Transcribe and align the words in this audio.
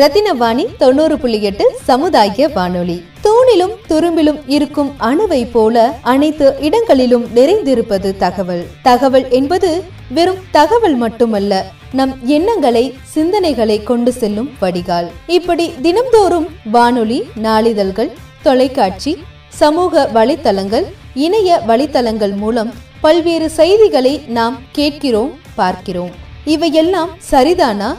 ரத்தினவாணி 0.00 0.64
தொண்ணூறு 0.78 1.18
புள்ளி 1.18 1.42
எட்டு 1.42 1.64
சமுதாய 1.82 2.48
வானொலி. 2.48 3.04
தூணிலும் 3.24 3.74
துரும்பிலும் 3.88 4.40
இருக்கும் 4.46 4.90
அணுவை 5.00 5.50
போல 5.50 5.98
அனைத்து 6.02 6.56
இடங்களிலும் 6.60 7.24
நிறைந்திருப்பது 7.34 8.16
தகவல். 8.16 8.66
தகவல் 8.82 9.28
என்பது 9.30 9.84
வெறும் 10.10 10.42
தகவல் 10.50 10.94
மட்டுமல்ல 10.94 11.64
நம் 11.92 12.18
எண்ணங்களை 12.24 12.94
சிந்தனைகளை 13.14 13.82
கொண்டு 13.82 14.12
செல்லும் 14.12 14.50
வடிகால். 14.60 15.10
இப்படி 15.26 15.72
தினம்தோறும் 15.82 16.46
வானொலி 16.64 17.28
நாளிதழ்கள் 17.42 18.12
தொலைக்காட்சி 18.42 19.22
சமூக 19.48 20.10
வலைத்தளங்கள் 20.14 20.84
இணைய 21.14 21.60
வலைத்தளங்கள் 21.68 22.36
மூலம் 22.36 22.72
பல்வேறு 23.00 23.50
செய்திகளை 23.50 24.22
நாம் 24.26 24.58
கேட்கிறோம் 24.72 25.32
பார்க்கிறோம். 25.54 26.10
இவையெல்லாம் 26.44 27.10
சரிதானா 27.30 27.94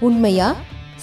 உண்மையா? 0.00 0.54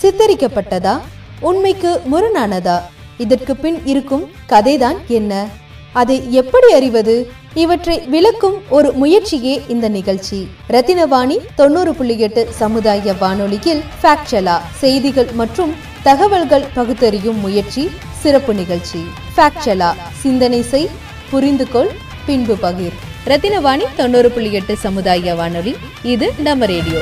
சித்தரிக்கப்பட்டதா? 0.03 0.99
உண்மைக்கு 1.39 2.01
முரணானதா? 2.11 2.81
இதற்கு 3.17 3.55
பின் 3.55 3.85
இருக்கும் 3.85 4.31
கதைதான் 4.49 4.95
என்ன? 5.07 5.47
அதை 5.93 6.33
எப்படி 6.33 6.73
அறிவது? 6.73 7.31
இவற்றை 7.53 7.99
விளக்கும் 7.99 8.61
ஒரு 8.69 8.91
முயற்சியே 8.91 9.61
இந்த 9.67 9.89
நிகழ்ச்சி. 9.89 10.47
ரத்தினவாணி 10.69 11.37
தொண்ணூறு 11.55 11.95
புள்ளி 11.95 12.19
எட்டு 12.19 12.47
சமுதாய 12.51 13.13
வானொலியில் 13.13 13.83
ஃபேக்சலா 14.01 14.57
செய்திகள் 14.71 15.29
மற்றும் 15.33 15.73
தகவல்கள் 16.03 16.65
பகுத்தறியும் 16.73 17.39
முயற்சி 17.39 17.89
சிறப்பு 18.11 18.53
நிகழ்ச்சி. 18.53 19.03
ஃபேக்சலா 19.37 19.93
சிந்தனை 20.21 20.61
செய் 20.61 20.89
புரிந்து 21.29 21.69
கொள் 21.69 21.91
பின்பு 22.25 22.55
பகிர். 22.55 22.97
ரத்தினவாணி 23.25 23.83
தொண்ணூறு 23.95 24.31
புள்ளி 24.31 24.53
எட்டு 24.53 24.77
சமுதாய 24.77 25.35
வானொலி 25.35 25.75
இது 26.03 26.33
நம்ம 26.37 26.65
ரேடியோ. 26.65 26.99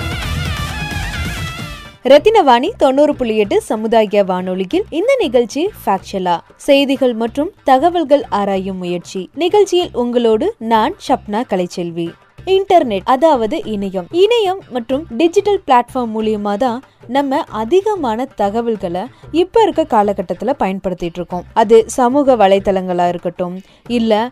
ரத்தினவாணி 2.06 2.70
தொண்ணூறு 2.78 3.16
புள்ளி 3.16 3.38
எட்டு 3.38 3.62
சமுதாய 3.62 4.22
வானொலியில் 4.24 4.86
இந்த 4.90 5.12
நிகழ்ச்சி 5.20 5.70
ஃபேக்சலா 5.82 6.40
செய்திகள் 6.56 7.14
மற்றும் 7.14 7.52
தகவல்கள் 7.64 8.24
ஆராயும் 8.30 8.78
முயற்சி. 8.78 9.30
நிகழ்ச்சியில் 9.36 9.92
உங்களோடு 9.94 10.56
நான் 10.58 10.96
ஷப்னா 11.08 11.42
கலைச்செல்வி. 11.52 12.08
இன்டர்நெட் 12.46 13.08
அதாவது 13.16 13.58
இணையம். 13.76 14.08
இணையம் 14.24 14.62
மற்றும் 14.70 15.06
டிஜிட்டல் 15.10 15.62
பிளாட்ஃபார்ம் 15.68 16.14
மூலியமா 16.16 16.56
தான் 16.56 16.80
நம்ம 17.08 17.40
அதிகமான 17.62 18.26
தகவல்களை 18.36 19.02
இப்ப 19.32 19.62
இருக்க 19.62 19.84
காலகட்டத்தில் 19.84 20.60
பயன்படுத்திட்டு 20.60 21.20
இருக்கோம். 21.20 21.46
அது 21.54 21.78
சமூக 21.88 22.36
வலைத்தளங்களா 22.36 23.08
இருக்கட்டும் 23.08 23.56
இல்ல 23.88 24.30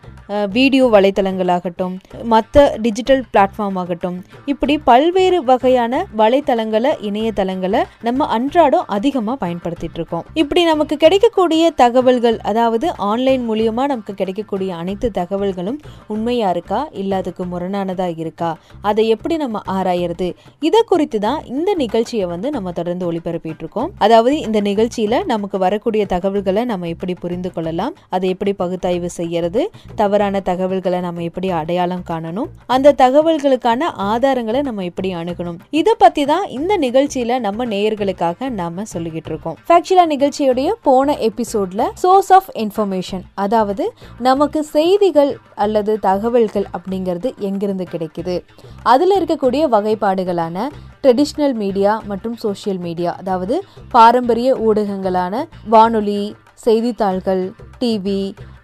வீடியோ 0.52 0.84
வலைத்தளங்களாகட்டும் 0.92 1.94
மற்ற 2.24 2.76
டிஜிட்டல் 2.82 3.22
பிளாட்ஃபார்ம் 3.32 3.78
ஆகட்டும் 3.82 4.24
இப்படி 4.44 4.78
பல்வேறு 4.78 5.44
வகையான 5.44 6.02
வலைத்தளங்களை 6.18 6.92
இணையதளங்களை 7.08 7.82
நம்ம 8.02 8.26
அன்றாடம் 8.26 8.86
அதிகமாக 8.86 9.46
பயன்படுத்திட்டு 9.46 9.98
இருக்கோம். 10.00 10.24
இப்படி 10.34 10.64
நமக்கு 10.64 10.96
கிடைக்கக்கூடிய 10.96 11.70
தகவல்கள் 11.70 12.38
அதாவது 12.38 12.96
ஆன்லைன் 12.96 13.50
மூலியமா 13.50 13.86
நமக்கு 13.92 14.14
கிடைக்கக்கூடிய 14.14 14.74
அனைத்து 14.74 15.10
தகவல்களும் 15.20 15.80
உண்மையா 16.06 16.50
இருக்கா 16.50 16.88
இல்லாததுக்கு 17.02 17.46
முரணானது 17.52 17.99
முரணானதா 18.00 18.18
இருக்கா? 18.22 18.50
அதை 18.88 19.04
எப்படி 19.14 19.34
நம்ம 19.36 19.60
ஆராயறது? 19.76 20.28
இதை 20.68 20.80
குறித்து 20.86 21.18
தான் 21.18 21.40
இந்த 21.52 21.70
நிகழ்ச்சியை 21.74 22.26
வந்து 22.26 22.48
நம்ம 22.50 22.72
தொடர்ந்து 22.72 23.04
ஒளிபரப்பிட்டு 23.08 23.62
இருக்கோம் 23.64 23.90
அதாவது 23.98 24.36
இந்த 24.46 24.58
நிகழ்ச்சியில 24.60 25.24
நமக்கு 25.24 25.58
வரக்கூடிய 25.58 26.02
தகவல்களை 26.14 26.64
நம்ம 26.64 26.88
எப்படி 26.94 27.14
புரிந்து 27.14 27.50
கொள்ளலாம்? 27.52 27.94
அதை 28.08 28.26
எப்படி 28.34 28.52
பகுத்தாய்வு 28.58 29.10
செய்யறது? 29.18 29.62
தவறான 29.94 30.40
தகவல்களை 30.50 31.00
நம்ம 31.00 31.22
எப்படி 31.22 31.50
அடையாளம் 31.60 32.04
காணணும்? 32.10 32.50
அந்த 32.66 32.94
தகவல்களுக்கான 33.02 33.90
ஆதாரங்களை 34.10 34.62
நம்ம 34.62 34.84
எப்படி 34.84 35.10
அணுகணும்? 35.14 35.58
இதை 35.80 35.94
பத்தி 35.98 36.24
தான் 36.24 36.46
இந்த 36.58 36.72
நிகழ்ச்சியில 36.86 37.38
நம்ம 37.46 37.66
நேயர்களுக்காக 37.66 38.48
நாம 38.60 38.84
சொல்லிக்கிட்டு 38.94 39.32
இருக்கோம். 39.32 39.56
ஃபேக்சுவலா 39.68 40.06
நிகழ்ச்சியுடைய 40.14 40.68
போன 40.88 41.16
எபிசோட்ல 41.28 41.82
சோர்ஸ் 42.04 42.32
ஆஃப் 42.32 42.50
இன்ஃபர்மேஷன் 42.64 43.24
அதாவது 43.34 43.84
நமக்கு 44.28 44.60
செய்திகள் 44.76 45.32
அல்லது 45.54 45.92
தகவல்கள் 46.08 46.66
அப்படிங்கிறது 46.76 47.28
எங்கிருந்து 47.48 47.84
கிடைக்குது. 47.92 48.36
அதில் 48.82 49.16
இருக்கக்கூடிய 49.18 49.62
வகைப்பாடுகளான 49.76 50.68
ட்ரெடிஷ்னல் 51.04 51.56
மீடியா 51.62 51.92
மற்றும் 52.10 52.36
சோஷியல் 52.36 52.82
மீடியா 52.86 53.12
அதாவது 53.22 53.56
பாரம்பரிய 53.96 54.50
ஊடகங்களான 54.66 55.44
வானொலி 55.74 56.22
செய்தித்தாள்கள் 56.66 57.44
டிவி 57.80 58.20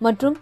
மற்றும் 0.06 0.36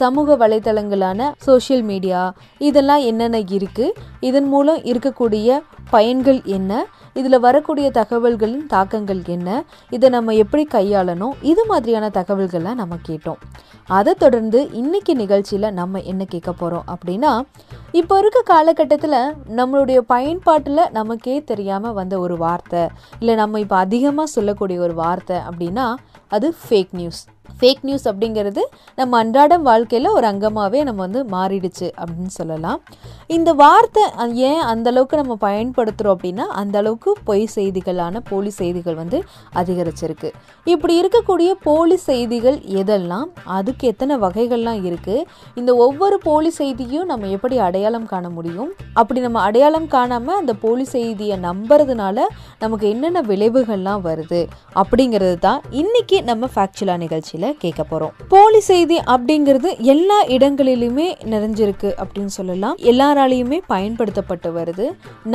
சமூக 0.00 0.34
வலைத்தளங்களான 0.36 1.26
சோஷியல் 1.44 1.84
மீடியா 1.90 2.20
இதெல்லாம் 2.68 3.02
என்னென்ன 3.10 3.38
இருக்குது 3.56 3.96
இதன் 4.28 4.48
மூலம் 4.52 4.80
இருக்கக்கூடிய 4.90 5.58
பயன்கள் 5.90 6.40
என்ன? 6.56 6.72
இதில் 7.20 7.38
வரக்கூடிய 7.44 7.90
தகவல்களின் 7.90 8.66
தாக்கங்கள் 8.66 9.20
என்ன? 9.34 9.48
இதை 9.96 10.08
நம்ம 10.16 10.34
எப்படி 10.42 10.64
கையாளணும்? 10.74 11.34
இது 11.52 11.62
மாதிரியான 11.66 12.10
தகவல்கள்லாம் 12.18 12.80
நம்ம 12.82 12.98
கேட்டோம். 13.08 13.40
அதை 13.88 14.12
தொடர்ந்து 14.14 14.58
இன்னைக்கு 14.72 15.12
நிகழ்ச்சியில் 15.14 15.66
நம்ம 15.72 16.00
என்ன 16.02 16.22
கேட்க 16.24 16.50
போகிறோம் 16.52 16.88
அப்படின்னா 16.88 17.30
இப்போ 17.92 18.14
இருக்க 18.18 18.40
காலகட்டத்தில் 18.46 19.16
நம்மளுடைய 19.56 19.98
பயன்பாட்டில் 20.06 20.82
நமக்கே 20.92 21.36
தெரியாமல் 21.44 21.94
வந்த 21.94 22.14
ஒரு 22.18 22.36
வார்த்தை 22.36 22.82
இல்லை 23.18 23.34
நம்ம 23.34 23.60
இப்போ 23.60 23.76
அதிகமாக 23.78 24.32
சொல்லக்கூடிய 24.32 24.80
ஒரு 24.80 24.94
வார்த்தை 24.94 25.38
அப்படின்னா 25.48 25.86
அது 26.28 26.48
ஃபேக் 26.60 26.92
நியூஸ் 26.92 27.22
ஃபேக் 27.58 27.84
நியூஸ் 27.88 28.06
அப்படிங்கிறது 28.10 28.62
நம்ம 29.00 29.18
அன்றாடம் 29.22 29.64
வாழ்க்கையில் 29.68 30.08
ஒரு 30.16 30.26
அங்கமாகவே 30.32 30.80
நம்ம 30.88 31.00
வந்து 31.06 31.22
மாறிடுச்சு 31.34 31.88
அப்படின்னு 32.00 32.32
சொல்லலாம். 32.40 32.80
இந்த 33.36 33.50
வார்த்தை 33.62 34.04
ஏன் 34.50 34.62
அந்த 34.72 34.86
அளவுக்கு 34.92 35.16
நம்ம 35.20 35.34
பயன்படுத்துகிறோம் 35.46 36.14
அப்படின்னா 36.16 36.44
அந்த 36.60 36.76
அளவுக்கு 36.82 37.12
பொய் 37.28 37.44
செய்திகளான 37.56 38.22
போலி 38.30 38.52
செய்திகள் 38.58 38.98
வந்து 39.00 39.20
அதிகரிச்சிருக்கு. 39.60 40.30
இப்படி 40.74 40.94
இருக்கக்கூடிய 41.00 41.50
போலி 41.66 41.98
செய்திகள் 42.08 42.58
எதெல்லாம்? 42.82 43.28
அதுக்கு 43.58 43.86
எத்தனை 43.92 44.16
வகைகள்லாம் 44.26 44.80
இருக்குது 44.88 45.26
இந்த 45.60 45.70
ஒவ்வொரு 45.86 46.18
போலி 46.28 46.52
செய்தியும் 46.60 47.10
நம்ம 47.12 47.28
எப்படி 47.36 47.58
அடையாளம் 47.68 48.08
காண 48.12 48.28
முடியும்? 48.38 48.70
அப்படி 49.00 49.20
நம்ம 49.26 49.40
அடையாளம் 49.48 49.88
காணாமல் 49.96 50.38
அந்த 50.40 50.52
போலி 50.64 50.86
செய்தியை 50.94 51.38
நம்புறதுனால 51.48 52.26
நமக்கு 52.64 52.86
என்னென்ன 52.94 53.20
விளைவுகள்லாம் 53.32 54.04
வருது? 54.08 54.42
அப்படிங்கிறது 54.82 55.38
தான் 55.48 55.60
இன்றைக்கி 55.82 56.16
நம்ம 56.30 56.48
ஃபேக்சுவலாக 56.54 57.02
நிகழ்ச்சி 57.04 57.34
நிகழ்ச்சியில் 57.38 57.62
கேட்க 57.64 57.82
போகிறோம் 57.84 58.12
போலி 58.32 58.60
செய்தி 58.68 58.96
அப்படிங்கிறது 59.14 59.70
எல்லா 59.94 60.18
இடங்களிலுமே 60.36 61.06
நிறைஞ்சிருக்கு 61.32 61.90
அப்படின்னு 62.02 62.32
சொல்லலாம். 62.38 62.76
எல்லாராலையுமே 62.90 63.58
பயன்படுத்தப்பட்டு 63.72 64.50
வருது. 64.58 64.86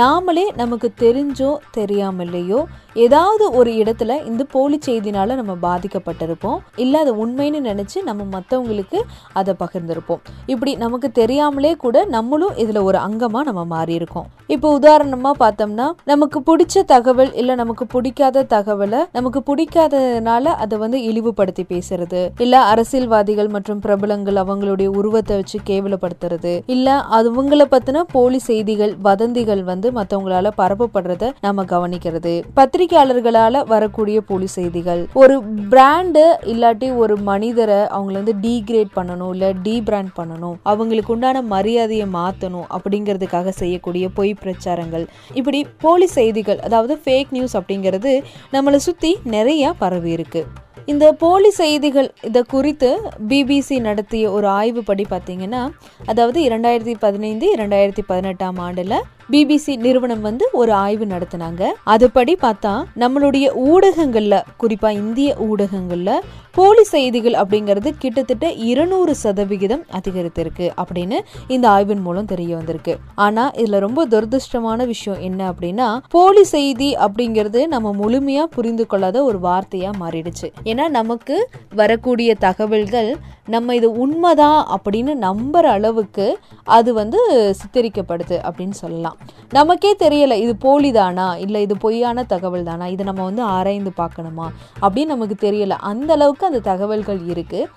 நாமளே 0.01 0.45
நமக்கு 0.61 0.89
தெரிஞ்சோ 1.03 1.51
தெரியாமலேயோ 1.77 2.61
ஏதாவது 3.05 3.45
ஒரு 3.59 3.71
இடத்துல 3.81 4.11
இந்த 4.29 4.43
போலி 4.55 4.77
செய்தினால 4.87 5.35
நம்ம 5.39 5.53
பாதிக்கப்பட்டிருப்போம். 5.67 6.59
இல்லை 6.83 6.97
அதை 7.03 7.13
உண்மைன்னு 7.23 7.61
நினச்சி 7.69 7.99
நம்ம 8.09 8.21
மற்றவங்களுக்கு 8.35 8.99
அதை 9.39 9.53
பகிர்ந்திருப்போம். 9.63 10.21
இப்படி 10.53 10.73
நமக்கு 10.83 11.09
தெரியாமலே 11.21 11.73
கூட 11.85 12.05
நம்மளும் 12.15 12.57
இதில் 12.63 12.85
ஒரு 12.89 12.99
அங்கமாக 13.07 13.47
நம்ம 13.49 13.63
மாறி 13.73 13.93
இருக்கோம் 13.99 14.29
இப்போ 14.53 14.67
உதாரணமாக 14.77 15.35
பார்த்தோம்னா 15.43 15.87
நமக்கு 16.11 16.39
பிடிச்ச 16.49 16.83
தகவல் 16.93 17.31
இல்லை 17.41 17.53
நமக்கு 17.61 17.85
பிடிக்காத 17.95 18.45
தகவலை 18.55 19.01
நமக்கு 19.17 19.39
பிடிக்காததுனால 19.49 20.43
அதை 20.63 20.75
வந்து 20.83 20.99
இழிவுபடுத்தி 21.09 21.63
பேசுறது 21.93 22.21
இல்லை 22.39 22.59
அரசியல்வாதிகள் 22.59 23.47
மற்றும் 23.47 23.79
பிரபலங்கள் 23.79 24.41
அவங்களுடைய 24.43 24.85
உருவத்தை 24.99 25.35
வச்சு 25.35 25.59
கேவலப்படுத்துறது 25.69 26.53
இல்லை 26.65 26.93
அவங்கள 27.19 27.61
பற்றின 27.71 28.01
போலி 28.11 28.39
செய்திகள் 28.49 28.93
வதந்திகள் 29.07 29.63
வந்து 29.63 29.91
மத்தவங்களால 29.91 30.51
பரப்பப்படுறத 30.57 31.31
நம்ம 31.41 31.63
கவனிக்கிறது. 31.63 32.33
பத்திரிகையாளர்களால 32.57 33.65
வரக்கூடிய 33.67 34.21
போலி 34.21 34.47
செய்திகள். 34.47 35.01
ஒரு 35.13 35.35
பிராண்டு 35.71 36.23
இல்லாட்டி 36.53 36.87
ஒரு 36.95 37.17
மனிதரை 37.29 37.79
அவங்கள 37.97 38.19
வந்து 38.21 38.35
டிகிரேட் 38.45 38.91
பண்ணணும் 38.95 39.31
இல்ல 39.33 39.51
டீ 39.65 39.75
பிராண்ட் 39.81 40.13
பண்ணணும் 40.19 40.57
அவங்களுக்கு 40.63 41.13
உண்டான 41.13 41.41
மரியாதையை 41.53 42.07
மாத்தணும் 42.17 42.67
அப்படிங்கிறதுக்காக 42.75 43.49
செய்யக்கூடிய 43.61 44.09
பொய் 44.09 44.33
பிரச்சாரங்கள். 44.43 45.05
இப்படி 45.33 45.65
போலி 45.85 46.07
செய்திகள் 46.17 46.59
அதாவது 46.59 46.99
ஃபேக் 47.05 47.33
நியூஸ் 47.37 47.57
அப்படிங்கிறது 47.57 48.13
நம்மளை 48.53 48.75
சுத்தி 48.75 49.17
நிறைய 49.23 49.73
பரவி 49.77 50.11
இருக்கு. 50.11 50.43
இந்த 50.85 51.05
போலி 51.13 51.49
செய்திகள் 51.53 52.07
இதை 52.21 52.41
குறித்து 52.49 52.89
பிபிசி 53.27 53.75
நடத்திய 53.79 54.31
ஒரு 54.31 54.47
ஆய்வு 54.49 54.81
படி 54.83 55.05
பார்த்தீங்கன்னா 55.09 55.61
அதாவது 56.05 56.39
இரண்டாயிரத்தி 56.41 56.95
பதினைந்து 56.99 57.45
இரண்டாயிரத்தி 57.55 58.03
பதினெட்டாம் 58.07 58.57
ஆண்டில் 58.59 58.95
பிபிசி 59.31 59.75
நிறுவனம் 59.75 60.21
வந்து 60.21 60.49
ஒரு 60.51 60.73
ஆய்வு 60.73 61.05
நடத்தினாங்க. 61.05 61.63
அதுபடி 61.85 62.33
பார்த்தா 62.41 62.83
நம்மளுடைய 62.99 63.47
ஊடகங்கள்ல 63.65 64.41
குறிப்பா 64.59 64.89
இந்திய 64.89 65.35
ஊடகங்கள்ல 65.39 66.11
போலி 66.51 66.83
செய்திகள் 66.83 67.31
அப்படிங்கிறது 67.31 67.89
கிட்டத்தட்ட 67.97 68.51
இருநூறு 68.51 69.15
சதவிகிதம் 69.15 69.85
அதிகரித்திருக்கு 69.91 70.71
அப்படின்னு 70.83 71.19
இந்த 71.47 71.69
ஆய்வின் 71.69 72.01
மூலம் 72.01 72.25
தெரிய 72.25 72.55
வந்திருக்கு. 72.55 72.97
ஆனா 73.15 73.51
இதுல 73.51 73.79
ரொம்ப 73.79 74.07
துரதிருஷ்டமான 74.07 74.85
விஷயம் 74.85 75.21
என்ன 75.21 75.51
அப்படின்னா 75.51 75.99
போலி 76.09 76.43
செய்தி 76.43 76.95
அப்படிங்கிறது 76.95 77.65
நம்ம 77.67 77.95
முழுமையா 78.01 78.43
புரிந்து 78.43 78.87
கொள்ளாத 78.87 79.23
ஒரு 79.23 79.39
வார்த்தையா 79.43 79.91
மாறிடுச்சு. 79.99 80.49
ஏன்னா 80.63 80.87
நமக்கு 80.89 81.49
வரக்கூடிய 81.75 82.35
தகவல்கள் 82.35 83.15
நம்ம 83.47 83.75
இது 83.75 83.91
உண்மைதான் 83.91 84.67
அப்படின்னு 84.75 85.13
நம்புற 85.21 85.61
அளவுக்கு 85.61 86.39
அது 86.63 86.93
வந்து 86.93 87.19
சித்தரிக்கப்படுது 87.51 88.51
அப்படின்னு 88.51 88.69
சொல்லலாம். 88.69 89.17
நமக்கே 89.49 89.95
தெரியலை 89.99 90.33
இது 90.33 90.55
போலிதானா? 90.59 91.37
இல்லை 91.37 91.61
இது 91.61 91.77
பொய்யான 91.77 92.23
தகவல் 92.23 92.63
தானா 92.63 92.87
இதை 92.87 93.05
நம்ம 93.05 93.23
வந்து 93.23 93.41
ஆராய்ந்து 93.41 93.91
பார்க்கணுமா? 93.97 94.47
அப்படின்னு 94.81 95.05
நமக்கு 95.05 95.51
தெரியலை. 95.51 95.69
அந்த 95.69 96.13
அளவுக்கு 96.13 96.45
அந்த 96.45 96.59
தகவல்கள் 96.59 97.19
இருக்குது 97.19 97.67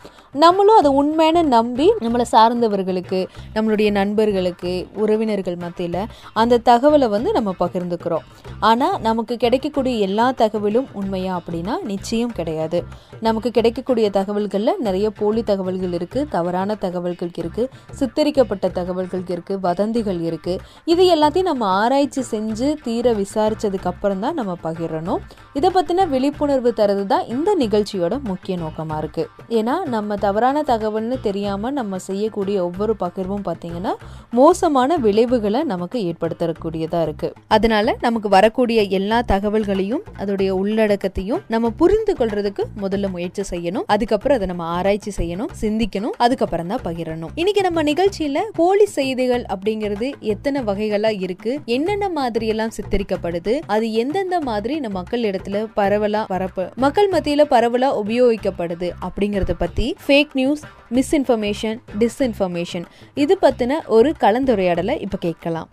நம்மளும் 0.43 0.79
அதை 0.81 0.91
உண்மையான 1.01 1.43
நம்பி 1.53 1.85
நம்மளை 2.05 2.25
சார்ந்தவர்களுக்கு 2.33 3.19
நம்மளுடைய 3.55 3.91
நண்பர்களுக்கு 3.99 4.73
உறவினர்கள் 5.03 5.59
மத்தியில் 5.63 6.01
அந்த 6.41 6.61
தகவலை 6.69 7.07
வந்து 7.15 7.31
நம்ம 7.37 7.51
பகிர்ந்துக்கிறோம். 7.61 8.25
ஆனால் 8.69 8.97
நமக்கு 9.07 9.35
கிடைக்கக்கூடிய 9.45 9.95
எல்லா 10.07 10.27
தகவலும் 10.43 10.89
உண்மையா 11.01 11.33
அப்படின்னா 11.39 11.75
நிச்சயம் 11.93 12.35
கிடையாது. 12.39 12.81
நமக்கு 13.27 13.51
கிடைக்கக்கூடிய 13.59 14.07
தகவல்களில் 14.19 14.83
நிறைய 14.87 15.07
போலி 15.21 15.45
தகவல்கள் 15.51 15.95
இருக்குது 15.99 16.29
தவறான 16.35 16.77
தகவல்கள் 16.85 17.33
இருக்குது 17.43 17.71
சித்தரிக்கப்பட்ட 18.01 18.71
தகவல்கள் 18.81 19.25
இருக்குது 19.35 19.63
வதந்திகள் 19.69 20.21
இருக்குது 20.29 20.61
இது 20.95 21.05
எல்லாத்தையும் 21.15 21.51
நம்ம 21.51 21.67
ஆராய்ச்சி 21.83 22.25
செஞ்சு 22.33 22.69
தீர 22.89 23.15
விசாரித்ததுக்கு 23.23 23.91
அப்புறம் 23.93 24.23
தான் 24.27 24.39
நம்ம 24.41 24.53
பகிரணும். 24.67 25.23
இதை 25.59 25.71
பற்றின 25.79 26.09
விழிப்புணர்வு 26.15 26.71
தரது 26.83 27.07
தான் 27.15 27.27
இந்த 27.37 27.51
நிகழ்ச்சியோட 27.65 28.15
முக்கிய 28.31 28.57
நோக்கமாக 28.65 29.01
இருக்குது 29.03 29.31
ஏன்னா 29.61 29.75
நம்ம 29.97 30.15
தவறான 30.27 30.63
தகவல்னு 30.71 31.19
தெரியாமல் 31.27 31.77
நம்ம 31.79 31.99
செய்யக்கூடிய 32.09 32.57
ஒவ்வொரு 32.69 32.95
பகிர்வும் 33.05 33.45
பார்த்தீங்கன்னா 33.49 33.93
மோசமான 34.39 34.97
விளைவுகளை 35.07 35.61
நமக்கு 35.73 35.99
ஏற்படுத்தக்கூடியதாக 36.09 37.05
இருக்குது 37.07 37.35
அதனால 37.57 37.97
நமக்கு 38.07 38.29
வரக்கூடிய 38.37 38.81
எல்லா 38.99 39.19
தகவல்களையும் 39.33 40.03
அதோடைய 40.23 40.51
உள்ளடக்கத்தையும் 40.61 41.43
நம்ம 41.55 41.71
புரிந்து 41.81 42.13
கொள்றதுக்கு 42.21 42.63
முதல்ல 42.83 43.11
முயற்சி 43.15 43.43
செய்யணும். 43.51 43.85
அதுக்கப்புறம் 43.95 44.37
அதை 44.39 44.47
நம்ம 44.51 44.65
ஆராய்ச்சி 44.77 45.13
செய்யணும் 45.19 45.51
சிந்திக்கணும் 45.61 46.15
அதுக்கப்புறம் 46.25 46.71
தான் 46.73 46.83
பகிரணும். 46.87 47.33
இன்னைக்கு 47.41 47.63
நம்ம 47.67 47.83
நிகழ்ச்சியில 47.91 48.39
போலி 48.59 48.87
செய்திகள் 48.97 49.45
அப்படிங்கிறது 49.55 50.09
எத்தனை 50.35 50.61
வகைகளா 50.69 51.13
இருக்கு 51.27 51.53
என்னென்ன 51.77 52.09
மாதிரி 52.19 52.47
எல்லாம் 52.55 52.75
சித்தரிக்கப்படுது 52.77 53.55
அது 53.75 53.87
எந்தெந்த 54.03 54.39
மாதிரி 54.51 54.75
நம்ம 54.85 54.95
மக்கள் 54.99 55.27
இடத்துல 55.31 55.57
பரவலா 55.79 56.23
பரப்ப 56.33 56.67
மக்கள் 56.85 57.09
மத்தியில 57.15 57.43
பரவலா 57.55 57.89
உபயோகிக்கப்படுது 58.03 58.89
அப்படிங்கறத 59.07 59.55
பத்தி 59.65 59.87
ஃபேக் 60.07 60.35
நியூஸ் 60.39 60.63
மிஸ்இன்ஃபர்மேஷன் 60.97 61.79
டிஸ்இன்ஃபர்மேஷன் 62.03 62.85
இது 63.23 63.35
பற்றின 63.45 63.79
ஒரு 63.97 64.11
கலந்துரையாடலை 64.25 64.95
இப்போ 65.07 65.19
கேட்கலாம். 65.27 65.69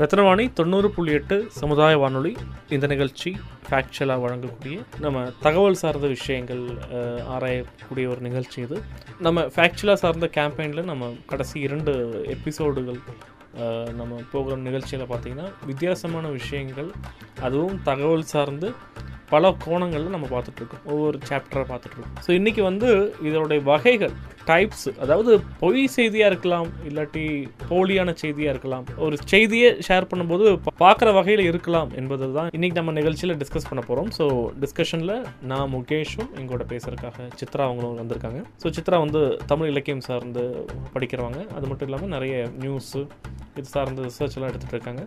ரத்னவாணி 0.00 0.44
தொண்ணூறு 0.58 0.88
புள்ளி 0.94 1.12
எட்டு 1.16 1.36
சமுதாய 1.58 1.96
வானொலி. 2.02 2.32
இந்த 2.74 2.86
நிகழ்ச்சி 2.92 3.30
ஃபேக்சுவலாக 3.66 4.22
வழங்கக்கூடிய 4.24 4.78
நம்ம 5.04 5.18
தகவல் 5.44 5.78
சார்ந்த 5.82 6.06
விஷயங்கள் 6.14 6.62
ஆராயக்கூடிய 7.34 8.06
ஒரு 8.12 8.20
நிகழ்ச்சி 8.28 8.58
இது. 8.66 8.78
நம்ம 9.26 9.44
ஃபேக்சுவலாக 9.54 10.00
சார்ந்த 10.04 10.28
கேம்பெயினில் 10.38 10.90
நம்ம 10.90 11.12
கடைசி 11.32 11.56
இரண்டு 11.68 11.92
எபிசோடுகள் 12.36 13.00
நம்ம 14.00 14.12
ப்ரோக்ராம் 14.30 14.66
நிகழ்ச்சியில் 14.68 15.10
பார்த்தீங்கன்னா 15.10 15.48
வித்தியாசமான 15.70 16.26
விஷயங்கள் 16.38 16.90
அதுவும் 17.46 17.76
தகவல் 17.88 18.30
சார்ந்து 18.32 18.70
பல 19.32 19.50
கோணங்களில் 19.64 20.14
நம்ம 20.14 20.28
பார்த்துட்ருக்கோம். 20.34 20.84
ஒவ்வொரு 20.92 21.18
சாப்டராக 21.28 21.66
பார்த்துட்ருக்கோம். 21.70 22.14
ஸோ 22.24 22.30
இன்றைக்கி 22.38 22.62
வந்து 22.70 22.88
இதனுடைய 23.28 23.60
வகைகள் 23.70 24.14
டைப்ஸ் 24.48 24.88
அதாவது 25.04 25.32
பொய் 25.60 25.82
செய்தியாக 25.94 26.30
இருக்கலாம் 26.30 26.68
இல்லாட்டி 26.88 27.22
போலியான 27.70 28.12
செய்தியாக 28.22 28.52
இருக்கலாம் 28.54 28.84
ஒரு 29.04 29.16
செய்தியை 29.32 29.70
ஷேர் 29.86 30.08
பண்ணும்போது 30.10 30.46
பார்க்குற 30.82 31.08
வகையில் 31.18 31.42
இருக்கலாம் 31.50 31.90
என்பது 32.00 32.26
தான் 32.38 32.50
இன்றைக்கி 32.56 32.76
நம்ம 32.80 32.94
நிகழ்ச்சியில் 33.00 33.38
டிஸ்கஸ் 33.42 33.68
பண்ண 33.70 33.82
போகிறோம் 33.88 34.10
ஸோ 34.18 34.26
டிஸ்கஷனில் 34.64 35.14
நான் 35.52 35.72
முகேஷும் 35.76 36.30
எங்களோட 36.40 36.66
பேசுகிறதுக்காக 36.72 37.28
சித்ரா 37.42 37.64
அவங்களும் 37.68 38.00
வந்திருக்காங்க. 38.02 38.42
ஸோ 38.64 38.74
சித்ரா 38.78 38.98
வந்து 39.04 39.22
தமிழ் 39.52 39.70
இலக்கியம் 39.72 40.06
சார்ந்து 40.08 40.44
படிக்கிறவங்க. 40.96 41.40
அது 41.56 41.66
மட்டும் 41.70 41.90
இல்லாமல் 41.90 42.14
நிறைய 42.16 42.34
நியூஸு 42.64 43.02
இது 43.58 43.68
சார்ந்த 43.72 44.04
ரிசர்ச் 44.06 44.36
எல்லாம் 44.36 44.50
எடுத்துகிட்டு 44.50 44.76
இருக்காங்க 44.76 45.02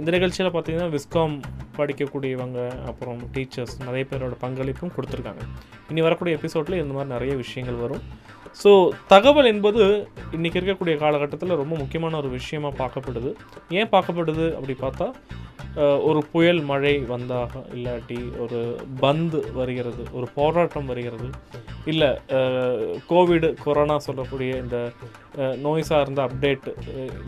இந்த 0.00 0.10
நிகழ்ச்சியில் 0.14 0.52
பார்த்தீங்கன்னா 0.52 0.90
விஸ்காம் 0.94 1.34
படிக்கக்கூடியவங்க 1.78 2.60
அப்புறம் 2.90 3.18
டீச்சர் 3.34 3.51
டீச்சர்ஸ் 3.52 3.80
நிறைய 3.86 4.02
பேரோட 4.10 4.34
பங்களிப்பும் 4.44 4.92
கொடுத்துருக்காங்க. 4.96 5.42
இனி 5.90 6.00
வரக்கூடிய 6.06 6.36
எபிசோடில் 6.38 6.80
இந்த 6.82 6.92
மாதிரி 6.96 7.12
நிறைய 7.14 7.32
விஷயங்கள் 7.42 7.82
வரும். 7.84 8.02
ஸோ 8.62 8.70
தகவல் 9.12 9.50
என்பது 9.52 9.82
இன்றைக்கி 10.36 10.58
இருக்கக்கூடிய 10.60 10.94
காலகட்டத்தில் 11.02 11.60
ரொம்ப 11.60 11.74
முக்கியமான 11.82 12.16
ஒரு 12.22 12.28
விஷயமா 12.38 12.70
பார்க்கப்படுது. 12.82 13.30
ஏன் 13.78 13.92
பார்க்கப்படுது 13.94 14.46
அப்படி 14.58 14.76
பார்த்தா 14.84 15.08
ஒரு 16.08 16.20
புயல் 16.32 16.60
மழை 16.70 16.94
வந்தாக 17.10 17.60
இல்லாட்டி 17.76 18.18
ஒரு 18.44 18.58
பந்து 19.02 19.38
வருகிறது 19.58 20.02
ஒரு 20.16 20.26
போராட்டம் 20.34 20.88
வருகிறது 20.90 21.28
இல்லை 21.92 22.10
கோவிடு 23.10 23.48
கொரோனா 23.62 23.96
சொல்லக்கூடிய 24.08 24.50
இந்த 24.64 24.78
நோய் 25.66 25.88
சார்ந்த 25.90 26.20
அப்டேட் 26.26 26.68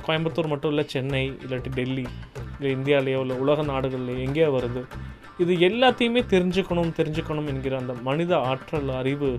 கோயம்புத்தூர் 0.06 0.53
மட்டும் 0.53 0.73
இல்லை 0.75 0.85
சென்னை 0.94 1.25
இல்லாட்டி 1.44 1.73
டெல்லி 1.79 2.06
இல்லை 2.59 2.73
இந்தியாவிலேயோ 2.79 3.23
இல்லை 3.25 3.38
உலக 3.44 3.62
நாடுகள்லையோ 3.73 4.20
எங்கேயோ 4.27 4.50
வருது. 4.59 4.82
இது 5.43 5.53
எல்லாத்தையுமே 5.69 6.21
தெரிஞ்சுக்கணும் 6.33 6.93
தெரிஞ்சுக்கணும் 6.99 7.49
என்கிற 7.53 7.75
அந்த 7.79 7.95
மனித 8.09 8.33
ஆற்றல் 8.51 8.93
அறிவு 9.01 9.31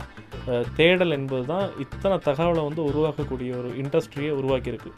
தேடல் 0.76 1.16
என்பது 1.18 1.46
தான் 1.46 1.70
இத்தனை 1.80 2.18
தகவலை 2.26 2.64
வந்து 2.68 2.82
உருவாக்கக்கூடிய 2.90 3.52
ஒரு 3.60 3.70
இண்டஸ்ட்ரியை 3.84 4.32
உருவாக்கியிருக்கு. 4.40 4.92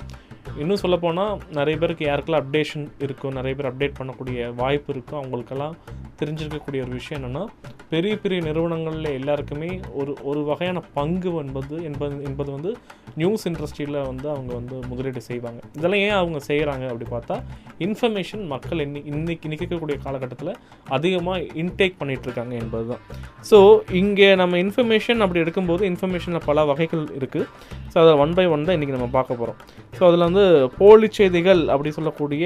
இன்னும் 0.61 0.81
சொல்லப்போனால் 0.81 1.39
நிறைய 1.51 1.75
பேருக்கு 1.79 2.03
யாருக்கெல்லாம் 2.05 2.43
அப்டேஷன் 2.45 2.85
இருக்கும் 2.99 3.33
நிறைய 3.33 3.55
பேர் 3.57 3.71
அப்டேட் 3.71 3.97
பண்ணக்கூடிய 3.99 4.55
வாய்ப்பு 4.55 4.93
இருக்கும் 4.93 5.19
அவங்களுக்கெல்லாம் 5.21 5.77
தெரிஞ்சிருக்கக்கூடிய 6.19 6.79
ஒரு 6.81 6.93
விஷயம் 6.99 7.19
என்னென்னா 7.19 7.41
பெரிய 7.89 8.13
பெரிய 8.17 8.39
நிறுவனங்களில் 8.41 9.09
எல்லாருக்குமே 9.17 9.69
ஒரு 9.99 10.17
ஒரு 10.23 10.39
வகையான 10.43 10.79
பங்கு 10.93 11.31
என்பது 11.41 11.75
என்பது 11.83 12.15
என்பது 12.23 12.49
வந்து 12.51 12.71
நியூஸ் 13.15 13.45
இண்டஸ்ட்ரியில் 13.47 13.99
வந்து 14.07 14.27
அவங்க 14.29 14.51
வந்து 14.53 14.75
முதலீடு 14.87 15.21
செய்வாங்க. 15.21 15.59
இதெல்லாம் 15.73 15.99
ஏன் 15.99 16.17
அவங்க 16.21 16.39
செய்கிறாங்க 16.47 16.85
அப்படி 16.91 17.07
பார்த்தா 17.15 17.35
இன்ஃபர்மேஷன் 17.79 18.43
மக்கள் 18.45 18.81
இன்னி 18.87 19.01
இன்னைக்கு 19.11 19.51
நிற்கக்கூடிய 19.53 19.97
காலகட்டத்தில் 20.05 20.53
அதிகமாக 20.91 21.45
இன்டேக் 21.55 21.99
பண்ணிகிட்ருக்காங்க 21.99 22.35
இருக்காங்க 22.39 22.55
என்பது 22.61 22.85
தான் 22.87 23.01
ஸோ 23.49 23.57
இங்கே 23.93 24.29
நம்ம 24.35 24.57
இன்ஃபர்மேஷன் 24.57 25.21
அப்படி 25.21 25.41
எடுக்கும்போது 25.43 25.83
இன்ஃபர்மேஷனில் 25.89 26.45
பல 26.45 26.65
வகைகள் 26.65 27.03
இருக்குது 27.17 27.45
ஸோ 27.91 27.97
அதை 28.03 28.13
ஒன் 28.19 28.33
பை 28.33 28.45
ஒன் 28.45 28.65
தான் 28.65 28.75
இன்றைக்கி 28.77 28.95
நம்ம 28.95 29.09
பார்க்க 29.09 29.39
போகிறோம் 29.39 29.59
ஸோ 29.93 30.01
அதில் 30.07 30.25
வந்து 30.27 30.43
போலி 30.77 31.07
செய்திகள் 31.13 31.61
அப்படி 31.67 31.91
சொல்லக்கூடிய 31.91 32.45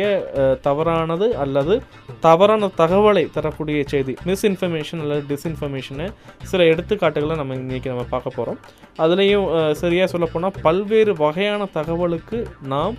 தவறானது 0.62 1.28
அல்லது 1.36 1.76
தவறான 2.20 2.70
தகவலை 2.78 3.26
தரக்கூடிய 3.32 3.82
செய்தி 3.88 4.16
மிஸ்இன்ஃபர்மேஷன் 4.26 5.02
அல்லது 5.02 5.24
டிஸ்இன்ஃபர்மேஷனை 5.32 6.08
சில 6.44 6.64
எடுத்துக்காட்டுகளை 6.66 7.38
நம்ம 7.38 7.56
இன்றைக்கி 7.56 7.90
நம்ம 7.90 8.06
பார்க்க 8.10 8.38
போகிறோம் 8.38 8.60
அதுலேயும் 8.98 9.48
சரியாக 9.74 10.10
சொல்லப்போனால் 10.12 10.58
பல்வேறு 10.62 11.14
வகையான 11.18 11.68
தகவலுக்கு 11.74 12.40
நாம் 12.68 12.98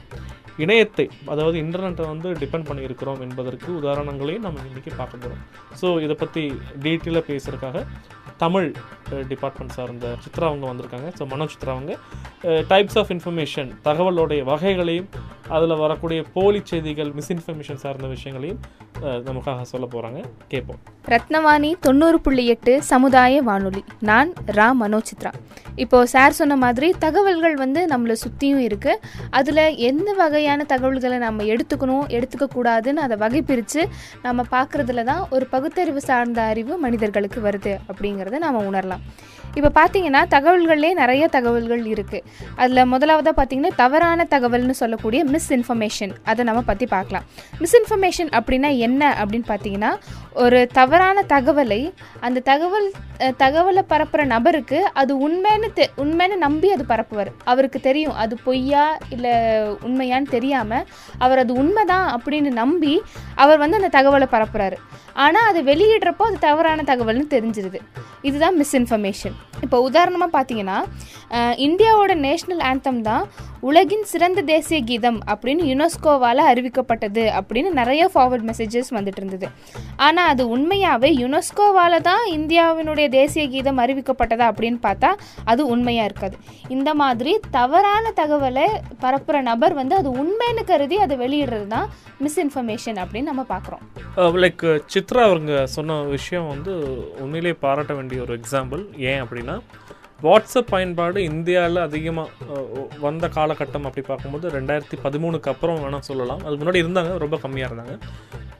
இணையத்தை 0.59 1.07
அதாவது 1.29 1.57
இன்டர்நெட்டை 1.59 2.07
வந்து 2.07 2.31
டிபெண்ட் 2.33 2.69
பண்ணியிருக்கிறோம் 2.69 3.21
என்பதற்கு 3.21 3.69
உதாரணங்களையும் 3.81 4.43
நம்ம 4.43 4.65
இன்றைக்கி 4.71 4.93
பார்க்க 4.97 5.23
போகிறோம் 5.23 5.43
ஸோ 5.81 6.03
இதை 6.03 6.17
பற்றி 6.17 6.43
டீட்டெயிலாக 6.83 7.25
பேசுகிறதுக்காக 7.29 7.87
தமிழ் 8.43 8.69
டிபார்ட்மெண்ட் 9.31 9.75
சார்ந்த 9.77 10.07
சித்ரா 10.25 10.45
அவங்க 10.51 10.65
வந்திருக்காங்க. 10.71 11.09
ஸோ 11.19 11.23
மனோ 11.33 11.47
சித்ரா 11.53 11.73
அவங்க. 11.77 11.95
டைப்ஸ் 12.71 12.99
ஆஃப் 13.01 13.11
இன்ஃபர்மேஷன் 13.15 13.69
தகவலோடைய 13.89 14.43
வகைகளையும் 14.51 15.09
அதில் 15.57 15.81
வரக்கூடிய 15.83 16.21
போலி 16.35 16.61
செய்திகள் 16.71 17.11
மிஸ்இன்ஃபர்மேஷன் 17.19 17.81
சார்ந்த 17.85 18.09
விஷயங்களையும் 18.15 18.61
நமக்காக 19.29 19.65
சொல்ல 19.73 19.87
போகிறாங்க 19.93 20.21
கேட்போம் 20.53 20.81
ரத்னவாணி 21.13 21.71
தொண்ணூறு 21.87 22.19
புள்ளி 22.25 22.45
எட்டு 22.55 22.73
சமுதாய 22.91 23.41
வானொலி. 23.49 23.83
நான் 24.11 24.31
ரா 24.59 24.67
மனோசித்ரா 24.83 25.33
இப்போது 25.83 26.11
சார் 26.15 26.37
சொன்ன 26.41 26.57
மாதிரி 26.65 26.89
தகவல்கள் 27.05 27.57
வந்து 27.63 27.81
நம்மளை 27.93 28.17
சுற்றியும் 28.25 28.63
இருக்குது 28.69 29.01
அதில் 29.39 29.63
எந்த 29.91 30.09
வகையான 30.21 30.67
தகவல்களை 30.73 31.19
நம்ம 31.27 31.47
எடுத்துக்கணும் 31.53 32.07
எடுத்துக்கக்கூடாதுன்னு 32.17 33.05
அதை 33.07 33.17
வகை 33.25 33.43
பிரித்து 33.51 33.85
நம்ம 34.27 34.45
பார்க்குறதுல 34.57 35.05
தான் 35.11 35.23
ஒரு 35.31 35.47
பகுத்தறிவு 35.55 36.03
சார்ந்த 36.09 36.43
அறிவு 36.53 36.77
மனிதர்களுக்கு 36.87 37.41
வருது 37.49 37.75
அப்படிங்கிறது 37.91 38.32
நாம் 38.39 38.73
உணரலாம். 38.73 39.05
இப்போ 39.55 39.71
பார்த்தீங்கன்னா 39.79 40.21
தகவல்கள்லேயே 40.35 40.93
நிறைய 40.93 41.29
தகவல்கள் 41.29 41.83
இருக்குது 41.85 42.23
அதில் 42.57 42.87
முதலாவதாக 42.87 43.35
பார்த்தீங்கன்னா 43.39 43.71
தவறான 43.77 44.27
தகவல்னு 44.31 44.71
சொல்லக்கூடிய 44.71 45.25
மிஸ்இன்ஃபர்மேஷன் 45.25 46.13
அதை 46.25 46.45
நம்ம 46.45 46.61
பற்றி 46.61 46.87
பார்க்கலாம். 46.87 47.25
மிஸ்இன்ஃபர்மேஷன் 47.61 48.31
அப்படின்னா 48.39 48.77
என்ன 48.77 49.03
அப்படின்னு 49.23 49.49
பார்த்தீங்கன்னா 49.49 49.91
ஒரு 50.33 50.67
தவறான 50.67 51.23
தகவலை 51.23 51.93
அந்த 52.21 52.41
தகவல் 52.41 52.93
தகவலை 53.39 53.83
பரப்புகிற 53.89 54.25
நபருக்கு 54.25 54.91
அது 54.93 55.29
உண்மைன்னு 55.29 55.73
தெ 55.73 55.91
உண்மைன்னு 55.97 56.37
நம்பி 56.37 56.73
அது 56.73 56.85
பரப்புவார். 56.89 57.31
அவருக்கு 57.45 57.81
தெரியும் 57.81 58.15
அது 58.15 58.39
பொய்யா 58.45 58.99
இல்லை 59.09 59.35
உண்மையான்னு 59.87 60.29
தெரியாமல் 60.29 60.87
அவர் 61.19 61.39
அது 61.39 61.55
உண்மைதான் 61.55 62.09
அப்படின்னு 62.17 62.53
நம்பி 62.53 63.03
அவர் 63.35 63.59
வந்து 63.59 63.79
அந்த 63.83 63.93
தகவலை 63.99 64.29
பரப்புகிறாரு 64.31 64.79
ஆனால் 65.25 65.49
அது 65.51 65.61
வெளியிடுறப்போ 65.71 66.25
அது 66.29 66.39
தவறான 66.49 66.85
தகவல்னு 66.91 67.27
தெரிஞ்சிருது. 67.37 67.81
இதுதான் 68.29 68.57
மிஸ்இன்ஃபர்மேஷன் 68.61 69.37
இப்போ 69.65 69.79
உதாரணமாக 69.89 70.31
பார்த்தீங்கன்னா 70.37 70.79
இந்தியாவோட 71.67 72.13
நேஷ்னல் 72.27 72.63
ஆந்தம் 72.71 73.01
தான் 73.09 73.25
உலகின் 73.69 74.07
சிறந்த 74.13 74.41
தேசிய 74.51 74.79
கீதம் 74.89 75.19
அப்படின்னு 75.33 75.63
யுனெஸ்கோவால் 75.71 76.43
அறிவிக்கப்பட்டது 76.53 77.25
அப்படின்னு 77.39 77.71
நிறைய 77.81 78.03
ஃபார்வர்ட் 78.13 78.47
மெசேஜஸ் 78.51 78.91
வந்துட்டு 78.97 79.21
இருந்தது. 79.23 79.49
ஆனால் 80.07 80.31
அது 80.33 80.43
உண்மையாகவே 80.55 81.11
யுனெஸ்கோவால் 81.23 81.97
தான் 82.09 82.25
இந்தியாவினுடைய 82.39 83.09
தேசிய 83.19 83.45
கீதம் 83.55 83.81
அறிவிக்கப்பட்டதா 83.85 84.47
அப்படின்னு 84.53 84.81
பார்த்தா 84.89 85.11
அது 85.53 85.65
உண்மையாக 85.75 86.09
இருக்காது. 86.11 86.37
இந்த 86.77 86.91
மாதிரி 87.03 87.35
தவறான 87.59 88.13
தகவலை 88.21 88.67
பரப்புகிற 89.05 89.43
நபர் 89.51 89.75
வந்து 89.81 89.97
அது 90.01 90.11
உண்மைன்னு 90.23 90.65
கருதி 90.73 90.99
அதை 91.07 91.17
வெளியிடுறது 91.25 91.69
தான் 91.77 91.89
மிஸ்இன்ஃபர்மேஷன் 92.25 92.99
அப்படின்னு 93.05 93.31
நம்ம 93.33 93.45
பார்க்குறோம். 93.55 93.85
Uh, 94.17 94.31
லைக் 94.43 94.63
uh, 94.73 94.77
சித்ரா 95.03 95.23
அவங்க 95.23 95.67
சொன்ன 95.67 95.95
விஷயம் 96.09 96.49
வந்து 96.49 96.73
உண்மையிலேயே 97.21 97.55
பாராட்ட 97.61 97.93
வேண்டிய 97.95 98.19
ஒரு 98.23 98.35
எக்ஸாம்பிள் 98.39 98.83
ஏன் 99.03 99.23
அப்படின்னா 99.23 99.57
வாட்ஸ்அப் 100.27 100.69
பயன்பாடு 100.73 101.19
இந்தியாவில் 101.31 101.81
அதிகமாக 101.85 102.59
வந்த 103.05 103.29
காலகட்டம் 103.37 103.87
அப்படி 103.89 104.03
பார்க்கும்போது 104.09 104.47
ரெண்டாயிரத்தி 104.57 104.97
பதிமூணுக்கு 105.05 105.51
அப்புறம் 105.53 105.81
வேணால் 105.85 106.07
சொல்லலாம். 106.09 106.43
அதுக்கு 106.45 106.63
முன்னாடி 106.63 106.83
இருந்தாங்க 106.85 107.13
ரொம்ப 107.25 107.39
கம்மியாக 107.45 107.71
இருந்தாங்க. 107.71 107.95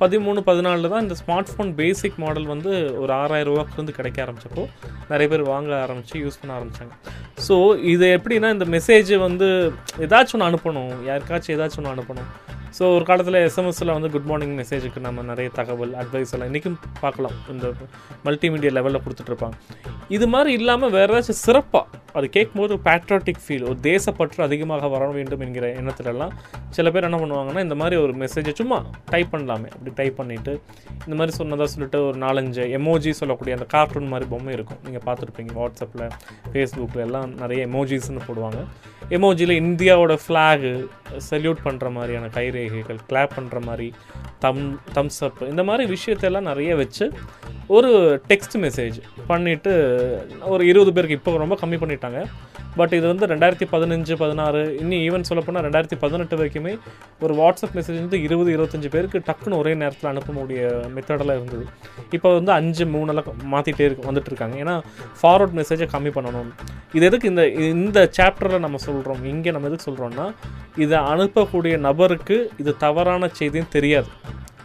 பதிமூணு 0.03 0.41
பதினாலில் 0.49 0.93
தான் 0.93 1.05
இந்த 1.07 1.17
ஸ்மார்ட் 1.21 1.53
ஃபோன் 1.53 1.71
பேசிக் 1.81 2.19
மாடல் 2.23 2.49
வந்து 2.53 2.71
ஒரு 3.03 3.13
ஆறாயிரம் 3.23 3.51
ரூபாய்க்கு 3.51 3.99
கிடைக்க 3.99 4.25
ஆரம்பித்தப்போ 4.25 4.65
நிறைய 5.13 5.29
பேர் 5.33 5.51
வாங்க 5.53 5.71
ஆரம்பித்து 5.85 6.23
யூஸ் 6.25 6.41
பண்ண 6.41 6.57
ஆரம்பித்தாங்க 6.59 6.95
ஸோ 7.49 7.57
இது 7.93 8.09
எப்படின்னா 8.17 8.51
இந்த 8.57 8.69
மெசேஜ் 8.77 9.13
வந்து 9.27 9.51
ஏதாச்சும் 10.07 10.39
ஒன்று 10.39 10.49
அனுப்பணும். 10.51 10.93
யாருக்காச்சும் 11.11 11.55
ஏதாச்சும் 11.57 11.81
ஒன்று 11.83 11.95
அனுப்பணும். 11.95 12.29
ஸோ 12.77 12.85
ஒரு 12.97 13.05
காலத்தில் 13.09 13.39
எஸ்எம்எஸில் 13.47 13.93
வந்து 13.95 14.09
குட் 14.13 14.29
மார்னிங் 14.29 14.55
மெசேஜுக்கு 14.61 15.01
நம்ம 15.07 15.23
நிறைய 15.31 15.49
தகவல் 15.57 15.91
அட்வைஸ் 16.03 16.33
எல்லாம் 16.35 16.49
இன்றைக்கும் 16.51 16.79
பார்க்கலாம். 17.03 17.35
இந்த 17.53 17.67
மல்டிமீடியா 18.27 18.73
லெவலில் 18.77 19.03
கொடுத்துட்ருப்பாங்க 19.07 19.57
இது 20.17 20.27
மாதிரி 20.35 20.51
இல்லாமல் 20.61 20.95
வேறு 20.97 21.13
ஏதாச்சும் 21.13 21.41
சிறப்பாக 21.53 22.01
அது 22.19 22.27
கேட்கும்போது 22.35 22.73
ஒரு 22.75 22.83
பேட்ரியாட்டிக் 22.87 23.41
ஃபீல் 23.45 23.65
ஒரு 23.71 23.79
தேசப்பற்று 23.89 24.41
அதிகமாக 24.47 24.89
வர 24.93 25.05
வேண்டும் 25.17 25.43
என்கிற 25.47 25.67
எண்ணத்துலலாம் 25.81 26.33
சில 26.77 26.91
பேர் 26.95 27.07
என்ன 27.09 27.19
பண்ணுவாங்கன்னா 27.23 27.63
இந்த 27.67 27.77
மாதிரி 27.81 27.97
ஒரு 28.05 28.13
மெசேஜை 28.23 28.53
சும்மா 28.61 28.79
டைப் 29.13 29.31
பண்ணலாமே. 29.33 29.69
அப்படி 29.75 29.93
டைப் 30.01 30.19
பண்ணிவிட்டு 30.21 30.53
இந்த 31.05 31.15
மாதிரி 31.19 31.33
சொன்னதாக 31.41 31.69
சொல்லிட்டு 31.75 31.99
ஒரு 32.09 32.19
நாலஞ்சு 32.25 32.65
எமோஜி 32.79 33.13
சொல்லக்கூடிய 33.21 33.57
அந்த 33.59 33.67
கார்ட்டூன் 33.75 34.11
மாதிரி 34.13 34.29
பொம்மை 34.33 34.55
இருக்கும். 34.59 34.81
நீங்கள் 34.87 35.05
பார்த்துருப்பீங்க 35.09 35.55
வாட்ஸ்அப்பில் 35.61 36.07
ஃபேஸ்புக்கில் 36.53 37.05
எல்லாம் 37.09 37.31
நிறைய 37.43 37.67
எமோஜிஸ்ன்னு 37.69 38.27
போடுவாங்க. 38.29 38.63
எமோஜியில் 39.17 39.55
இந்தியாவோட 39.63 40.15
ஃப்ளாகு 40.25 40.71
சல்யூட் 41.31 41.65
பண்ணுற 41.65 41.87
மாதிரியான 41.97 42.29
கைரேகைகள் 42.37 43.01
கிளாப் 43.11 43.35
பண்ணுற 43.37 43.59
மாதிரி 43.69 43.89
தம் 44.45 44.63
தம்ஸ் 44.97 45.21
அப் 45.27 45.41
இந்த 45.49 45.63
மாதிரி 45.69 45.85
விஷயத்தெல்லாம் 45.95 46.49
நிறைய 46.51 46.73
வச்சு 46.83 47.07
ஒரு 47.77 47.91
டெக்ஸ்ட் 48.31 48.57
மெசேஜ் 48.65 48.97
பண்ணிவிட்டு 49.29 49.73
ஒரு 50.55 50.63
இருபது 50.71 50.93
பேருக்கு 50.93 51.19
இப்போ 51.21 51.37
ரொம்ப 51.45 51.59
கம்மி 51.63 51.79
பண்ணிட்டாங்க. 51.83 52.21
பட் 52.79 52.95
இது 52.99 53.07
வந்து 53.11 53.29
ரெண்டாயிரத்தி 53.33 53.67
பதினஞ்சு 53.73 54.15
பதினாறு 54.23 54.61
இன்னும் 54.83 55.03
ஈவன் 55.07 55.27
சொல்லப்போனால் 55.29 55.65
ரெண்டாயிரத்தி 55.67 55.99
பதினெட்டு 56.05 56.37
வரைக்குமே 56.41 56.73
ஒரு 57.25 57.33
வாட்ஸ்அப் 57.41 57.75
மெசேஜ் 57.79 57.99
வந்து 58.05 58.21
இருபது 58.27 58.51
இருபத்தஞ்சு 58.57 58.91
பேருக்கு 58.95 59.19
டக்குன்னு 59.29 59.61
ஒரே 59.63 59.73
நேரத்தில் 59.83 60.11
அனுப்பக்கூடிய 60.13 60.61
மெத்தடெல்லாம் 60.97 61.39
இருந்தது. 61.41 61.65
இப்போ 62.17 62.31
வந்து 62.39 62.53
அஞ்சு 62.59 62.87
மூணெல்லாம் 62.95 63.29
மாற்றிட்டே 63.55 63.87
இருக்கு 63.89 64.09
வந்துட்டு 64.11 64.33
இருக்காங்க. 64.33 64.57
ஏன்னா 64.65 64.77
ஃபார்வர்ட் 65.21 65.57
மெசேஜை 65.61 65.89
கம்மி 65.95 66.13
பண்ணணும். 66.19 66.51
இது 66.97 67.05
எதுக்கு 67.11 67.31
இந்த 67.33 67.45
இந்த 67.77 67.99
சாப்டரில் 68.19 68.65
நம்ம 68.67 68.81
சொல்கிறோம் 68.89 69.23
இங்கே 69.33 69.53
நம்ம 69.57 69.69
எதுக்கு 69.71 69.89
சொல்கிறோம்னா 69.91 70.29
இதை 70.85 70.99
அனுப்பக்கூடிய 71.15 71.75
நபருக்கு 71.89 72.39
இது 72.63 72.73
தவறான 72.87 73.31
செய்தின்னு 73.41 73.75
தெரியாது. 73.79 74.11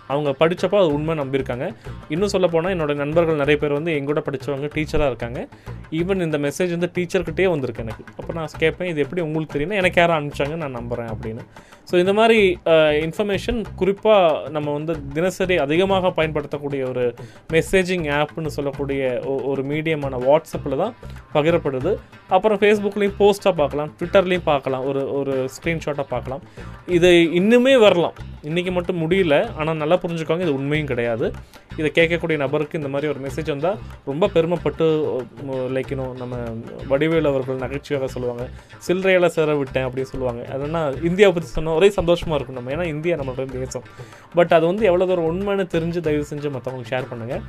அவங்க 0.08 0.30
படித்தப்போ 0.40 0.78
அது 0.82 0.94
உண்மை 0.94 1.14
நம்பியிருக்காங்க. 1.20 1.66
இன்னும் 2.10 2.34
சொல்ல 2.36 2.48
போனால் 2.48 2.74
என்னோடய 2.78 3.02
நண்பர்கள் 3.04 3.42
நிறைய 3.44 3.58
பேர் 3.62 3.78
வந்து 3.80 3.92
எங்கூட 4.00 4.22
படித்தவங்க 4.28 4.70
டீச்சராக 4.76 5.12
இருக்காங்க. 5.12 5.48
ஈவன் 5.92 6.26
இந்த 6.28 6.38
மெசேஜ் 6.38 6.76
வந்து 6.76 6.92
டீச்சர்கிட்டே 6.96 7.48
வந்திருக்கு 7.50 7.84
எனக்கு. 7.84 8.04
அப்போ 8.20 8.34
நான் 8.34 8.54
கேட்பேன் 8.58 8.88
இது 8.88 9.02
எப்படி 9.02 9.22
உங்களுக்கு 9.22 9.56
தெரியும்னா 9.58 9.82
எனக்கு 9.84 10.02
யாரும் 10.02 10.20
அனுப்பிச்சாங்க 10.20 10.56
நான் 10.64 10.78
நம்புகிறேன் 10.80 11.12
அப்படின்னு. 11.16 11.46
ஸோ 11.90 11.96
இந்த 12.04 12.14
மாதிரி 12.18 12.40
uh, 12.72 12.92
இன்ஃபர்மேஷன் 13.06 13.60
குறிப்பாக 13.80 14.50
நம்ம 14.56 14.72
வந்து 14.78 14.94
தினசரி 15.18 15.56
அதிகமாக 15.66 16.12
பயன்படுத்தக்கூடிய 16.18 16.82
ஒரு 16.92 17.04
மெசேஜிங் 17.56 18.06
ஆப்னு 18.18 18.52
சொல்லக்கூடிய 18.56 19.02
ஒரு 19.52 19.62
மீடியமான 19.72 20.18
வாட்ஸ்அப்பில் 20.26 20.82
தான் 20.84 20.96
பகிரப்படுது. 21.36 21.94
அப்புறம் 22.36 22.60
ஃபேஸ்புக்லேயும் 22.62 23.18
போஸ்ட்டாக 23.22 23.56
பார்க்கலாம் 23.62 23.92
ட்விட்டர்லேயும் 24.00 24.48
பார்க்கலாம் 24.52 24.84
ஒரு 24.90 25.04
ஒரு 25.20 25.36
ஸ்க்ரீன்ஷாட்டாக 25.56 26.08
பார்க்கலாம். 26.16 26.44
இது 26.98 27.12
இன்னுமே 27.40 27.76
வரலாம். 27.86 28.18
இன்றைக்கி 28.50 28.74
மட்டும் 28.80 29.02
முடியல 29.04 29.38
ஆனால் 29.60 29.80
நல்லா 29.84 29.98
புரிஞ்சுக்கோங்க 30.04 30.46
இது 30.48 30.58
உண்மையும் 30.60 30.92
கிடையாது. 30.92 31.30
இதை 31.80 31.90
கேட்கக்கூடிய 31.98 32.38
நபருக்கு 32.44 32.80
இந்த 32.80 32.90
மாதிரி 32.94 33.08
ஒரு 33.14 33.20
மெசேஜ் 33.26 33.50
வந்தால் 33.54 33.80
ரொம்ப 34.10 34.30
பெருமைப்பட்டு 34.36 34.86
லைக்கணும் 35.76 36.14
நம்ம 36.22 36.36
வடிவேல் 36.92 37.32
அவர்கள் 37.32 37.64
நகைச்சுவையாக 37.64 38.08
சொல்லுவாங்க 38.14 38.46
சில்லறையில் 38.88 39.34
சேர 39.36 39.56
விட்டேன் 39.62 39.88
அப்படின்னு 39.88 40.12
சொல்லுவாங்க. 40.14 40.44
அதனால் 40.56 40.96
இந்தியாவை 41.10 41.34
பற்றி 41.36 41.52
சொன்ன 41.58 41.76
ஒரே 41.78 41.90
சந்தோஷமாக 41.98 42.38
இருக்கும் 42.38 42.58
நம்ம. 42.60 42.72
ஏன்னா 42.76 42.86
இந்தியா 42.96 43.16
நம்மளோட 43.20 43.46
தேசம். 43.58 43.86
பட் 44.38 44.56
அது 44.58 44.66
வந்து 44.72 44.86
எவ்வளோ 44.92 45.08
தூரம் 45.12 45.30
உண்மைன்னு 45.32 45.66
தெரிஞ்சு 45.76 46.02
தயவு 46.08 46.26
செஞ்சு 46.32 46.50
மற்றவங்களுக்கு 46.56 46.94
ஷேர் 46.94 47.12
பண்ணுங்கள் 47.12 47.44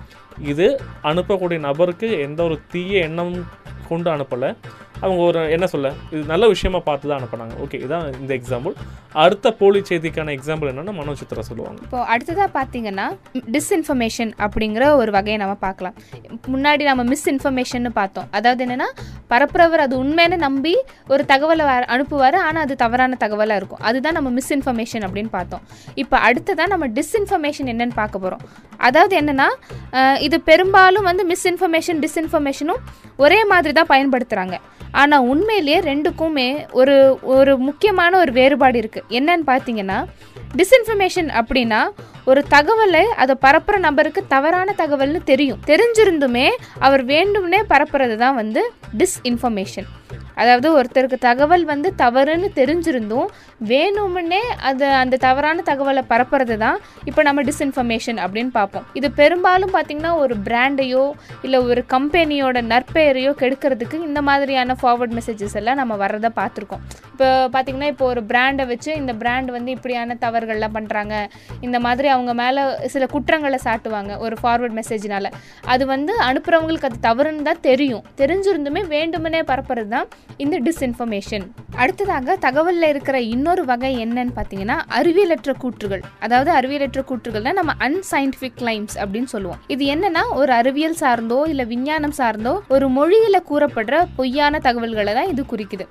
இது 0.53 0.69
அனுப்பக்கூடிய 1.11 1.61
நபருக்கு 1.69 2.11
எந்த 2.27 2.43
ஒரு 2.49 2.59
தீய 2.75 3.07
எண்ணம் 3.09 3.35
கொண்டு 3.91 4.09
அனுப்பலை. 4.15 4.51
அவங்க 5.01 5.23
ஒரு 5.23 5.51
என்ன 5.51 5.67
சொல்ல 5.67 5.93
இது 6.11 6.23
நல்ல 6.23 6.47
விஷயமா 6.49 6.79
பார்த்து 6.79 7.09
தான் 7.09 7.21
அனுப்புனாங்க. 7.21 7.55
ஓகே 7.65 7.77
இதான் 7.87 8.07
இந்த 8.21 8.35
எக்ஸாம்பிள் 8.35 8.75
அடுத்த 9.13 9.53
போலி 9.53 9.83
செய்திக்கான 9.89 10.33
எக்ஸாம்பிள் 10.37 10.71
என்னன்னா 10.73 10.95
மனோசித்ரா 11.01 11.39
சொல்லுவாங்க. 11.41 11.81
இப்போ 11.83 12.05
அடுத்ததாக 12.05 12.49
பார்த்தீங்கன்னா 12.59 13.07
டிஸ்இன்ஃபர்மேஷன் 13.57 14.31
அப்படிங்கிற 14.47 14.95
ஒரு 14.95 15.11
வகையை 15.13 15.37
நம்ம 15.37 15.55
பார்க்கலாம். 15.55 15.95
முன்னாடி 16.53 16.83
நம்ம 16.83 17.05
மிஸ்இன்ஃபர்மேஷன் 17.05 17.89
பார்த்தோம். 17.89 18.29
அதாவது 18.31 18.65
என்னன்னா 18.67 18.89
பரப்புறவர் 19.31 19.85
அது 19.87 19.99
உண்மையான 19.99 20.37
நம்பி 20.37 20.75
ஒரு 21.09 21.25
தகவலை 21.29 21.65
வ- 21.71 21.89
அனுப்புவார் 21.97 22.37
ஆனால் 22.49 22.63
அது 22.63 22.77
தவறான 22.77 23.17
தகவலாக 23.21 23.57
இருக்கும். 23.57 23.79
அதுதான் 23.81 24.13
நம்ம 24.13 24.31
மிஸ்இன்ஃபர்மேஷன் 24.41 25.07
அப்படின்னு 25.09 25.29
பார்த்தோம். 25.29 25.61
இப்போ 25.95 26.19
அடுத்ததான் 26.31 26.67
நம்ம 26.67 26.89
டிஸ்இன்ஃபர்மேஷன் 26.89 27.71
என்னன்னு 27.73 27.95
பார்க்க 27.95 28.19
போகிறோம் 28.19 28.41
அதாவது 28.77 29.21
என்னன்னா 29.21 29.49
இது 30.21 30.41
பெரும்பாலும் 30.41 31.03
வந்து 31.03 31.25
மிஸ்இன்ஃபர்மேஷன் 31.33 32.07
டிஸ்இன்ஃபர்மேஷனும் 32.07 32.83
ஒரே 33.17 33.45
மாதிரி 33.45 33.73
தான் 33.73 33.87
பயன்படுத்துகிறாங்க 33.87 34.57
ஆனால் 34.93 35.21
உண்மையிலேயே 35.21 35.79
ரெண்டுக்குமே 35.79 36.67
ஒரு 36.73 37.19
ஒரு 37.23 37.59
முக்கியமான 37.59 38.19
ஒரு 38.19 38.33
வேறுபாடு 38.33 38.81
இருக்குது 38.81 39.07
என்னன்னு 39.09 39.47
பார்த்தீங்கன்னா 39.47 40.05
டிஸ்இன்ஃபர்மேஷன் 40.57 41.29
அப்படின்னா 41.41 41.89
ஒரு 42.25 42.45
தகவலை 42.51 43.03
அதை 43.03 43.35
பரப்புற 43.41 43.79
நபருக்கு 43.79 44.27
தவறான 44.27 44.75
தகவல்னு 44.77 45.21
தெரியும். 45.25 45.61
தெரிஞ்சிருந்துமே 45.67 46.49
அவர் 46.79 47.05
வேண்டும்னே 47.07 47.63
பரப்புறது 47.69 48.17
தான் 48.17 48.35
வந்து 48.35 48.73
டிஸ்இன்ஃபர்மேஷன் 48.97 49.89
அதாவது 50.43 50.69
ஒருத்தருக்கு 50.81 51.17
தகவல் 51.19 51.65
வந்து 51.65 51.93
தவறுன்னு 51.99 52.49
தெரிஞ்சிருந்தும் 52.59 53.29
வேணும்னே 53.69 54.41
அது 54.59 54.87
அந்த 54.87 55.17
தவறான 55.17 55.63
தகவலை 55.67 56.03
பரப்புறது 56.11 56.57
தான் 56.57 56.79
இப்போ 57.05 57.23
நம்ம 57.23 57.43
டிஸ்இன்ஃபர்மேஷன் 57.43 58.19
அப்படின்னு 58.25 58.49
பார்ப்போம். 58.51 58.87
இது 58.93 59.11
பெரும்பாலும் 59.11 59.75
பார்த்திங்கன்னா 59.75 60.15
ஒரு 60.15 60.37
பிராண்டையோ 60.45 61.11
இல்லை 61.43 61.61
ஒரு 61.61 61.85
கம்பெனியோட 61.89 62.63
நற்பெயரையோ 62.73 63.33
கெடுக்கிறதுக்கு 63.43 63.95
இந்த 63.95 64.23
மாதிரியான 64.23 64.77
ஃபார்வர்ட் 64.83 65.15
மெசேஜஸ் 65.19 65.57
எல்லாம் 65.61 65.79
நம்ம 65.81 65.97
வர்றதை 66.05 66.31
பார்த்துருக்கோம். 66.41 66.83
இப்போ 67.13 67.29
பார்த்திங்கன்னா 67.55 67.91
இப்போ 67.95 68.07
ஒரு 68.13 68.23
பிராண்டை 68.31 68.67
வச்சு 68.73 68.91
இந்த 69.01 69.13
பிராண்ட் 69.23 69.51
வந்து 69.57 69.71
இப்படியான 69.77 70.17
தவறுகள்லாம் 70.25 70.77
பண்ணுறாங்க 70.79 71.15
இந்த 71.67 71.79
மாதிரி 71.87 72.09
அவங்க 72.15 72.33
மேலே 72.43 72.63
சில 72.95 73.07
குற்றங்களை 73.15 73.61
சாட்டுவாங்க 73.67 74.13
ஒரு 74.27 74.37
ஃபார்வர்ட் 74.43 74.77
மெசேஜினால் 74.81 75.31
அது 75.75 75.87
வந்து 75.95 76.13
அனுப்புகிறவங்களுக்கு 76.29 76.89
அது 76.91 77.01
தவறுன்னு 77.09 77.47
தான் 77.51 77.65
தெரியும். 77.71 78.05
தெரிஞ்சிருந்துமே 78.21 78.83
வேண்டுமனே 78.95 79.43
பரப்புறது 79.53 79.91
தான் 79.97 80.09
இந்த 80.45 80.57
டிஸ்இன்ஃபர்மேஷன் 80.67 81.47
அடுத்ததாக 81.83 82.37
தகவலில் 82.45 82.89
இருக்கிற 82.93 83.17
இன்னொரு 83.35 83.63
வகை 83.71 83.91
என்னன்னு 84.05 84.33
பார்த்தீங்கன்னா 84.39 84.77
அறிவியலற்ற 84.99 85.51
கூற்றுகள். 85.63 86.03
அதாவது 86.25 86.51
அறிவியலற்ற 86.59 87.01
கூற்றுகள்னா 87.11 87.53
நம்ம 87.59 87.73
அன்சைன்டிஃபிக் 87.87 88.59
கிளைம்ஸ் 88.63 88.97
அப்படின்னு 89.03 89.31
சொல்லுவோம். 89.35 89.61
இது 89.75 89.85
என்னன்னா 89.95 90.23
ஒரு 90.41 90.53
அறிவியல் 90.61 90.97
சார்ந்தோ 91.03 91.39
இல்லை 91.53 91.67
விஞ்ஞானம் 91.73 92.17
சார்ந்தோ 92.21 92.55
ஒரு 92.77 92.89
மொழியில் 92.99 93.47
கூறப்படுற 93.51 93.97
பொய்யான 94.19 94.61
தகவல்களை 94.69 95.15
தான் 95.19 95.31
இது 95.33 95.43
குறிக்குது. 95.53 95.87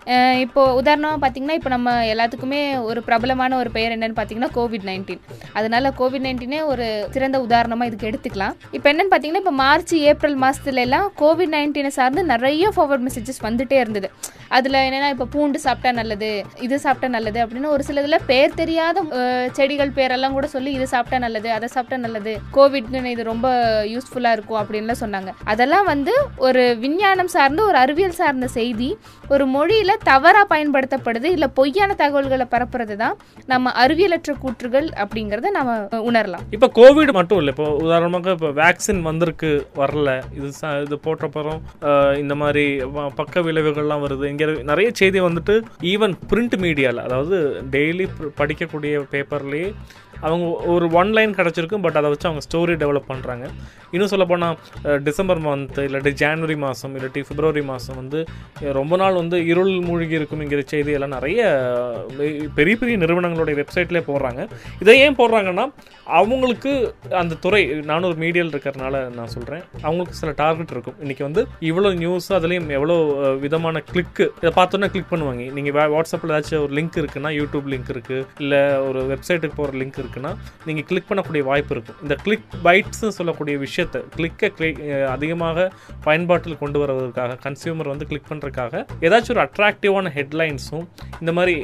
இப்போ 0.46 0.62
உதாரணமாக 0.82 1.20
பார்த்தீங்கன்னா 1.24 1.58
இப்போ 1.60 1.72
நம்ம 1.76 1.94
எல்லாத்துக்குமே 2.14 2.62
ஒரு 2.90 3.00
பிரபலமான 3.10 3.58
ஒரு 3.62 3.70
பெயர் 3.78 3.96
என்னன்னு 3.98 4.18
பார்த்தீங்கன்னா 4.20 4.52
கோவிட் 4.58 4.88
நைன்டீன் 4.90 5.22
அதனால 5.60 5.92
கோவிட் 6.02 6.26
நைன்டீனே 6.28 6.62
ஒரு 6.72 6.86
சிறந்த 7.16 7.38
உதாரணமாக 7.48 7.90
இதுக்கு 7.90 8.10
எடுத்துக்கலாம். 8.12 8.56
இப்போ 8.78 8.88
என்னன்னு 8.94 9.12
பார்த்தீங்கன்னா 9.14 9.44
இப்போ 9.44 9.56
மார்ச் 9.64 9.94
ஏப்ரல் 10.12 10.38
மாதத்துல 10.46 10.84
எல்லாம் 10.88 11.08
கோவிட் 11.24 11.54
நைன்டீனை 11.56 11.92
சார்ந்து 12.00 12.24
நிறைய 12.34 12.72
ஃபார்வர்ட் 12.76 13.06
மெசேஜஸ் 13.08 13.42
வந்துட்டே 13.48 13.80
இருந்தது. 13.84 14.10
அதில் 14.56 14.77
என்னென்னா 14.86 15.10
இப்போ 15.13 15.25
பூண்டு 15.34 15.58
சாப்பிட்டா 15.66 15.92
நல்லது 16.00 16.30
இது 16.66 16.75
சாப்பிட்டா 16.86 17.08
நல்லது 17.16 17.39
அப்படின்னு 17.44 17.74
ஒரு 17.75 17.84
சிலதில் 17.88 18.25
பேர் 18.30 18.58
தெரியாத 18.62 19.04
செடிகள் 19.58 19.96
பேரெல்லாம் 19.98 20.36
கூட 20.38 20.48
சொல்லி 20.56 20.72
இது 20.77 20.86
சாப்பிட்டா 20.94 21.20
நல்லது 21.25 21.50
அதை 21.58 21.70
சாப்பிட்டா 21.75 21.98
நல்லது 22.06 22.34
கோவிட்னு 22.58 23.13
இது 23.16 23.24
ரொம்ப 23.32 23.48
யூஸ்ஃபுல்லாக 23.94 24.38
இருக்கும் 24.38 24.60
அப்படின்லாம் 24.62 25.01
சொன்னாங்க. 25.04 25.32
அதெல்லாம் 25.54 25.88
வந்து 25.94 26.13
ஒரு 26.48 26.63
விஞ்ஞானம் 26.84 27.32
சார்ந்த 27.36 27.62
ஒரு 27.70 27.77
அறிவியல் 27.84 28.18
சார்ந்த 28.22 28.50
செய்தி 28.58 28.89
ஒரு 29.34 29.46
மொழியில் 29.56 29.94
தவறாக 30.10 30.46
பயன்படுத்தப்படுது 30.54 31.27
இல்லை 31.36 31.50
பொய்யான 31.60 31.96
தகவல்களை 32.04 32.48
பரப்புறது 32.54 32.96
தான் 33.04 33.16
நம்ம 33.51 33.74
அறிவியலற்ற 33.84 34.34
கூற்றுகள் 34.44 34.88
அப்படிங்கிறத 35.04 35.51
நம்ம 35.58 36.01
உணரலாம். 36.10 36.46
இப்போ 36.56 36.68
கோவிட் 36.80 37.13
மட்டும் 37.20 37.39
இல்லை 37.42 37.54
இப்போ 37.56 37.68
உதாரணமாக 37.86 38.36
இப்போ 38.38 38.51
வேக்சின் 38.62 39.01
வந்திருக்கு 39.10 39.51
வரல 39.82 40.10
இது 40.38 40.50
இது 40.86 40.98
போட்டப்புறம் 41.08 41.60
இந்த 42.24 42.36
மாதிரி 42.42 42.66
பக்க 43.20 43.42
விளைவுகள்லாம் 43.48 44.04
வருது 44.06 44.25
இங்கே 44.38 44.48
நிறைய 44.72 44.88
செய்தி 45.01 45.20
வந்துட்டு 45.27 45.53
ஈவன் 45.94 46.15
பிரிண்ட் 46.32 46.58
மீடியாவில் 46.65 47.06
அதாவது 47.08 47.38
டெய்லி 47.75 48.08
படிக்கக்கூடிய 48.41 49.06
பேப்பர்லேயே 49.13 49.70
அவங்க 50.27 50.46
ஒரு 50.74 50.86
ஒன் 51.00 51.12
லைன் 51.15 51.34
கிடச்சிருக்கும் 51.39 51.84
பட் 51.84 51.98
அதை 52.00 52.08
வச்சு 52.12 52.27
அவங்க 52.29 52.41
ஸ்டோரி 52.46 52.75
டெவலப் 52.84 53.10
பண்ணுறாங்க 53.10 53.46
இன்னும் 53.94 54.12
சொல்லப்போனால் 54.12 54.56
டிசம்பர் 55.08 55.41
மந்த் 55.46 55.77
இல்லாட்டி 55.86 56.12
ஜான்வரி 56.22 56.56
மாதம் 56.63 56.94
இல்லாட்டி 56.98 57.22
பிப்ரவரி 57.27 57.63
மாதம் 57.70 58.00
வந்து 58.01 58.20
ரொம்ப 58.79 58.98
நாள் 59.01 59.20
வந்து 59.22 59.38
இருள் 59.51 59.74
மூழ்கி 59.88 60.17
இருக்கும்ங்கிற 60.20 60.63
செய்தியெல்லாம் 60.72 61.15
நிறைய 61.17 61.41
பெரிய 62.60 62.75
பெரிய 62.82 62.96
நிறுவனங்களுடைய 63.03 63.56
வெப்சைட்லேயே 63.62 64.03
போடுறாங்க. 64.10 64.41
இதை 64.84 64.96
ஏன் 65.03 65.20
போடுறாங்கன்னா 65.22 65.65
அவங்களுக்கு 66.20 66.74
அந்த 67.22 67.38
துறை 67.46 67.62
நானும் 67.91 68.10
ஒரு 68.12 68.20
மீடியாவில் 68.25 68.53
இருக்கிறதுனால 68.53 69.03
நான் 69.20 69.34
சொல்கிறேன் 69.36 69.63
அவங்களுக்கு 69.86 70.20
சில 70.22 70.34
டார்கெட் 70.44 70.75
இருக்கும். 70.75 70.98
இன்றைக்கி 71.03 71.25
வந்து 71.27 71.44
இவ்வளோ 71.70 71.91
நியூஸ் 72.03 72.29
அதுலேயும் 72.39 72.70
எவ்வளோ 72.79 72.98
விதமான 73.46 73.84
கிளிக்கு 73.91 74.27
இதை 74.42 74.52
பார்த்தோன்னே 74.60 74.90
கிளிக் 74.94 75.12
பண்ணுவாங்க. 75.12 75.44
நீங்கள் 75.58 75.92
வாட்ஸ்அப்பில் 75.96 76.34
ஏதாச்சும் 76.34 76.64
ஒரு 76.66 76.74
லிங்க் 76.78 76.98
இருக்குன்னா 77.02 77.32
யூடியூப் 77.40 77.68
லிங்க் 77.74 77.92
இருக்குது 77.96 78.24
இல்லை 78.44 78.62
ஒரு 78.88 79.02
வெப்சைட்டுக்கு 79.12 79.58
போகிற 79.60 79.78
லிங்க் 79.82 80.00
இருக்குன்னா 80.04 80.32
நீங்கள் 80.68 80.88
கிளிக் 80.90 81.10
பண்ணக்கூடிய 81.10 81.44
வாய்ப்பு 81.50 81.74
இருக்கும். 81.76 82.00
இந்த 82.06 82.18
கிளிக் 82.26 82.48
பைட்ஸ்னு 82.68 83.14
சொல்லக்கூடிய 83.20 83.58
விஷயத்தை 83.66 84.02
கிளிக்கை 84.18 84.50
கிளிக் 84.60 84.82
அதிகமாக 85.16 85.68
பயன்பாட்டில் 86.08 86.62
கொண்டு 86.64 86.80
வருவதற்காக 86.84 87.38
கன்சியூமர் 87.46 87.92
வந்து 87.94 88.08
கிளிக் 88.12 88.30
பண்ணுறதுக்காக 88.32 88.86
ஏதாச்சும் 89.08 89.36
ஒரு 89.36 89.44
அட்ராக்டிவான 89.48 90.12
ஹெட்லைன்ஸும் 90.18 90.86
இந்த 91.22 91.32
மாதிரி 91.40 91.56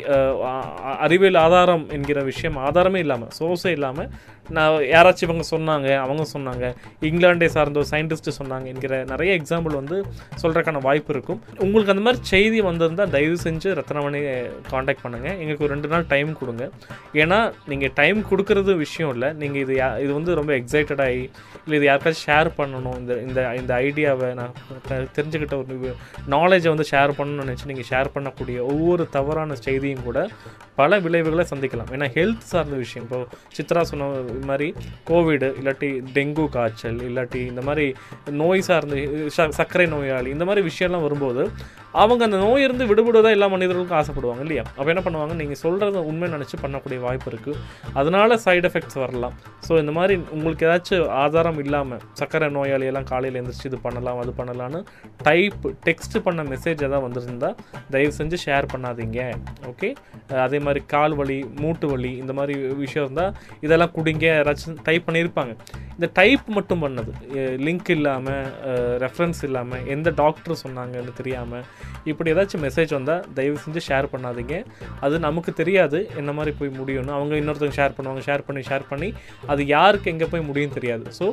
அறிவியல் 1.07 1.41
ஆதாரம் 1.45 1.85
என்கிற 1.97 2.21
விஷயம் 2.31 2.57
ஆதாரமே 2.67 3.01
இல்லாமல் 3.05 3.33
சோர்ஸே 3.39 3.73
இல்லாமல் 3.77 4.09
நான் 4.49 4.71
யாராச்சும் 4.71 5.21
இவங்க 5.21 5.43
சொன்னாங்க 5.49 5.97
அவங்க 5.97 6.25
சொன்னாங்க 6.33 6.75
இங்கிலாண்டை 7.01 7.45
சார்ந்த 7.45 7.79
ஒரு 7.79 7.87
சயின்டிஸ்ட் 7.91 8.43
சொன்னாங்க 8.43 8.63
என்கிற 8.63 9.03
நிறைய 9.03 9.41
எக்ஸாம்பிள் 9.41 9.61
வந்து 9.61 10.05
சொல்கிறதுக்கான 10.41 10.79
வாய்ப்பு 10.81 11.13
இருக்கும். 11.13 11.41
உங்களுக்கு 11.57 11.91
அந்த 11.91 12.03
மாதிரி 12.03 12.23
செய்தி 12.23 12.61
வந்திருந்தால் 12.61 13.09
தயவு 13.09 13.37
செஞ்சு 13.43 13.81
ரத்னமணியை 13.81 14.51
காண்டாக்ட் 14.69 15.05
பண்ணுங்கள் 15.05 15.39
எங்களுக்கு 15.39 15.63
ஒரு 15.63 15.73
ரெண்டு 15.73 15.87
நாள் 15.87 16.05
டைம் 16.07 16.37
கொடுங்க. 16.37 16.69
ஏன்னா 17.13 17.53
நீங்கள் 17.67 17.91
டைம் 17.93 18.21
கொடுக்கறது 18.21 18.75
விஷயம் 18.75 19.11
இல்லை. 19.11 19.33
நீங்கள் 19.33 19.61
இது 19.61 19.75
யா- 19.75 19.99
இது 19.99 20.13
வந்து 20.13 20.35
ரொம்ப 20.35 20.53
எக்ஸைட்டடாகி 20.53 21.29
இல்லை 21.67 21.87
இது 21.87 21.87
யாருக்காச்சும் 21.87 22.29
ஷேர் 22.29 22.51
பண்ணணும். 22.57 22.97
இந்த 22.97 23.19
இந்த 23.19 23.55
இந்த 23.55 23.75
ஐடியாவை 23.75 24.33
நான் 24.33 24.51
தெரிஞ்சுக்கிட்ட 24.89 25.53
ஒரு 25.53 25.95
நாலேஜை 26.29 26.67
வந்து 26.67 26.85
ஷேர் 26.91 27.11
பண்ணணும்னு 27.17 27.47
நினச்சி 27.47 27.65
நீங்கள் 27.65 27.89
ஷேர் 27.89 28.17
பண்ணக்கூடிய 28.17 28.59
ஒவ்வொரு 28.59 29.09
தவறான 29.09 29.55
செய்தியும் 29.55 30.03
கூட 30.03 30.29
பல 30.75 30.99
விளைவுகளை 30.99 31.45
சந்திக்கலாம். 31.55 31.91
ஏன்னா 31.91 32.09
ஹெல்த் 32.13 32.37
சார்ந்த 32.37 32.75
விஷயம். 32.75 33.07
இப்போ 33.11 33.27
சித்ரா 33.61 33.81
சொன்ன 33.81 34.31
இது 34.33 34.45
மாதிரி 34.45 34.67
கோவிடு 35.09 35.49
இல்லாட்டி 35.59 35.89
டெங்கு 36.13 36.45
காய்ச்சல் 36.49 36.99
இல்லாட்டி 37.01 37.41
இந்த 37.45 37.61
மாதிரி 37.61 37.85
நோய் 38.33 38.61
சார்ந்த 38.61 38.95
சர்க்கரை 39.51 39.87
நோயாளி 39.87 40.29
இந்த 40.29 40.45
மாதிரி 40.45 40.63
விஷயம்லாம் 40.67 41.01
வரும்போது 41.01 41.45
அவங்க 42.01 42.21
அந்த 42.27 42.37
நோய் 42.43 42.65
இருந்து 42.65 42.83
விடுபடுவதா 42.89 43.31
எல்லா 43.35 43.47
மனிதர்களுக்கும் 43.53 43.99
ஆசைப்படுவாங்க 43.99 44.43
இல்லையா? 44.45 44.63
அப்போ 44.77 44.89
என்ன 44.93 45.01
பண்ணுவாங்க? 45.05 45.33
நீங்கள் 45.41 45.59
சொல்கிறத 45.63 46.01
உண்மை 46.11 46.27
நினச்சி 46.35 46.57
பண்ணக்கூடிய 46.63 46.99
வாய்ப்பு 47.05 47.29
இருக்குது 47.31 47.59
அதனால 47.99 48.37
சைடு 48.45 48.67
எஃபெக்ட்ஸ் 48.69 48.99
வரலாம். 49.03 49.35
ஸோ 49.67 49.73
இந்த 49.83 49.93
மாதிரி 49.97 50.15
உங்களுக்கு 50.35 50.65
ஏதாச்சும் 50.67 51.05
ஆதாரம் 51.23 51.59
இல்லாமல் 51.65 52.01
சர்க்கரை 52.21 52.49
நோயாளியெல்லாம் 52.57 53.07
காலையில் 53.11 53.37
எழுந்திரிச்சு 53.39 53.69
இது 53.71 53.79
பண்ணலாம் 53.85 54.21
அது 54.23 54.33
பண்ணலான்னு 54.39 54.81
டைப் 55.27 55.67
டெக்ஸ்ட் 55.87 56.17
பண்ண 56.27 56.43
மெசேஜ் 56.53 56.85
எதாவது 56.87 57.05
வந்திருந்தால் 57.07 57.55
தயவு 57.95 58.13
செஞ்சு 58.19 58.39
ஷேர் 58.45 58.71
பண்ணாதீங்க. 58.73 59.19
ஓகே 59.71 59.91
அதே 60.47 60.61
மாதிரி 60.65 60.83
கால் 60.95 61.15
வலி 61.21 61.39
மூட்டு 61.61 61.87
வலி 61.93 62.13
இந்த 62.23 62.35
மாதிரி 62.39 62.55
விஷயம் 62.83 63.05
இருந்தால் 63.07 63.33
இதெல்லாம் 63.67 63.93
குடிங்க. 63.97 64.27
யாராச்சும் 64.39 64.77
டைப் 64.89 65.07
பண்ணியிருப்பாங்க. 65.07 65.53
இந்த 65.95 66.07
டைப் 66.19 66.45
மட்டும் 66.57 66.83
பண்ணது. 66.85 67.11
லிங்க் 67.65 67.89
இல்லாமல் 67.97 68.45
ரெஃபரன்ஸ் 69.05 69.41
இல்லாமல் 69.49 69.83
எந்த 69.95 70.09
டாக்டர் 70.21 70.61
சொன்னாங்கன்னு 70.65 71.13
தெரியாமல் 71.19 71.65
இப்படி 72.11 72.29
ஏதாச்சும் 72.33 72.63
மெசேஜ் 72.67 72.91
வந்தால் 72.97 73.23
தயவு 73.37 73.57
செஞ்சு 73.65 73.81
ஷேர் 73.89 74.07
பண்ணாதீங்க. 74.13 74.55
அது 75.05 75.15
நமக்கு 75.27 75.53
தெரியாது 75.61 75.99
என்ன 76.21 76.31
மாதிரி 76.37 76.53
போய் 76.59 76.71
முடியும்னு. 76.79 77.13
அவங்க 77.17 77.33
இன்னொருத்தவங்க 77.41 77.77
ஷேர் 77.79 77.95
பண்ணுவாங்க 77.97 78.23
ஷேர் 78.29 78.45
பண்ணி 78.47 78.63
ஷேர் 78.69 78.85
பண்ணி 78.91 79.09
அது 79.53 79.61
யாருக்கு 79.75 80.11
எங்கே 80.13 80.29
போய் 80.33 80.47
முடியும் 80.49 80.75
தெரியாது. 80.77 81.05
ஸோ 81.19 81.27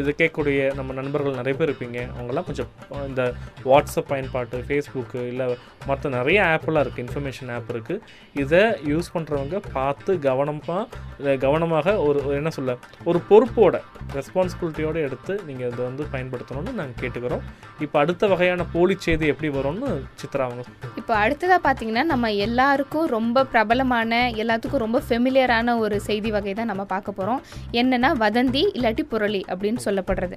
இது 0.00 0.10
கேட்கக்கூடிய 0.20 0.60
நம்ம 0.80 0.94
நண்பர்கள் 1.00 1.38
நிறைய 1.40 1.56
பேர் 1.58 1.70
இருப்பீங்க. 1.70 2.00
அவங்கெல்லாம் 2.16 2.48
கொஞ்சம் 2.50 2.70
இந்த 3.10 3.22
வாட்ஸ்அப் 3.70 4.10
பயன்பாட்டு 4.12 4.64
ஃபேஸ்புக்கு 4.68 5.20
இல்லை 5.32 5.46
மற்ற 5.88 6.10
நிறைய 6.18 6.38
ஆப்பெல்லாம் 6.52 6.84
இருக்குது 6.84 7.04
இன்ஃபர்மேஷன் 7.06 7.50
ஆப் 7.54 7.70
இருக்குது 7.74 8.00
இதை 8.42 8.62
யூஸ் 8.92 9.08
பண்ணுறவங்க 9.14 9.56
பார்த்து 9.76 10.12
கவனமாக 10.28 11.34
கவனமாக 11.44 11.96
ஒரு 12.06 12.20
என்ன 12.38 12.50
சொல்ல 12.56 12.72
ஒரு 13.10 13.18
பொறுப்போட 13.30 13.76
ரெஸ்பான்சிபிலிட்டியோடு 14.18 14.98
எடுத்து 15.06 15.34
நீங்கள் 15.48 15.68
இதை 15.70 15.82
வந்து 15.88 16.04
பயன்படுத்தணும்னு 16.14 16.72
நாங்கள் 16.80 17.00
கேட்டுக்கிறோம். 17.02 17.44
இப்போ 17.84 17.96
அடுத்த 18.02 18.26
வகையான 18.32 18.66
போலி 18.74 18.94
செய்தி 19.06 19.26
எப்படி 19.32 19.50
வரும்னு 19.64 19.90
சித்ரா 20.20 20.44
அவங்க 20.48 20.62
இப்போ 21.00 21.12
அடுத்ததாக 21.22 21.60
பார்த்தீங்கன்னா 21.66 22.02
நம்ம 22.12 22.26
எல்லாருக்கும் 22.46 23.06
ரொம்ப 23.16 23.44
பிரபலமான 23.52 24.20
எல்லாத்துக்கும் 24.42 24.82
ரொம்ப 24.84 24.98
ஃபெமிலியரான 25.06 25.76
ஒரு 25.84 25.96
செய்தி 26.08 26.30
வகை 26.34 26.52
தான் 26.58 26.70
நம்ம 26.72 26.82
பார்க்க 26.92 27.18
போகிறோம் 27.18 27.40
என்னென்னா 27.80 28.10
வதந்தி 28.22 28.62
இல்லாட்டி 28.76 29.04
புரளி 29.12 29.42
அப்படின்னு 29.52 29.80
சொல்லப்படுறது. 29.86 30.36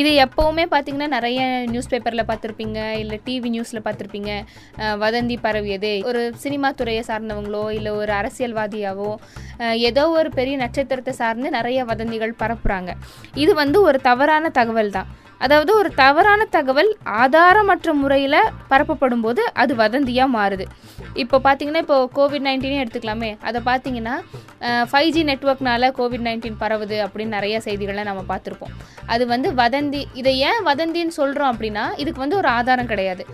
இது 0.00 0.10
எப்போவுமே 0.24 0.64
பார்த்தீங்கன்னா 0.74 1.08
நிறைய 1.16 1.40
நியூஸ் 1.72 1.90
பேப்பரில் 1.92 2.26
பார்த்துருப்பீங்க 2.30 2.78
இல்லை 3.02 3.18
டிவி 3.26 3.50
நியூஸில் 3.54 3.84
பார்த்துருப்பீங்க. 3.86 4.32
வதந்தி 5.04 5.38
பரவியது. 5.46 5.92
ஒரு 6.10 6.22
சினிமா 6.44 6.70
துறையை 6.80 7.04
சார்ந்தவங்களோ 7.10 7.64
இல்லை 7.78 7.92
ஒரு 8.02 8.14
அரசியல்வாதியாவோ 8.20 9.10
ஏதோ 9.90 10.04
ஒரு 10.18 10.30
பெரிய 10.38 10.56
நட்சத்திரத்தை 10.64 11.14
சார்ந்து 11.22 11.50
நிறைய 11.58 11.80
வதந்திகள் 11.90 12.38
பரப்புகிறாங்க 12.44 12.92
இது 13.44 13.54
வந்து 13.62 13.78
ஒரு 13.88 14.00
தவறான 14.08 14.50
தகவல் 14.60 14.94
தான். 14.98 15.10
அதாவது 15.44 15.72
ஒரு 15.80 15.90
தவறான 16.00 16.46
தகவல் 16.56 16.90
ஆதாரமற்ற 17.22 17.92
முறையில் 18.00 18.38
பரப்பப்படும் 18.70 19.22
போது 19.24 19.42
அது 19.62 19.72
வதந்தியாக 19.82 20.34
மாறுது. 20.36 20.64
இப்போ 21.22 21.36
பார்த்தீங்கன்னா 21.46 21.82
இப்போ 21.84 21.98
கோவிட் 22.16 22.44
நைன்டீனே 22.46 22.80
எடுத்துக்கலாமே. 22.82 23.30
அதை 23.48 23.60
பார்த்தீங்கன்னா 23.68 24.14
ஃபைவ் 24.90 25.10
ஜி 25.14 25.22
நெட்ஒர்க்னால 25.30 25.90
கோவிட் 25.98 26.26
நைன்டீன் 26.26 26.60
பரவுது 26.62 26.98
அப்படின்னு 27.06 27.36
நிறைய 27.36 27.56
செய்திகளை 27.66 28.04
நம்ம 28.10 28.24
பார்த்துருப்போம். 28.32 28.74
அது 29.14 29.24
வந்து 29.32 29.50
வதந்தி 29.62 30.02
இதை 30.20 30.34
ஏன் 30.50 30.60
வதந்தின்னு 30.70 31.18
சொல்கிறோம் 31.20 31.52
அப்படின்னா 31.52 31.86
இதுக்கு 32.02 32.24
வந்து 32.24 32.40
ஒரு 32.42 32.50
ஆதாரம் 32.58 32.90
கிடையாது. 32.92 33.24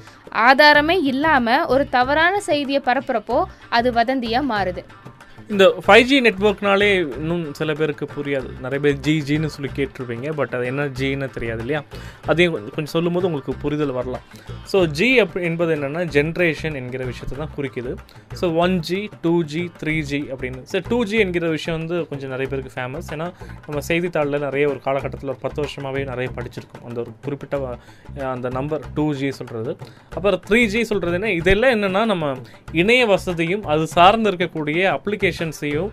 ஆதாரமே 0.49 0.97
இல்லாமல் 1.13 1.67
ஒரு 1.75 1.87
தவறான 1.97 2.41
செய்தியை 2.51 2.83
பரப்புகிறப்போ 2.89 3.41
அது 3.79 3.91
வதந்தியாக 4.01 4.51
மாறுது. 4.55 4.85
இந்த 5.55 5.65
ஃபைவ் 5.85 6.07
ஜி 6.11 6.17
நெட்ஒர்க்னாலே 6.27 6.89
இன்னும் 7.19 7.43
சில 7.59 7.71
பேருக்கு 7.79 8.07
புரியாது. 8.15 8.49
நிறைய 8.63 8.79
பேர் 8.85 8.97
ஜி 9.07 9.13
ஜின்னு 9.27 9.49
சொல்லி 9.57 9.69
கேட்டிருப்பீங்க 9.77 10.29
பட் 10.39 10.55
அது 10.57 10.65
என்ன 10.71 10.85
ஜின்னு 10.99 11.27
தெரியாது 11.37 11.63
இல்லையா? 11.65 11.81
அதையும் 12.31 12.55
கொஞ்சம் 12.77 12.93
சொல்லும்போது 12.95 13.29
உங்களுக்கு 13.29 13.53
புரிதல் 13.65 13.93
வரலாம். 13.99 14.25
ஸோ 14.73 14.79
ஜி 14.99 15.09
அப் 15.25 15.37
என்பது 15.49 15.73
என்னென்னா 15.77 16.03
ஜென்ரேஷன் 16.17 16.79
என்கிற 16.81 17.03
விஷயத்தை 17.11 17.37
தான் 17.43 17.53
குறிக்குது. 17.59 17.93
So 18.41 18.49
one 18.65 18.75
G 18.89 19.01
two 19.27 19.35
G 19.53 19.63
three 19.83 19.95
G 20.11 20.21
அப்படின்னு. 20.33 20.63
ஸோ 20.73 20.81
டூ 20.89 20.99
ஜி 21.11 21.19
என்கிற 21.25 21.51
விஷயம் 21.57 21.79
வந்து 21.81 21.99
கொஞ்சம் 22.11 22.33
நிறைய 22.35 22.49
பேருக்கு 22.55 22.75
ஃபேமஸ் 22.77 23.13
ஏன்னா 23.17 23.29
நம்ம 23.69 23.85
செய்தித்தாளில் 23.91 24.45
நிறைய 24.47 24.65
ஒரு 24.73 24.83
காலகட்டத்தில் 24.89 25.33
ஒரு 25.35 25.41
பத்து 25.45 25.61
வருஷமாகவே 25.65 26.05
நிறைய 26.13 26.31
படிச்சிருக்கோம். 26.41 26.85
அந்த 26.91 27.01
ஒரு 27.05 27.15
குறிப்பிட்ட 27.29 27.79
அந்த 28.35 28.47
நம்பர் 28.59 28.85
டூ 28.99 29.07
ஜி 29.23 29.31
சொல்கிறது 29.41 29.75
அப்புறம் 30.17 30.43
த்ரீ 30.51 30.63
ஜி 30.75 30.83
சொல்கிறது 30.93 31.19
என்ன? 31.21 31.33
இதெல்லாம் 31.41 31.75
என்னென்னா 31.79 32.05
நம்ம 32.15 32.35
இணைய 32.83 33.03
வசதியும் 33.15 33.65
அது 33.73 33.87
சார்ந்து 33.97 34.31
இருக்கக்கூடிய 34.33 34.83
அப்ளிகேஷன் 34.99 35.35
எஃபிஷியன்சியும் 35.37 35.91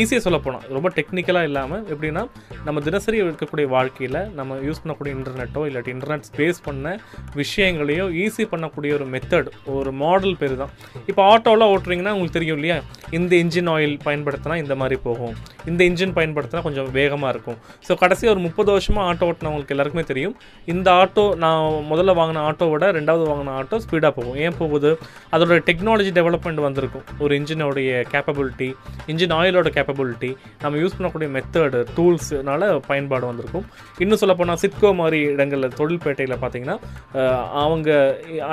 ஈஸியாக 0.00 0.22
சொல்ல 0.26 0.38
போனால் 0.44 0.64
ரொம்ப 0.76 0.88
டெக்னிக்கலாக 0.96 1.48
இல்லாமல் 1.50 1.82
எப்படின்னா 1.92 2.22
நம்ம 2.66 2.80
தினசரி 2.86 3.18
இருக்கக்கூடிய 3.24 3.66
வாழ்க்கையில் 3.74 4.18
நம்ம 4.38 4.56
யூஸ் 4.66 4.80
பண்ணக்கூடிய 4.82 5.12
இன்டர்நெட்டோ 5.18 5.62
இல்லாட்டி 5.68 5.92
இன்டர்நெட் 5.96 6.26
ஸ்பேஸ் 6.30 6.58
பண்ண 6.66 6.94
விஷயங்களையோ 7.40 8.06
ஈஸி 8.22 8.44
பண்ணக்கூடிய 8.52 8.92
ஒரு 8.98 9.06
மெத்தட் 9.14 9.48
ஒரு 9.76 9.90
மாடல் 10.02 10.36
பேர் 10.40 10.56
தான் 10.62 10.72
இப்போ 11.10 11.22
ஆட்டோலாம் 11.32 11.72
ஓட்டுறீங்கன்னா 11.74 12.14
உங்களுக்கு 12.16 12.38
தெரியும் 12.38 12.58
இல்லையா? 12.58 12.78
இந்த 13.18 13.32
இன்ஜின் 13.42 13.70
ஆயில் 13.74 13.96
பயன்படுத்தினா 14.06 14.56
இந்த 14.64 14.74
மாதிரி 14.80 14.96
போகும். 15.06 15.34
இந்த 15.70 15.80
இன்ஜின் 15.90 16.14
பயன்படுத்தினா 16.18 16.62
கொஞ்சம் 16.66 16.90
வேகமாக 16.98 17.32
இருக்கும். 17.34 17.58
ஸோ 17.86 17.94
கடைசி 18.02 18.24
ஒரு 18.34 18.40
முப்பது 18.46 18.70
வருஷமாக 18.76 19.06
ஆட்டோ 19.10 19.28
ஓட்டினவங்களுக்கு 19.30 19.74
எல்லாருக்குமே 19.76 20.04
தெரியும் 20.12 20.34
இந்த 20.74 20.88
ஆட்டோ 21.02 21.24
நான் 21.44 21.64
முதல்ல 21.92 22.14
வாங்கின 22.20 22.42
ஆட்டோவோட 22.48 22.84
ரெண்டாவது 22.98 23.24
வாங்கின 23.30 23.54
ஆட்டோ 23.60 23.78
ஸ்பீடாக 23.84 24.12
போகும். 24.18 24.36
ஏன் 24.44 24.58
போகுது? 24.60 24.90
அதோட 25.34 25.60
டெக்னாலஜி 25.70 26.12
டெவலப்மெண்ட் 26.18 26.60
வந்திருக்கும். 26.66 27.04
ஒரு 27.24 27.32
இன்ஜினோடைய 27.40 27.90
கேப்பபிலிட்டி 28.12 28.55
இன்ஜின் 29.10 29.34
ஆயிலோட 29.38 29.70
கேப்பபிலிட்டி 29.76 30.30
நம்ம 30.62 30.78
யூஸ் 30.82 30.96
பண்ணக்கூடிய 30.98 31.28
மெத்தடு 31.36 31.80
டூல்ஸ்னால 31.96 32.70
பயன்பாடு 32.88 33.26
வந்திருக்கும். 33.30 33.66
இன்னும் 34.02 34.20
சொல்லப்போனால் 34.22 34.60
சிட்கோ 34.62 34.90
மாதிரி 35.00 35.20
இடங்களில் 35.34 35.76
தொழில்பேட்டையில் 35.80 36.36
பார்த்தீங்கன்னா 36.42 36.76
அவங்க 37.64 37.88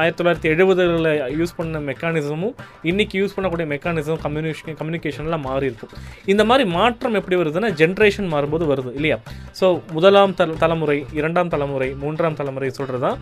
ஆயிரத்தி 0.02 0.20
தொள்ளாயிரத்தி 0.22 0.52
எழுபதுகளில் 0.54 1.40
யூஸ் 1.40 1.56
பண்ண 1.60 1.82
மெக்கானிசமும் 1.90 2.56
இன்றைக்கி 2.92 3.16
யூஸ் 3.22 3.36
பண்ணக்கூடிய 3.36 3.68
மெக்கானிசம் 3.74 4.22
கம்யூனிகேஷன் 4.26 4.80
கம்யூனிகேஷன்லாம் 4.82 5.46
மாறி 5.50 5.70
இருக்கும் 5.72 5.94
இந்த 6.34 6.46
மாதிரி 6.52 6.66
மாற்றம் 6.78 7.18
எப்படி 7.22 7.38
வருதுன்னா 7.42 7.72
ஜென்ரேஷன் 7.82 8.30
மாறும்போது 8.34 8.66
வருது 8.74 8.94
இல்லையா? 9.00 9.20
ஸோ 9.60 9.66
முதலாம் 9.96 10.36
தல 10.40 10.56
தலைமுறை 10.64 10.98
இரண்டாம் 11.20 11.52
தலைமுறை 11.54 11.90
மூன்றாம் 12.04 12.40
தலைமுறை 12.40 12.70
சொல்கிறது 12.80 13.04
தான் 13.08 13.20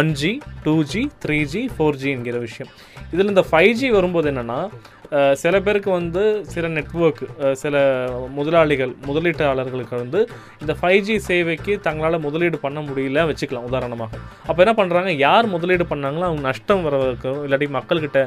one 0.00 0.10
G 0.20 0.30
two 0.64 0.74
G 0.92 1.02
three 1.22 1.38
G 1.52 1.62
four 1.76 1.98
G 2.02 2.08
என்கிற 2.16 2.36
விஷயம். 2.44 2.70
இதில் 3.14 3.30
இந்த 3.32 3.42
ஃபைவ் 3.50 3.72
ஜி 3.80 3.88
வரும்போது 3.96 4.26
என்னென்னா 4.32 4.58
சில 5.42 5.54
பேருக்கு 5.66 5.90
வந்து 5.90 6.22
சில 6.52 6.68
நெட்வொர்க் 6.76 7.22
சில 7.62 7.74
முதலாளிகள் 8.38 8.92
முதலீட்டாளர்களுக்கு 9.08 9.94
வந்து 10.02 10.20
இந்த 10.62 10.72
ஃபைவ் 10.80 11.02
ஜி 11.08 11.16
சேவைக்கு 11.28 11.74
தங்களால் 11.86 12.24
முதலீடு 12.26 12.58
பண்ண 12.64 12.80
முடியல 12.88 13.26
வச்சுக்கலாம் 13.30 13.68
உதாரணமாக. 13.70 14.10
அப்போ 14.48 14.60
என்ன 14.64 14.74
பண்ணுறாங்க 14.80 15.12
யார் 15.26 15.52
முதலீடு 15.54 15.86
பண்ணாங்களோ 15.92 16.26
அவங்க 16.28 16.44
நஷ்டம் 16.48 16.84
வரவருக்கும் 16.86 17.40
இல்லாட்டி 17.46 17.68
மக்கள்கிட்ட 17.78 18.22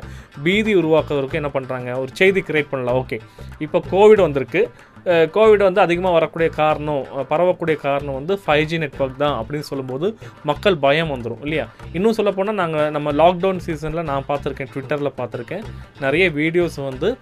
பீதி 0.46 0.74
உருவாக்குறதுக்கும் 0.82 1.42
என்ன 1.42 1.52
பண்ணுறாங்க 1.58 1.98
ஒரு 2.04 2.12
செய்தி 2.22 2.44
கிரியேட் 2.50 2.72
பண்ணலாம் 2.74 3.00
ஓகே 3.04 3.20
இப்போ 3.66 3.82
கோவிட் 3.94 4.26
வந்திருக்கு. 4.26 4.64
கோவிட் 5.06 5.64
வந்து 5.64 5.82
அதிகமாக 5.82 6.14
வரக்கூடிய 6.14 6.50
காரணம் 6.50 7.06
பரவக்கூடிய 7.30 7.76
காரணம் 7.76 8.14
வந்து 8.14 8.40
ஃபைவ் 8.48 8.64
ஜி 8.64 8.78
நெட்ஒர்க் 8.78 9.16
தான் 9.16 9.46
அப்படின்னு 9.46 9.60
சொல்லும்போது 9.60 10.18
மக்கள் 10.44 10.78
பயம் 10.78 11.12
வந்துடும் 11.12 11.42
இல்லையா? 11.42 11.68
இன்னும் 11.94 12.14
சொல்லப்போனால் 12.14 12.54
நாங்கள் 12.54 12.92
நம்ம 12.92 13.12
லாக்டவுன் 13.12 13.58
சீசனில் 13.58 14.04
நான் 14.04 14.24
பார்த்துருக்கேன் 14.28 14.68
ட்விட்டரில் 14.74 15.12
பார்த்துருக்கேன். 15.18 15.64
நிறைய 16.00 16.30
வீடியோஸ் 16.30 16.84
வந்து 16.90 17.18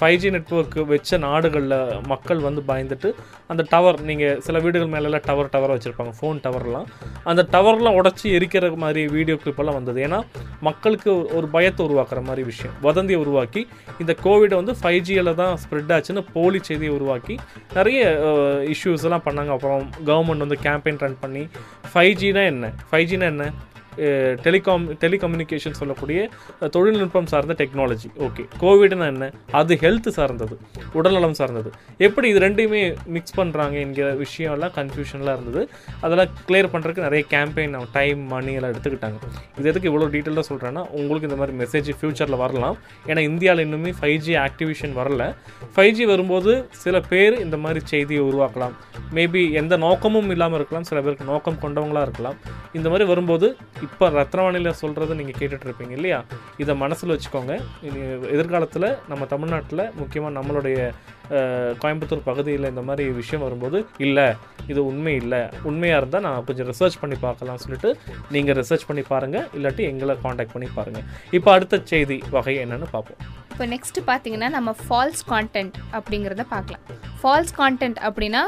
ஃபைவ் 0.00 0.16
ஜி 0.16 0.30
நெட்ஒர்க் 0.30 0.86
வச்ச 0.86 1.16
நாடுகளில் 1.16 2.00
மக்கள் 2.06 2.38
வந்து 2.38 2.62
பயந்துட்டு 2.68 3.12
அந்த 3.46 3.64
டவர் 3.68 4.00
நீங்கள் 4.00 4.40
சில 4.40 4.58
வீடுகள் 4.58 4.88
மேலெல்லாம் 4.88 5.20
டவர் 5.24 5.48
டவர் 5.48 5.78
வச்சுருப்பாங்க 5.78 6.12
ஃபோன் 6.20 6.40
டவர்லாம் 6.46 6.84
அந்த 7.24 7.46
டவர்லாம் 7.52 7.98
உடச்சி 8.00 8.22
எரிக்கிற 8.22 8.76
மாதிரி 8.76 9.06
வீடியோ 9.06 9.38
கிளிப்பெல்லாம் 9.44 9.72
வந்தது. 9.72 10.06
ஏன்னா 10.06 10.20
மக்களுக்கு 10.60 11.12
ஒரு- 11.12 11.46
பயத்தை 11.46 11.86
உருவாக்குற 11.86 12.22
மாதிரி 12.22 12.42
விஷயம். 12.42 12.74
வதந்தியை 12.80 13.20
உருவாக்கி 13.20 13.68
இந்த 13.98 14.16
கோவிட் 14.24 14.54
வந்து 14.54 14.72
ஃபைவ் 14.82 15.02
ஜியில் 15.08 15.34
தான் 15.34 15.58
ஸ்ப்ரெட் 15.64 15.92
ஆச்சுன்னு 15.96 16.26
போலி 16.32 16.58
செய்தி 16.62 16.83
செய்தியை 16.84 16.94
உருவாக்கி 17.00 17.34
நிறைய 17.74 18.00
இஷ்யூஸ் 18.72 19.06
எல்லாம் 19.08 19.26
பண்ணாங்க. 19.26 19.52
அப்புறம் 19.56 19.84
கவர்மெண்ட் 20.10 20.44
வந்து 20.46 20.58
கேம்பெயின் 20.66 21.02
ரன் 21.04 21.22
பண்ணி 21.24 21.42
ஃபைவ் 21.92 22.14
ஜினா 22.22 22.42
என்ன? 22.52 22.72
ஃபைவ் 22.90 23.06
ஜினா 23.10 23.26
என்ன? 23.34 23.46
டெலிகாம் 24.46 24.84
டெலிகம்யூனிகேஷன் 25.04 25.78
சொல்லக்கூடிய 25.80 26.28
தொழில்நுட்பம் 26.76 27.26
சார்ந்த 27.26 27.54
டெக்னாலஜி 27.60 28.08
ஓகே 28.26 28.44
கோவிட்னா 28.62 29.06
என்ன? 29.14 29.30
அது 29.60 29.74
ஹெல்த் 29.84 30.08
சார்ந்தது. 30.18 30.56
உடல்நலம் 30.92 31.36
சார்ந்தது. 31.40 31.70
எப்படி 31.98 32.28
இது 32.28 32.40
ரெண்டையுமே 32.46 32.82
மிக்ஸ் 33.16 33.36
பண்ணுறாங்க 33.40 33.76
என்கிற 33.84 34.08
விஷயம்லாம் 34.24 34.74
கன்ஃபியூஷன்லாம் 34.78 35.36
இருந்தது. 35.38 35.62
அதெல்லாம் 36.00 36.30
கிளியர் 36.48 36.70
பண்ணுறதுக்கு 36.74 37.06
நிறைய 37.06 37.24
கேம்பெயின் 37.34 37.76
டைம் 37.92 38.20
மணி 38.34 38.52
எல்லாம் 38.52 38.72
எடுத்துக்கிட்டாங்க. 38.74 39.18
இது 39.58 39.68
எதுக்கு 39.72 39.90
இவ்வளோ 39.90 40.08
டீட்டெயிலாக 40.14 40.46
சொல்கிறேன்னா 40.50 40.84
உங்களுக்கு 40.98 41.28
இந்த 41.28 41.38
மாதிரி 41.40 41.56
மெசேஜ் 41.62 41.90
ஃப்யூச்சரில் 42.00 42.40
வரலாம். 42.44 42.78
ஏன்னா 43.06 43.18
இந்தியாவில் 43.30 43.64
இன்னுமே 43.66 43.92
ஃபைவ் 44.00 44.16
ஜி 44.16 44.34
ஆக்டிவேஷன் 44.46 44.94
வரல. 45.00 45.22
ஃபைவ் 45.76 45.90
ஜி 45.90 46.04
வரும்போது 46.04 46.52
சில 46.70 47.00
பேர் 47.00 47.40
இந்த 47.40 47.56
மாதிரி 47.56 47.80
செய்தியை 47.92 48.22
உருவாக்கலாம். 48.30 48.74
மேபி 49.16 49.52
எந்த 49.62 49.74
நோக்கமும் 49.76 50.30
இல்லாமல் 50.30 50.58
இருக்கலாம். 50.58 50.88
சில 50.90 51.00
பேருக்கு 51.00 51.30
நோக்கம் 51.32 51.60
கொண்டவங்களா 51.64 52.02
இருக்கலாம். 52.02 52.36
இந்த 52.72 52.88
மாதிரி 52.88 53.08
வரும்போது 53.12 53.56
இப்போ 53.84 54.06
ரத்னவாணியில் 54.18 54.76
சொல்கிறத 54.82 55.14
நீங்கள் 55.20 55.38
கேட்டுட்டு 55.38 55.66
இருப்பீங்க 55.68 55.94
இல்லையா? 55.98 56.18
இதை 56.62 56.72
மனசில் 56.82 57.12
வச்சுக்கோங்க. 57.14 57.54
எதிர்காலத்தில் 58.34 58.86
நம்ம 59.08 59.26
தமிழ்நாட்டில் 59.32 59.82
முக்கியமாக 60.00 60.34
நம்மளுடைய 60.38 60.78
கோயம்புத்தூர் 61.82 62.28
பகுதியில் 62.30 62.70
இந்த 62.72 62.82
மாதிரி 62.88 63.04
விஷயம் 63.20 63.44
வரும்போது 63.46 63.78
இல்லை 64.06 64.26
இது 64.72 64.80
உண்மை 64.90 65.14
இல்லை. 65.22 65.40
உண்மையாக 65.70 66.00
இருந்தால் 66.00 66.24
நான் 66.26 66.46
கொஞ்சம் 66.48 66.68
ரிசர்ச் 66.72 67.00
பண்ணி 67.02 67.16
பார்க்கலாம் 67.24 67.62
சொல்லிட்டு 67.64 67.90
நீங்கள் 68.36 68.58
ரிசர்ச் 68.60 68.88
பண்ணி 68.88 69.04
பாருங்கள் 69.12 69.48
இல்லாட்டி 69.58 69.84
எங்களை 69.92 70.16
காண்டாக்ட் 70.26 70.54
பண்ணி 70.56 70.68
பாருங்கள் 70.76 71.08
இப்போ 71.38 71.50
அடுத்த 71.56 71.82
செய்தி 71.92 72.18
வகை 72.36 72.56
என்னென்னு 72.64 72.90
பார்ப்போம். 72.94 73.22
இப்போ 73.54 73.66
நெக்ஸ்ட் 73.74 73.98
பார்த்தீங்கன்னா 74.10 74.50
நம்ம 74.58 74.70
ஃபால்ஸ் 74.84 75.24
கான்டென்ட் 75.32 75.76
அப்படிங்கிறத 75.96 76.44
பார்க்கலாம். 76.54 76.86
ஃபால்ஸ் 77.20 77.52
கான்டென்ட் 77.58 77.98
அப்படின்னா 78.06 78.44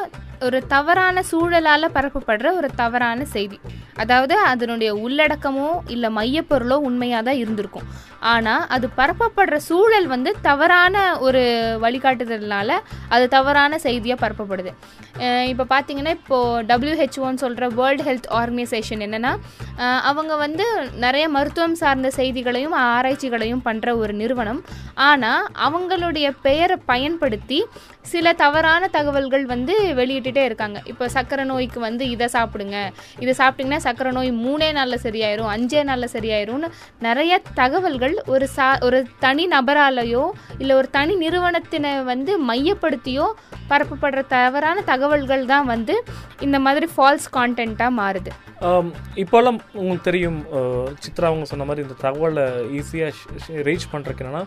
ஒரு 0.46 0.58
தவறான 0.72 1.22
சூழலால் 1.28 1.94
பரப்பப்படுற 1.94 2.48
ஒரு 2.58 2.68
தவறான 2.80 3.20
செய்தி. 3.34 3.58
அதாவது 4.02 4.34
அதனுடைய 4.50 4.90
உள்ளடக்கமோ 5.04 5.68
இல்லை 5.94 6.08
மையப்பொருளோ 6.16 6.76
உண்மையாக 6.88 7.22
தான் 7.28 7.40
இருந்திருக்கும். 7.42 7.86
ஆனால் 8.32 8.64
அது 8.74 8.86
பரப்பப்படுற 8.98 9.56
சூழல் 9.68 10.08
வந்து 10.14 10.30
தவறான 10.48 11.04
ஒரு 11.26 11.42
வழிகாட்டுதல்னால 11.84 12.65
அது 13.14 13.24
தவறான 13.36 13.78
செய்தியாக 13.86 14.18
பரப்பப்படுது. 14.24 14.72
இப்போ 15.52 15.64
பார்த்தீங்கன்னா 15.74 16.12
இப்போது 16.18 16.62
டபிள்யூஹெச்ஓன்னு 16.70 17.42
சொல்கிற 17.44 17.68
வேர்ல்டு 17.80 18.06
ஹெல்த் 18.08 18.30
ஆர்கனைசேஷன் 18.40 19.04
என்னென்னா 19.06 19.32
அவங்க 20.10 20.32
வந்து 20.44 20.66
நிறைய 21.04 21.24
மருத்துவம் 21.36 21.78
சார்ந்த 21.82 22.08
செய்திகளையும் 22.18 22.76
ஆராய்ச்சிகளையும் 22.88 23.64
பண்ணுற 23.66 23.96
ஒரு 24.02 24.12
நிறுவனம். 24.22 24.60
ஆனால் 25.08 25.44
அவங்களுடைய 25.66 26.26
பெயரை 26.46 26.76
பயன்படுத்தி 26.90 27.60
சில 28.12 28.32
தவறான 28.40 28.82
தகவல்கள் 28.96 29.44
வந்து 29.52 29.74
வெளியிட்டுட்டே 29.98 30.42
இருக்காங்க. 30.48 30.78
இப்போ 30.90 31.04
சர்க்கரை 31.14 31.44
நோய்க்கு 31.50 31.78
வந்து 31.86 32.04
இதை 32.14 32.26
சாப்பிடுங்க 32.34 32.76
இதை 33.22 33.32
சாப்பிட்டிங்கன்னா 33.40 33.80
சர்க்கரை 33.86 34.10
நோய் 34.18 34.30
மூணே 34.44 34.68
நாளில் 34.76 35.02
சரியாயிரும் 35.06 35.50
அஞ்சே 35.54 35.82
நாளில் 35.88 36.12
சரியாயிரும்னு 36.14 36.68
நிறைய 37.06 37.40
தகவல்கள் 37.60 38.14
ஒரு 38.34 38.46
சா 38.56 38.68
ஒரு 38.88 38.98
தனி 39.24 39.46
நபராலேயோ 39.54 40.24
இல்லை 40.62 40.74
ஒரு 40.80 40.90
தனி 40.98 41.16
நிறுவனத்தினை 41.24 41.92
வந்து 42.12 42.34
மையப்படுத்தியோ 42.56 43.26
பரப்பப்படுற 43.70 44.20
தவறான 44.36 44.82
தகவல்கள் 44.92 45.44
தான் 45.52 45.66
வந்து 45.74 45.94
இந்த 46.46 46.58
மாதிரி 46.66 46.86
ஃபால்ஸ் 46.94 47.28
கான்டென்ட்டாக 47.36 47.96
மாறுது. 48.00 48.30
இப்போல்லாம் 49.22 49.58
உங்களுக்கு 49.80 50.08
தெரியும் 50.10 50.38
சித்ரா 51.04 51.26
அவங்க 51.30 51.46
சொன்ன 51.50 51.66
மாதிரி 51.70 51.84
இந்த 51.86 51.96
தகவலை 52.04 52.44
ஈஸியாக 52.78 53.62
ரீச் 53.68 53.90
பண்ணுறதுக்கு 53.92 54.24
என்னென்னா 54.24 54.44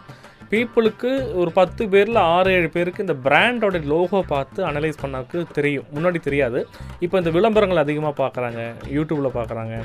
பீப்புளுக்கு 0.52 1.10
ஒரு 1.40 1.50
பத்து 1.58 1.84
பேரில் 1.94 2.20
ஆறு 2.36 2.50
ஏழு 2.58 2.70
பேருக்கு 2.76 3.04
இந்த 3.06 3.16
பிராண்டோட 3.26 3.80
லோகோ 3.92 4.20
பார்த்து 4.32 4.60
அனலைஸ் 4.70 5.02
பண்ணாக்கு 5.02 5.38
தெரியும். 5.58 5.86
முன்னாடி 5.96 6.20
தெரியாது. 6.28 6.60
இப்போ 7.06 7.16
இந்த 7.22 7.32
விளம்பரங்கள் 7.36 7.82
அதிகமாக 7.84 8.16
பார்க்குறாங்க 8.22 8.62
யூடியூப்பில் 8.96 9.36
பார்க்குறாங்க. 9.40 9.76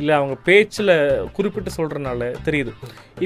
இல்லை 0.00 0.12
அவங்க 0.18 0.34
பேச்சில் 0.48 0.92
குறிப்பிட்டு 1.36 1.70
சொல்கிறனால 1.78 2.28
தெரியுது. 2.48 2.74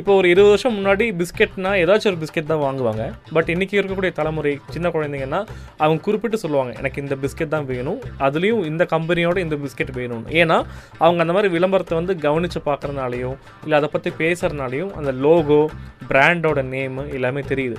இப்போ 0.00 0.12
ஒரு 0.20 0.28
இருபது 0.34 0.52
வருஷம் 0.52 0.76
முன்னாடி 0.78 1.06
பிஸ்கெட்னா 1.22 1.72
ஏதாச்சும் 1.82 2.12
ஒரு 2.12 2.20
பிஸ்கெட் 2.22 2.50
தான் 2.52 2.62
வாங்குவாங்க. 2.66 3.04
பட் 3.36 3.50
இன்றைக்கி 3.54 3.80
இருக்கக்கூடிய 3.80 4.12
தலைமுறை 4.20 4.54
சின்ன 4.76 4.86
குழந்தைங்கன்னா 4.96 5.40
அவங்க 5.82 6.00
குறிப்பிட்டு 6.08 6.42
சொல்லுவாங்க 6.44 6.72
எனக்கு 6.82 7.02
இந்த 7.04 7.18
பிஸ்கெட் 7.24 7.54
தான் 7.56 7.68
வேணும். 7.72 8.00
அதுலேயும் 8.28 8.62
இந்த 8.70 8.86
கம்பெனியோட 8.94 9.38
இந்த 9.46 9.58
பிஸ்கெட் 9.64 9.92
வேணும்னு. 10.00 10.30
ஏன்னா 10.42 10.58
அவங்க 11.04 11.20
அந்த 11.26 11.36
மாதிரி 11.38 11.50
விளம்பரத்தை 11.56 11.96
வந்து 12.00 12.16
கவனித்து 12.26 12.62
பார்க்குறதுனாலையும் 12.70 13.36
இல்லை 13.64 13.76
அதை 13.80 13.90
பற்றி 13.96 14.12
பேசுகிறனாலையும் 14.22 14.94
அந்த 15.00 15.12
லோகோ 15.26 15.60
பிராண்டோட 16.08 16.60
நேம் 16.72 16.82
எல்லாமே 17.10 17.40
தெரியுது 17.40 17.78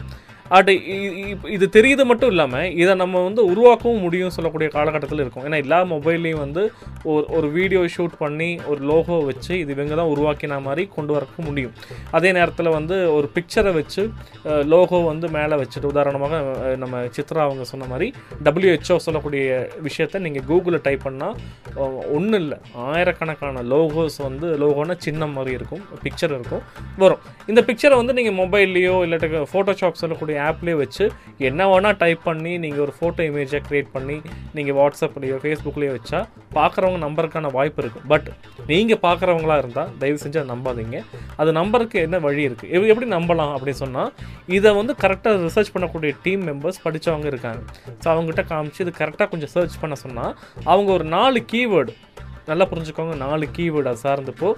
அட் 0.58 0.70
இது 1.54 1.66
தெரியுது 1.76 2.04
மட்டும் 2.10 2.32
இல்லாமல் 2.34 2.74
இதை 2.82 2.94
நம்ம 3.02 3.22
வந்து 3.28 3.42
உருவாக்கவும் 3.52 4.04
முடியும் 4.06 4.34
சொல்லக்கூடிய 4.36 4.68
காலகட்டத்தில் 4.76 5.22
இருக்கும். 5.24 5.46
ஏன்னா 5.48 5.60
எல்லா 5.64 5.80
மொபைல்லையும் 5.92 6.42
வந்து 6.44 6.64
ஒரு 7.14 7.24
ஒரு 7.38 7.48
வீடியோ 7.56 7.82
ஷூட் 7.94 8.16
பண்ணி 8.20 8.50
ஒரு 8.72 8.82
லோகோ 8.90 9.18
வச்சு 9.30 9.54
இது 9.62 9.74
இவங்க 9.76 9.96
தான் 10.00 10.12
உருவாக்கின 10.14 10.60
மாதிரி 10.68 10.84
கொண்டு 10.96 11.14
வரக்கு 11.16 11.46
முடியும். 11.48 11.74
அதே 12.18 12.32
நேரத்தில் 12.38 12.70
வந்து 12.78 12.98
ஒரு 13.16 13.30
பிக்சரை 13.38 13.72
வச்சு 13.80 14.04
லோகோ 14.74 15.00
வந்து 15.12 15.30
மேலே 15.38 15.58
வச்சுட்டு 15.62 15.92
உதாரணமாக 15.94 16.42
நம்ம 16.84 17.02
சித்ரா 17.18 17.42
அவங்க 17.48 17.66
சொன்ன 17.72 17.88
மாதிரி 17.94 18.10
டபிள்யூஹெச்ஓ 18.50 18.98
சொல்லக்கூடிய 19.08 19.58
விஷயத்தை 19.88 20.22
நீங்கள் 20.28 20.48
கூகுளில் 20.52 20.86
டைப் 20.90 21.08
பண்ணால் 21.08 21.36
ஒன்றும் 22.18 22.40
இல்லை 22.44 22.60
ஆயிரக்கணக்கான 22.92 23.66
லோகோஸ் 23.74 24.20
வந்து 24.28 24.48
லோகோனா 24.66 24.98
சின்னம் 25.08 25.36
மாதிரி 25.40 25.58
இருக்கும் 25.60 25.84
பிக்சர் 26.06 26.38
இருக்கும் 26.38 26.64
வரும். 27.06 27.22
இந்த 27.52 27.62
பிக்சரை 27.72 27.98
வந்து 28.04 28.18
நீங்கள் 28.22 28.40
மொபைல்லையோ 28.44 28.96
இல்லாட்டி 29.08 29.44
ஃபோட்டோஷாப் 29.52 30.02
சொல்லக்கூடிய 30.04 30.34
ஆப்லேயே 30.48 30.78
வச்சு 30.84 31.06
என்ன 31.50 31.68
வேணால் 31.72 31.98
டைப் 31.98 32.22
பண்ணி 32.24 32.54
நீங்கள் 32.58 32.84
ஒரு 32.86 32.94
ஃபோட்டோ 32.98 33.22
இமேஜை 33.30 33.62
க்ரியேட் 33.68 33.90
பண்ணி 33.96 34.18
நீங்கள் 34.58 34.78
வாட்ஸ்அப்லேயோ 34.80 35.38
ஃபேஸ்புக்லேயோ 35.44 35.94
வச்சா 35.98 36.20
பார்க்குறவங்க 36.58 37.00
நம்பருக்கான 37.06 37.52
வாய்ப்பு 37.52 37.82
இருக்குது 37.84 38.08
பட் 38.14 38.28
நீங்கள் 38.72 39.02
பார்க்குறவங்களா 39.06 39.58
இருந்தால் 39.58 39.90
தயவு 40.02 40.20
செஞ்சு 40.24 40.40
அதை 40.42 40.50
நம்பாதீங்க. 40.56 41.00
அது 41.42 41.50
நம்பருக்கு 41.60 41.98
என்ன 42.08 42.20
வழி 42.28 42.44
இருக்குது 42.50 42.90
எப்படி 42.92 43.10
நம்பலாம் 43.18 43.54
அப்படின்னு 43.56 43.82
சொன்னால் 43.84 44.12
இதை 44.58 44.72
வந்து 44.80 44.96
கரெக்டாக 45.04 45.44
ரிசர்ச் 45.48 45.74
பண்ணக்கூடிய 45.76 46.14
டீம் 46.26 46.44
மெம்பர்ஸ் 46.50 46.84
படித்தவங்க 46.86 47.28
இருக்காங்க. 47.34 47.62
ஸோ 48.02 48.08
அவங்ககிட்ட 48.14 48.44
காமிச்சு 48.52 48.82
இது 48.86 48.94
கரெக்டாக 49.02 49.28
கொஞ்சம் 49.30 49.54
சர்ச் 49.56 49.80
பண்ண 49.82 49.96
சொன்னால் 50.06 50.34
அவங்க 50.64 50.92
ஒரு 50.98 51.04
நாலு 51.18 51.40
கீவேர்டு 51.54 51.94
நல்லா 52.50 52.66
புரிஞ்சுக்கோங்க. 52.72 53.14
நாலு 53.24 53.46
கீவேர்டாக 53.58 53.98
சார்ந்தப்போ 54.04 54.50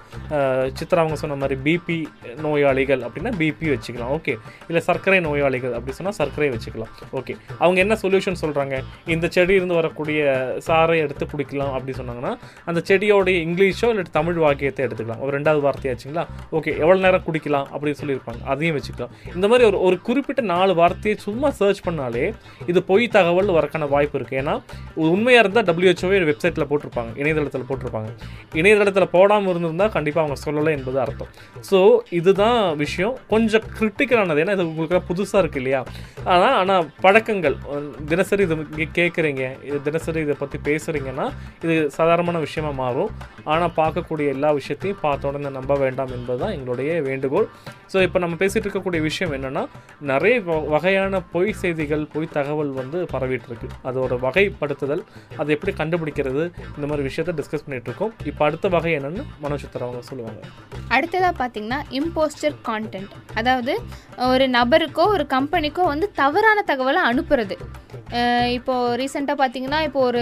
சித்ரா 0.80 1.02
அவங்க 1.04 1.17
சொன்ன 1.21 1.38
மாதிரி 1.41 1.58
பிபி 1.67 1.97
நோயாளிகள் 2.45 3.02
அப்படின்னா 3.08 3.32
பிபி 3.41 3.67
வச்சுக்கலாம். 3.73 4.12
ஓகே 4.17 4.34
இல்லை 4.69 4.82
சர்க்கரை 4.89 5.19
நோயாளிகள் 5.28 5.76
அப்படி 5.78 5.95
சொன்னால் 6.00 6.17
சர்க்கரை 6.19 6.50
வச்சுக்கலாம். 6.56 6.91
ஓகே 7.19 7.36
அவங்க 7.63 7.78
என்ன 7.86 7.97
சொல்யூஷன் 8.04 8.39
சொல்கிறாங்க 8.43 8.76
இந்த 9.15 9.26
செடியிலிருந்து 9.36 9.80
வரக்கூடிய 9.80 10.19
சாரை 10.67 10.97
எடுத்து 11.06 11.28
குடிக்கலாம் 11.34 11.73
அப்படி 11.78 11.95
சொன்னாங்கன்னா 12.00 12.34
அந்த 12.69 12.80
செடியோடைய 12.89 13.38
இங்கிலீஷோ 13.47 13.89
இல்லை 13.93 14.06
தமிழ் 14.19 14.41
வாக்கியத்தை 14.45 14.84
எடுத்துக்கலாம். 14.88 15.21
ஒரு 15.26 15.34
ரெண்டாவது 15.38 15.63
வார்த்தையாச்சுங்களா 15.67 16.26
ஓகே 16.60 16.73
எவ்வளோ 16.84 17.00
நேரம் 17.06 17.26
குடிக்கலாம் 17.28 17.67
அப்படின்னு 17.73 18.00
சொல்லியிருப்பாங்க. 18.02 18.41
அதையும் 18.54 18.78
வச்சுக்கலாம். 18.78 19.13
இந்த 19.38 19.45
மாதிரி 19.52 19.65
ஒரு 19.69 19.80
ஒரு 19.88 19.97
குறிப்பிட்ட 20.08 20.41
நாலு 20.54 20.73
வார்த்தையை 20.82 21.15
சும்மா 21.28 21.50
சர்ச் 21.62 21.82
பண்ணாலே 21.88 22.26
இது 22.71 22.80
பொய் 22.91 23.06
தகவல் 23.15 23.56
வரக்கான 23.60 23.89
வாய்ப்பு 23.95 24.17
இருக்குது 24.19 24.41
ஏன்னா 24.41 24.56
உண்மையாக 25.15 25.43
இருந்தால் 25.43 25.67
டபிள்யூஹெச்ஓவே 25.69 26.21
வெப்சைட்டில் 26.32 26.69
போட்டிருப்பாங்க. 26.69 27.12
இணையதளத்தில் 27.21 27.67
போட்டிருப்பாங்க. 27.77 28.11
இணையதளத்தில் 28.53 29.09
போடாமல் 29.09 29.49
இருந்திருந்தால் 29.49 29.91
கண்டிப்பாக 29.91 30.23
அவங்க 30.25 30.37
சொல்லலை 30.45 30.77
என்பது 30.77 30.99
அர்த்தம். 30.99 31.27
ஸோ 31.71 31.97
இதுதான் 32.09 32.75
விஷயம். 32.75 33.17
கொஞ்சம் 33.27 33.63
கிரிட்டிக்கலானது 33.79 34.43
ஏன்னா 34.43 34.51
இது 34.51 34.69
உங்களுக்கு 34.69 35.13
புதுசாக 35.13 35.37
இருக்கு 35.37 35.57
இல்லையா? 35.57 35.85
ஆனால் 36.23 36.55
ஆனால் 36.57 36.85
பழக்கங்கள். 37.01 37.57
தினசரி 38.05 38.43
இது 38.43 38.55
கேட்குறீங்க 38.99 39.63
இது 39.63 39.81
தினசரி 39.81 40.21
இதை 40.21 40.35
பற்றி 40.39 40.59
பேசுகிறீங்கன்னா 40.63 41.25
இது 41.63 41.89
சாதாரணமான 41.89 42.39
விஷயமா 42.39 42.71
மாறும். 42.71 43.11
ஆனால் 43.43 43.73
பார்க்கக்கூடிய 43.75 44.27
எல்லா 44.27 44.51
விஷயத்தையும் 44.51 44.99
பார்த்த 45.01 45.27
உடனே 45.27 45.49
நம்ப 45.49 45.75
வேண்டாம் 45.75 46.07
என்பது 46.07 46.39
தான் 46.39 46.51
எங்களுடைய 46.51 47.01
வேண்டுகோள். 47.01 47.47
ஸோ 47.93 48.01
இப்போ 48.01 48.19
நம்ம 48.19 48.35
பேசிகிட்டு 48.35 48.67
இருக்கக்கூடிய 48.67 49.01
விஷயம் 49.01 49.33
என்னென்னா 49.33 49.65
நிறைய 50.01 50.41
வ- 50.41 50.67
வகையான 50.67 51.21
பொய் 51.21 51.51
செய்திகள் 51.51 52.07
பொய் 52.13 52.29
தகவல் 52.31 52.71
வந்து 52.71 53.07
பரவிட்டு 53.13 53.47
இருக்கு. 53.49 53.67
அதோட 53.83 54.13
வகைப்படுத்துதல் 54.25 55.03
அதை 55.37 55.55
எப்படி 55.55 55.73
கண்டுபிடிக்கிறது 55.77 56.43
இந்த 56.75 56.85
மாதிரி 56.87 57.01
விஷயத்தை 57.01 57.33
டிஸ்கஸ் 57.39 57.66
பண்ணிட்டு 57.67 57.89
இருக்கோம் 57.91 58.13
இப்போ 58.32 58.43
அடுத்த 58.47 58.67
வகை 58.75 58.93
என்னன்னு 58.99 59.23
மனோஜித்தர் 59.45 59.86
அவங்க 59.88 60.03
சொல்லுவாங்க. 60.10 60.41
அடுத்ததாக 60.95 61.34
பார்த்தீங்கன்னா 61.41 61.80
இம்போஸ்டர் 61.99 62.56
கான்டென்ட் 62.69 63.15
அதாவது 63.39 63.75
ஒரு 64.34 64.47
நபருக்கோ 64.60 65.06
ஒரு 65.15 65.25
கம்பெனிக்கோ 65.36 65.86
வந்து 65.93 66.10
தவறான 66.21 66.63
தகவலை 66.71 67.03
அனுப்புறது. 67.10 67.58
இப்போது 68.58 68.91
ரீசெண்டாக 68.99 69.38
பார்த்தீங்கன்னா 69.39 69.80
இப்போ 69.88 69.99
ஒரு 70.10 70.21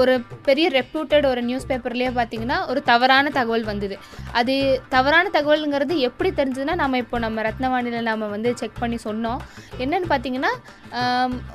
ஒரு 0.00 0.12
பெரிய 0.48 0.66
ரெப்யூட்டட் 0.76 1.24
ஒரு 1.30 1.40
நியூஸ் 1.46 1.66
பேப்பர்லேயே 1.70 2.10
பார்த்தீங்கன்னா 2.18 2.58
ஒரு 2.72 2.80
தவறான 2.90 3.30
தகவல் 3.38 3.64
வந்தது. 3.70 3.96
அது 4.40 4.54
தவறான 4.94 5.30
தகவலுங்கிறது 5.36 5.94
எப்படி 6.08 6.30
தெரிஞ்சதுன்னா 6.40 6.74
நம்ம 6.82 6.98
இப்போ 7.04 7.18
நம்ம 7.24 7.42
ரத்னவாணியில் 7.48 8.08
நம்ம 8.10 8.28
வந்து 8.34 8.50
செக் 8.60 8.80
பண்ணி 8.82 8.98
சொன்னோம். 9.06 9.40
என்னன்னு 9.84 10.08
பார்த்தீங்கன்னா 10.12 10.52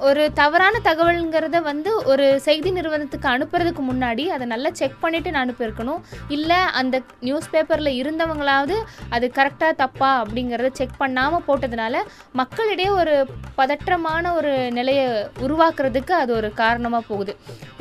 ஒரு 0.10 0.26
தவறான 0.42 0.82
தகவலுங்கிறத 0.90 1.62
வந்து 1.72 1.94
ஒரு 2.14 2.26
செய்தி 2.48 2.72
நிறுவனத்துக்கு 2.80 3.30
அனுப்புறதுக்கு 3.36 3.86
முன்னாடி 3.92 4.26
அதை 4.38 4.48
நல்லா 4.54 4.72
செக் 4.82 4.89
செக் 4.90 5.02
பண்ணிவிட்டு 5.06 5.34
நான் 5.34 5.46
அனுப்பியிருக்கணும். 5.46 6.04
இல்லை 6.36 6.60
அந்த 6.80 6.96
நியூஸ் 7.28 7.50
பேப்பரில் 7.54 7.92
இருந்தவங்களாவது 8.02 8.78
அது 9.16 9.26
கரெக்டாக 9.40 9.74
தப்பா 9.84 10.12
அப்படிங்கிறத 10.22 10.72
செக் 10.80 11.00
பண்ணாமல் 11.02 11.46
போட்டதுனால 11.48 12.04
மக்களிடையே 12.42 12.92
ஒரு 13.02 13.16
பதற்றமான 13.60 14.34
ஒரு 14.40 14.54
நிலையை 14.78 15.08
உருவாக்குறதுக்கு 15.46 16.14
அது 16.22 16.32
ஒரு 16.40 16.50
காரணமாக 16.62 17.04
போகுது. 17.12 17.34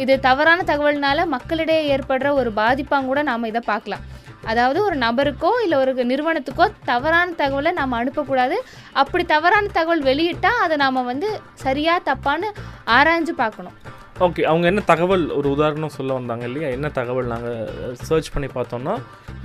இது 0.04 0.14
தவறான 0.28 0.64
தகவல்னால 0.70 1.26
மக்களிடையே 1.34 1.82
ஏற்படுற 1.94 2.30
ஒரு 2.40 2.52
பாதிப்பாங்க 2.62 3.10
கூட 3.10 3.22
நாம் 3.28 3.50
இதை 3.50 3.62
பார்க்கலாம். 3.72 4.04
அதாவது 4.50 4.78
ஒரு 4.86 4.96
நபருக்கோ 5.04 5.50
இல்லை 5.62 5.76
ஒரு 5.84 5.92
நிறுவனத்துக்கோ 6.10 6.66
தவறான 6.90 7.34
தகவலை 7.40 7.70
நாம் 7.78 7.96
அனுப்பக்கூடாது. 8.00 8.56
அப்படி 9.02 9.24
தவறான 9.34 9.70
தகவல் 9.78 10.06
வெளியிட்டால் 10.08 10.62
அதை 10.64 10.76
நாம் 10.84 11.08
வந்து 11.12 11.30
சரியாக 11.64 12.06
தப்பான்னு 12.10 12.50
ஆராய்ஞ்சு 12.98 13.34
பார்க்கணும். 13.42 13.76
ஓகே 14.26 14.42
அவங்க 14.50 14.66
என்ன 14.66 14.80
தகவல் 14.90 15.24
ஒரு 15.30 15.48
உதாரணம் 15.54 15.94
சொல்ல 15.96 16.12
வந்தாங்க 16.12 16.44
இல்லையா? 16.48 16.68
என்ன 16.76 16.86
தகவல் 16.96 17.28
நாங்கள் 17.32 17.94
சர்ச் 18.08 18.30
பண்ணி 18.34 18.48
பார்த்தோம்னா 18.54 18.94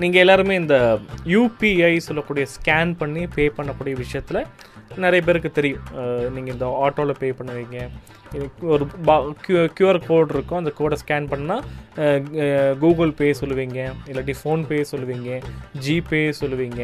நீங்கள் 0.02 0.22
எல்லாருமே 0.24 0.56
இந்த 0.62 0.78
யூபிஐ 1.34 1.98
சொல்லக்கூடிய 2.08 2.46
ஸ்கேன் 2.56 2.94
பண்ணி 3.02 3.24
பே 3.36 3.46
பண்ணக்கூடிய 3.58 3.96
விஷயத்தில் 4.04 4.42
நிறைய 5.04 5.22
பேருக்கு 5.28 5.52
தெரியும். 5.52 5.84
நீங்கள் 6.36 6.54
இந்த 6.54 6.68
ஆட்டோவில் 6.86 7.20
பே 7.22 7.30
பண்ணுவீங்க. 7.40 7.78
ஒரு 8.74 8.86
பா 9.08 9.16
கியூஆர் 9.78 10.00
கோட் 10.10 10.34
இருக்கும். 10.36 10.60
அந்த 10.62 10.72
கோடை 10.80 10.98
ஸ்கேன் 11.04 11.28
பண்ணால் 11.34 11.64
கூகுள் 12.84 13.12
பே 13.20 13.28
சொல்லுவீங்க. 13.40 13.80
இல்லாட்டி 14.10 14.34
ஃபோன்பே 14.40 14.80
சொல்லுவீங்க. 14.92 15.30
ஜிபே 15.86 16.22
சொல்லுவீங்க. 16.42 16.82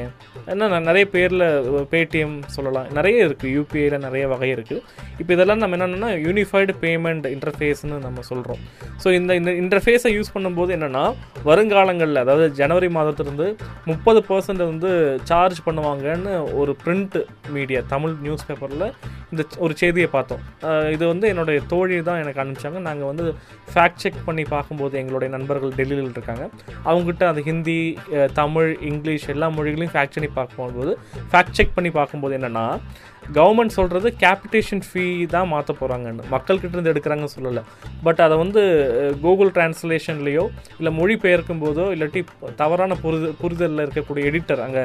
ஏன்னா 0.51 0.79
நிறைய 0.89 1.05
பேரில் 1.15 1.45
பேடிஎம் 1.93 2.35
சொல்லலாம். 2.55 2.88
நிறைய 2.97 3.27
இருக்குது 3.27 3.53
யூபிஐயில் 3.57 4.03
நிறைய 4.07 4.23
வகை 4.33 4.49
இருக்குது 4.57 4.83
இப்போ 5.21 5.31
இதெல்லாம் 5.35 5.62
நம்ம 5.63 5.77
என்னென்னா 5.77 6.12
யூனிஃபைடு 6.25 6.75
பேமெண்ட் 6.83 7.25
இன்டர்ஃபேஸ்னு 7.35 7.97
நம்ம 8.07 8.21
சொல்கிறோம் 8.31 8.62
ஸோ 9.03 9.07
இந்த 9.19 9.31
இந்த 9.39 9.51
இன்டர்ஃபேஸை 9.62 10.12
யூஸ் 10.17 10.33
பண்ணும்போது 10.35 10.73
என்னென்னா 10.77 11.03
வருங்காலங்களில் 11.49 12.23
அதாவது 12.25 12.45
ஜனவரி 12.62 12.89
மாதத்துலேருந்து 12.97 13.47
முப்பது 13.91 14.21
பர்சன்ட் 14.29 14.63
வந்து 14.71 14.91
சார்ஜ் 15.31 15.59
பண்ணுவாங்கன்னு 15.67 16.35
ஒரு 16.62 16.73
பிரிண்ட் 16.83 17.17
மீடியா 17.57 17.81
தமிழ் 17.93 18.15
நியூஸ் 18.27 18.47
பேப்பரில் 18.49 18.88
இந்த 19.31 19.41
ஒரு 19.65 19.73
செய்தியை 19.81 20.07
பார்த்தோம். 20.15 20.43
இது 20.95 21.03
வந்து 21.12 21.25
என்னுடைய 21.39 21.60
தோழி 21.71 21.97
தான் 22.08 22.21
எனக்கு 22.21 22.41
அனுப்பிச்சாங்க. 22.41 22.80
நாங்கள் 22.88 23.10
வந்து 23.10 23.25
ஃபேக்ட் 23.73 24.02
செக் 24.04 24.17
பண்ணி 24.25 24.43
பார்க்கும்போது 24.54 24.95
எங்களுடைய 25.02 25.30
நண்பர்கள் 25.36 25.75
டெல்லியில் 25.78 26.15
இருக்காங்க. 26.15 26.45
அவங்ககிட்ட 26.89 27.23
அது 27.32 27.41
ஹிந்தி 27.49 27.78
தமிழ் 28.39 28.71
இங்கிலீஷ் 28.89 29.28
எல்லா 29.34 29.47
மொழிகளையும் 29.58 29.93
ஃபேக்ட் 29.95 30.15
பண்ணி 30.17 30.30
பார்க்கும்போது 30.39 30.93
ஃபேக்ட் 31.32 31.56
செக் 31.60 31.75
பண்ணி 31.78 31.91
பார்க்கும்போது 31.99 32.36
என்னென்னா 32.39 32.65
கவர்மெண்ட் 33.38 33.76
சொல்கிறது 33.78 34.08
கேபிட்டேஷன் 34.24 34.84
ஃபீ 34.88 35.04
தான் 35.36 35.50
மாற்ற 35.54 35.72
போகிறாங்கன்னு 35.80 36.24
மக்கள்கிட்டேருந்து 36.34 36.92
எடுக்கிறாங்கன்னு 36.94 37.36
சொல்லலை. 37.36 37.63
பட் 38.06 38.22
அதை 38.26 38.36
வந்து 38.44 38.62
கூகுள் 39.24 39.52
டிரான்ஸ்லேஷன்லேயோ 39.58 40.46
இல்லை 40.80 40.92
மொழி 41.00 41.15
பெயர்க்கும் 41.26 41.62
போதோ 41.63 41.86
இல்லாட்டி 41.96 42.22
தவறான 42.62 42.98
புரிது 43.04 43.30
புரிதலில் 43.42 43.84
இருக்கக்கூடிய 43.86 44.30
எடிட்டர் 44.32 44.63
அங்கே 44.65 44.84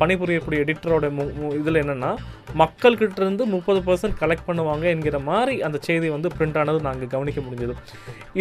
பணிபுரியக்கூடிய 0.00 0.64
எடிட்டரோட 0.66 1.06
இதில் 1.60 1.80
என்னென்னா 1.82 2.12
மக்கள்கிட்ட 2.62 3.20
இருந்து 3.24 3.44
முப்பது 3.54 3.80
பர்சன்ட் 3.86 4.16
கலெக்ட் 4.22 4.48
பண்ணுவாங்க 4.48 4.84
என்கிற 4.94 5.18
மாதிரி 5.28 5.54
அந்த 5.66 5.78
செய்தி 5.88 6.08
வந்து 6.16 6.28
பிரிண்ட் 6.36 6.58
ஆனது 6.62 6.80
நாங்கள் 6.88 7.12
கவனிக்க 7.14 7.40
முடிஞ்சது. 7.46 7.74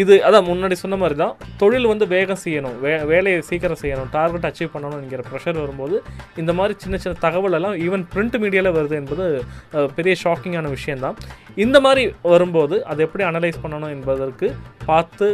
இது 0.01 0.15
அதான் 0.27 0.47
முன்னாடி 0.49 0.75
சொன்ன 0.83 0.97
மாதிரி 1.03 1.17
தான் 1.23 1.35
தொழில் 1.61 1.89
வந்து 1.91 2.05
வேகம் 2.15 2.41
செய்யணும் 2.45 2.75
வே 2.83 2.93
வேலையை 3.11 3.39
சீக்கிரம் 3.49 3.81
செய்யணும் 3.83 4.09
டார்கெட் 4.17 4.47
அச்சீவ் 4.49 4.73
பண்ணணும் 4.75 5.01
என்கிற 5.03 5.23
ப்ரெஷர் 5.29 5.61
வரும்போது 5.63 5.95
இந்த 6.43 6.51
மாதிரி 6.59 6.75
சின்ன 6.83 6.97
சின்ன 7.03 7.15
தகவல் 7.27 7.57
எல்லாம் 7.59 7.77
ஈவன் 7.85 8.05
பிரிண்ட் 8.13 8.37
மீடியாவில் 8.43 8.75
வருது 8.77 8.95
என்பது 9.01 9.20
வந்து 9.21 9.87
பெரிய 9.97 10.15
ஷாக்கிங்கான 10.23 10.69
விஷயம்தான். 10.77 11.17
இந்த 11.63 11.77
மாதிரி 11.85 12.03
வரும்போது 12.33 12.75
அதை 12.91 13.01
எப்படி 13.07 13.23
அனலைஸ் 13.29 13.63
பண்ணணும் 13.63 13.95
என்பதற்கு 13.97 14.49
பார்த்து 14.91 15.27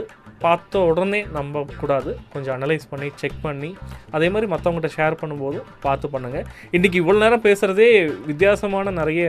பார்த்த 0.43 0.80
உடனே 0.88 1.19
நம்ப 1.36 1.62
கூடாது 1.80 2.12
கொஞ்சம் 2.34 2.54
அனலைஸ் 2.56 2.84
பண்ணி 2.89 3.08
செக் 3.21 3.39
பண்ணி 3.45 3.69
அதே 4.15 4.28
மாதிரி 4.34 4.47
மற்றவங்ககிட்ட 4.52 4.89
ஷேர் 4.97 5.17
பண்ணும்போது 5.21 5.60
பார்த்து 5.86 6.08
பண்ணுங்கள் 6.13 6.45
இன்றைக்கி 6.78 6.97
இவ்வளோ 7.02 7.21
நேரம் 7.23 7.43
பேசுகிறதே 7.45 7.88
வித்தியாசமான 8.28 8.91
நிறைய 9.00 9.23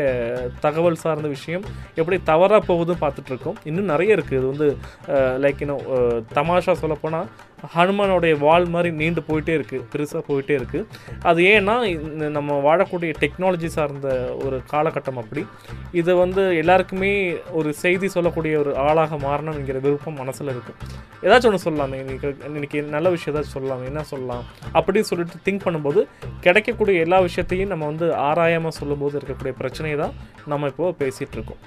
தகவல் 0.67 1.01
சார்ந்த 1.05 1.29
விஷயம். 1.37 1.65
எப்படி 2.01 2.19
தவறாக 2.31 2.63
போகுதுன்னு 2.71 3.03
பார்த்துட்ருக்கோம் 3.05 3.61
இன்னும் 3.71 3.93
நிறைய 3.93 4.17
இருக்குது 4.17 4.39
இது 4.41 4.47
வந்து 4.53 4.69
லைக் 5.45 5.63
இன்னும் 5.67 5.87
தமாஷா 6.39 6.75
சொல்லப்போனால் 6.83 7.31
ஹனுமானோடைய 7.75 8.39
வால் 8.39 8.69
மாதிரி 8.69 8.91
நீண்டு 8.91 9.21
போயிட்டே 9.29 9.53
இருக்குது 9.59 9.83
பெருசாக 9.93 10.23
போயிட்டே 10.29 10.55
இருக்குது 10.59 10.87
அது 11.23 11.43
ஏன்னா 11.43 11.87
இந்த 11.87 12.29
நம்ம 12.29 12.59
வாழக்கூடிய 12.59 13.15
டெக்னாலஜி 13.21 13.67
சார்ந்த 13.67 14.37
ஒரு 14.45 14.61
காலகட்டம் 14.73 15.17
அப்படி. 15.17 15.47
இதை 15.93 16.15
வந்து 16.15 16.57
எல்லாருக்குமே 16.57 17.41
ஒரு 17.51 17.73
செய்தி 17.75 18.09
சொல்லக்கூடிய 18.09 18.59
ஒரு 18.59 18.77
ஆளாக 18.77 19.17
மாறணுங்கிற 19.17 19.81
விருப்பம் 19.81 20.15
மனசில் 20.15 20.47
இருக்கும் 20.47 20.79
ஏதாச்சும் 21.23 21.51
ஒன்று 21.53 21.65
சொல்லலாமே 21.67 21.99
இன்னைக்கு 21.99 22.35
இன்னைக்கு 22.47 22.83
நல்ல 22.83 23.11
விஷயம் 23.11 23.35
ஏதாச்சும் 23.35 23.53
சொல்லலாம் 23.53 23.85
என்ன 23.85 24.03
சொல்லலாம்? 24.03 24.45
அப்படின்னு 24.75 25.01
சொல்லிட்டு 25.01 25.39
திங்க் 25.45 25.65
பண்ணும்போது 25.67 26.07
கிடைக்கக்கூடிய 26.41 27.01
எல்லா 27.01 27.19
விஷயத்தையும் 27.19 27.69
நம்ம 27.69 27.87
வந்து 27.87 28.15
ஆராயாமல் 28.15 28.71
சொல்லும்போது 28.71 29.19
இருக்கக்கூடிய 29.21 29.51
பிரச்சனையை 29.51 29.99
தான் 29.99 30.15
நம்ம 30.47 30.67
இப்போ 30.67 30.95
பேசிகிட்டு 30.99 31.33
இருக்கோம். 31.33 31.63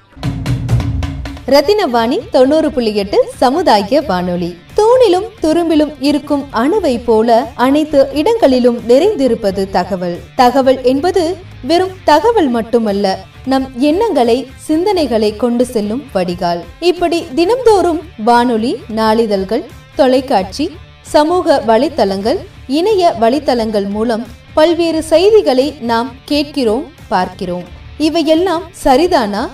ரத்தினவாணி 1.47 2.30
தொண்ணூறு 2.32 2.71
புள்ளி 2.71 2.95
எட்டு 2.95 3.17
சமுதாய 3.38 4.01
வானொலி. 4.08 4.58
தூணிலும் 4.82 5.28
துரும்பிலும் 5.41 5.94
இருக்கும் 6.00 6.46
அணுவை 6.54 7.04
போல 7.04 7.52
அனைத்து 7.56 8.10
இடங்களிலும் 8.13 8.80
நிறைந்திருப்பது 8.88 9.70
தகவல். 9.70 10.20
தகவல் 10.36 10.82
என்பது 10.84 11.38
வெறும் 11.63 11.91
தகவல் 12.04 12.48
மட்டுமல்ல 12.48 13.20
நம் 13.46 13.72
எண்ணங்களை 13.78 14.48
சிந்தனைகளை 14.67 15.36
கொண்டு 15.36 15.65
செல்லும் 15.65 16.04
வடிகால். 16.13 16.63
இப்படி 16.80 17.26
தினம்தோறும் 17.36 18.02
வானொலி 18.17 18.82
நாளிதழ்கள் 18.96 19.63
தொலைக்காட்சி 19.96 20.72
சமூக 21.02 21.63
வலைத்தளங்கள் 21.67 22.38
இணைய 22.67 23.13
வலைத்தளங்கள் 23.22 23.89
மூலம் 23.89 24.28
பல்வேறு 24.54 25.04
செய்திகளை 25.04 25.76
நாம் 25.82 26.12
கேட்கிறோம் 26.26 26.91
பார்க்கிறோம். 27.08 27.63
இவையெல்லாம் 27.98 28.63
சரிதானா? 28.84 29.50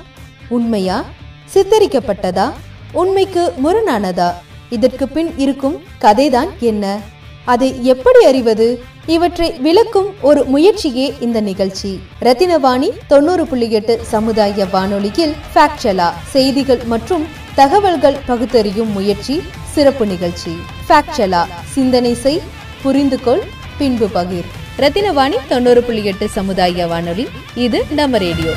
உண்மையா? 0.50 1.06
சித்தரிக்கப்பட்டதா? 1.54 2.52
உண்மைக்கு 2.92 3.54
முரணானதா? 3.64 4.34
இதற்கு 4.70 5.08
பின் 5.08 5.34
இருக்கும் 5.38 5.82
கதைதான் 6.02 6.50
என்ன? 6.60 7.00
அதை 7.46 7.86
எப்படி 7.86 8.26
அறிவது? 8.26 8.84
இவற்றை 9.06 9.52
விளக்கும் 9.52 10.14
ஒரு 10.22 10.44
முயற்சியே 10.44 11.14
இந்த 11.20 11.42
நிகழ்ச்சி. 11.42 12.00
ரத்தினவாணி 12.22 12.90
தொண்ணூறு 13.08 13.48
புள்ளி 13.48 13.72
எட்டு 13.72 14.00
சமுதாய 14.04 14.66
வானொலியில் 14.66 15.36
ஃபேக்சலா 15.54 16.14
செய்திகள் 16.24 16.82
மற்றும் 16.86 17.26
தகவல்கள் 17.56 18.18
பகுத்தறியும் 18.26 18.92
முயற்சி 18.92 19.42
சிறப்பு 19.64 20.06
நிகழ்ச்சி. 20.06 20.52
ஃபேக்சலா 20.90 21.46
சிந்தனை 21.66 22.14
செய் 22.14 22.42
புரிந்து 22.82 23.20
கொள் 23.20 23.44
பின்பு 23.78 24.08
பகிர். 24.08 24.50
ரத்தினவாணி 24.78 25.36
தொண்ணூறு 25.48 25.84
புள்ளி 25.84 26.06
எட்டு 26.06 26.30
சமுதாய 26.30 26.88
வானொலி 26.88 27.28
இது 27.56 27.86
நம்ம 27.90 28.18
ரேடியோ. 28.18 28.52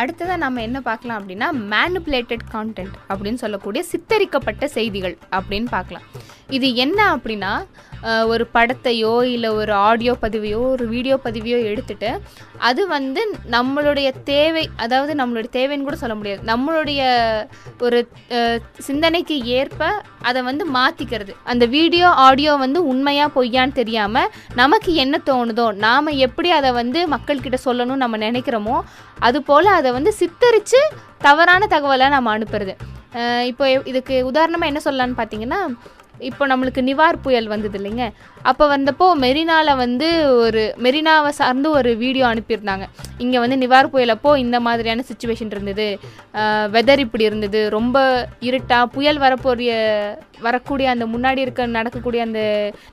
அடுத்ததாக 0.00 0.38
நம்ம 0.42 0.60
என்ன 0.68 0.78
பார்க்கலாம் 0.80 1.18
அப்படின்னா 1.20 1.48
மேனுப்புலேட்டட் 1.72 2.44
கான்டென்ட் 2.52 2.94
அப்படின்னு 3.08 3.42
சொல்லக்கூடிய 3.44 3.82
சித்தரிக்கப்பட்ட 3.92 4.64
செய்திகள் 4.76 5.16
அப்படின்னு 5.36 5.68
பார்க்கலாம். 5.76 6.06
இது 6.56 6.68
என்ன 6.84 6.98
அப்படின்னா 7.16 7.52
ஒரு 8.32 8.44
படத்தையோ 8.54 9.12
இல்லை 9.34 9.50
ஒரு 9.60 9.72
ஆடியோ 9.88 10.12
பதிவையோ 10.22 10.60
ஒரு 10.74 10.84
வீடியோ 10.94 11.16
பதிவையோ 11.24 11.58
எடுத்துட்டு 11.70 12.10
அது 12.68 12.82
வந்து 12.94 13.22
நம்மளுடைய 13.56 14.08
தேவை 14.30 14.64
அதாவது 14.84 15.12
நம்மளுடைய 15.20 15.50
தேவைன்னு 15.58 15.86
கூட 15.88 15.98
சொல்ல 16.02 16.14
முடியாது. 16.20 16.42
நம்மளுடைய 16.50 17.02
ஒரு 17.86 18.00
சிந்தனைக்கு 18.88 19.36
ஏற்ப 19.58 19.90
அதை 20.30 20.42
வந்து 20.50 20.66
மாற்றிக்கிறது 20.78 21.34
அந்த 21.52 21.64
வீடியோ 21.76 22.08
ஆடியோ 22.26 22.54
வந்து 22.64 22.80
உண்மையாக 22.92 23.34
பொய்யான்னு 23.36 23.78
தெரியாமல் 23.80 24.30
நமக்கு 24.62 24.92
என்ன 25.04 25.20
தோணுதோ 25.30 25.68
நாம் 25.86 26.18
எப்படி 26.28 26.50
அதை 26.58 26.72
வந்து 26.80 27.00
மக்கள்கிட்ட 27.14 27.60
சொல்லணும்னு 27.68 28.04
நம்ம 28.04 28.18
நினைக்கிறோமோ 28.26 28.76
அது 29.28 29.40
போல் 29.48 29.76
அதை 29.78 29.90
வந்து 29.98 30.12
சித்தரித்து 30.20 30.80
தவறான 31.26 31.66
தகவலை 31.74 32.06
நம்ம 32.14 32.30
அனுப்புறது. 32.36 32.72
இப்போ 33.50 33.64
இதுக்கு 33.90 34.14
உதாரணமாக 34.28 34.70
என்ன 34.70 34.80
சொல்லலான்னு 34.84 35.18
பார்த்தீங்கன்னா 35.18 35.58
இப்போ 36.30 36.46
நம்மளுக்கு 36.52 36.82
நிவார் 36.88 37.18
புயல் 37.24 37.48
வந்தது 37.52 37.78
இல்லைங்க. 37.80 38.06
அப்போ 38.50 38.64
வந்தப்போ 38.74 39.06
மெரினாவில் 39.24 39.80
வந்து 39.82 40.08
ஒரு 40.44 40.62
மெரினாவை 40.86 41.30
சார்ந்து 41.40 41.68
ஒரு 41.78 41.90
வீடியோ 42.02 42.24
அனுப்பியிருந்தாங்க. 42.32 42.86
இங்கே 43.24 43.38
வந்து 43.44 43.56
நிவார் 43.62 43.92
புயலப்போ 43.94 44.30
இந்த 44.44 44.60
மாதிரியான 44.66 45.04
சுச்சுவேஷன் 45.10 45.52
இருந்தது. 45.54 45.88
வெதர் 46.76 47.04
இப்படி 47.06 47.26
இருந்தது. 47.28 47.62
ரொம்ப 47.76 47.96
இருட்டாக 48.48 48.90
புயல் 48.96 49.22
வரப்போறிய 49.24 49.72
வரக்கூடிய 50.46 50.86
அந்த 50.94 51.04
முன்னாடி 51.14 51.40
இருக்க 51.44 51.66
நடக்கக்கூடிய 51.78 52.22
அந்த 52.28 52.40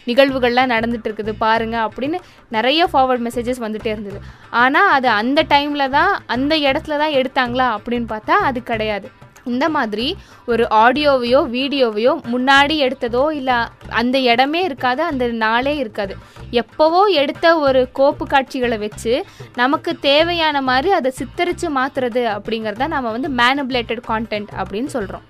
நிகழ்வுகள்லாம் 0.09 0.73
நடந்துட்டு 0.75 1.07
இருக்குது 1.09 1.33
பாருங்க 1.45 1.77
அப்படின்னு 1.87 2.17
நிறைய 2.57 2.89
ஃபார்வர்ட் 2.91 3.25
மெசேஜஸ் 3.27 3.63
வந்துகிட்டே 3.65 3.93
இருந்தது. 3.95 4.19
ஆனால் 4.63 4.91
அது 4.97 5.09
அந்த 5.21 5.39
டைமில் 5.53 5.93
தான் 5.97 6.11
அந்த 6.35 6.53
இடத்துல 6.69 6.99
தான் 7.03 7.17
எடுத்தாங்களா 7.21 7.69
அப்படின்னு 7.77 8.09
பார்த்தா 8.13 8.37
அது 8.49 8.61
கிடையாது. 8.71 9.09
இந்த 9.51 9.65
மாதிரி 9.75 10.07
ஒரு 10.51 10.63
ஆடியோவையோ 10.83 11.41
வீடியோவையோ 11.57 12.13
முன்னாடி 12.33 12.75
எடுத்ததோ 12.85 13.23
இல்லை 13.39 13.57
அந்த 14.01 14.17
இடமே 14.31 14.61
இருக்காது 14.69 15.01
அந்த 15.11 15.25
நாளே 15.43 15.73
இருக்காது. 15.83 16.13
எப்போவோ 16.61 17.01
எடுத்த 17.21 17.45
ஒரு 17.65 17.81
கோப்பு 17.99 18.23
காட்சிகளை 18.27 18.77
வச்சு 18.83 19.13
நமக்கு 19.61 19.91
தேவையான 20.07 20.61
மாதிரி 20.69 20.89
அதை 20.99 21.11
சித்தரித்து 21.19 21.67
மாற்றுறது 21.77 22.23
அப்படிங்கிறத 22.35 22.87
நம்ம 22.95 23.11
வந்து 23.15 23.29
மேனுபுலேட்டட் 23.41 24.01
கான்டென்ட் 24.09 24.51
அப்படின்னு 24.61 24.91
சொல்கிறோம் 24.95 25.25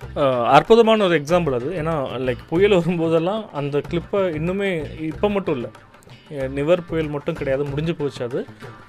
அற்புதமான 0.58 1.04
ஒரு 1.08 1.18
எக்ஸாம்பிள் 1.22 1.58
அது. 1.60 1.70
ஏன்னா 1.82 1.96
லைக் 2.28 2.44
புயல் 2.52 2.78
வரும்போதெல்லாம் 2.80 3.44
அந்த 3.62 3.82
கிளிப்பை 3.90 4.22
இன்னுமே 4.40 4.72
இப்போ 5.12 5.30
மட்டும் 5.36 5.58
இல்லை 5.58 5.72
நிவர் 6.58 6.84
புயல் 6.89 7.12
மட்டும் 7.15 7.38
கிடையாது 7.39 7.63
முடிஞ்சு 7.72 7.94
போச்சு 8.00 8.22
அது. 8.28 8.39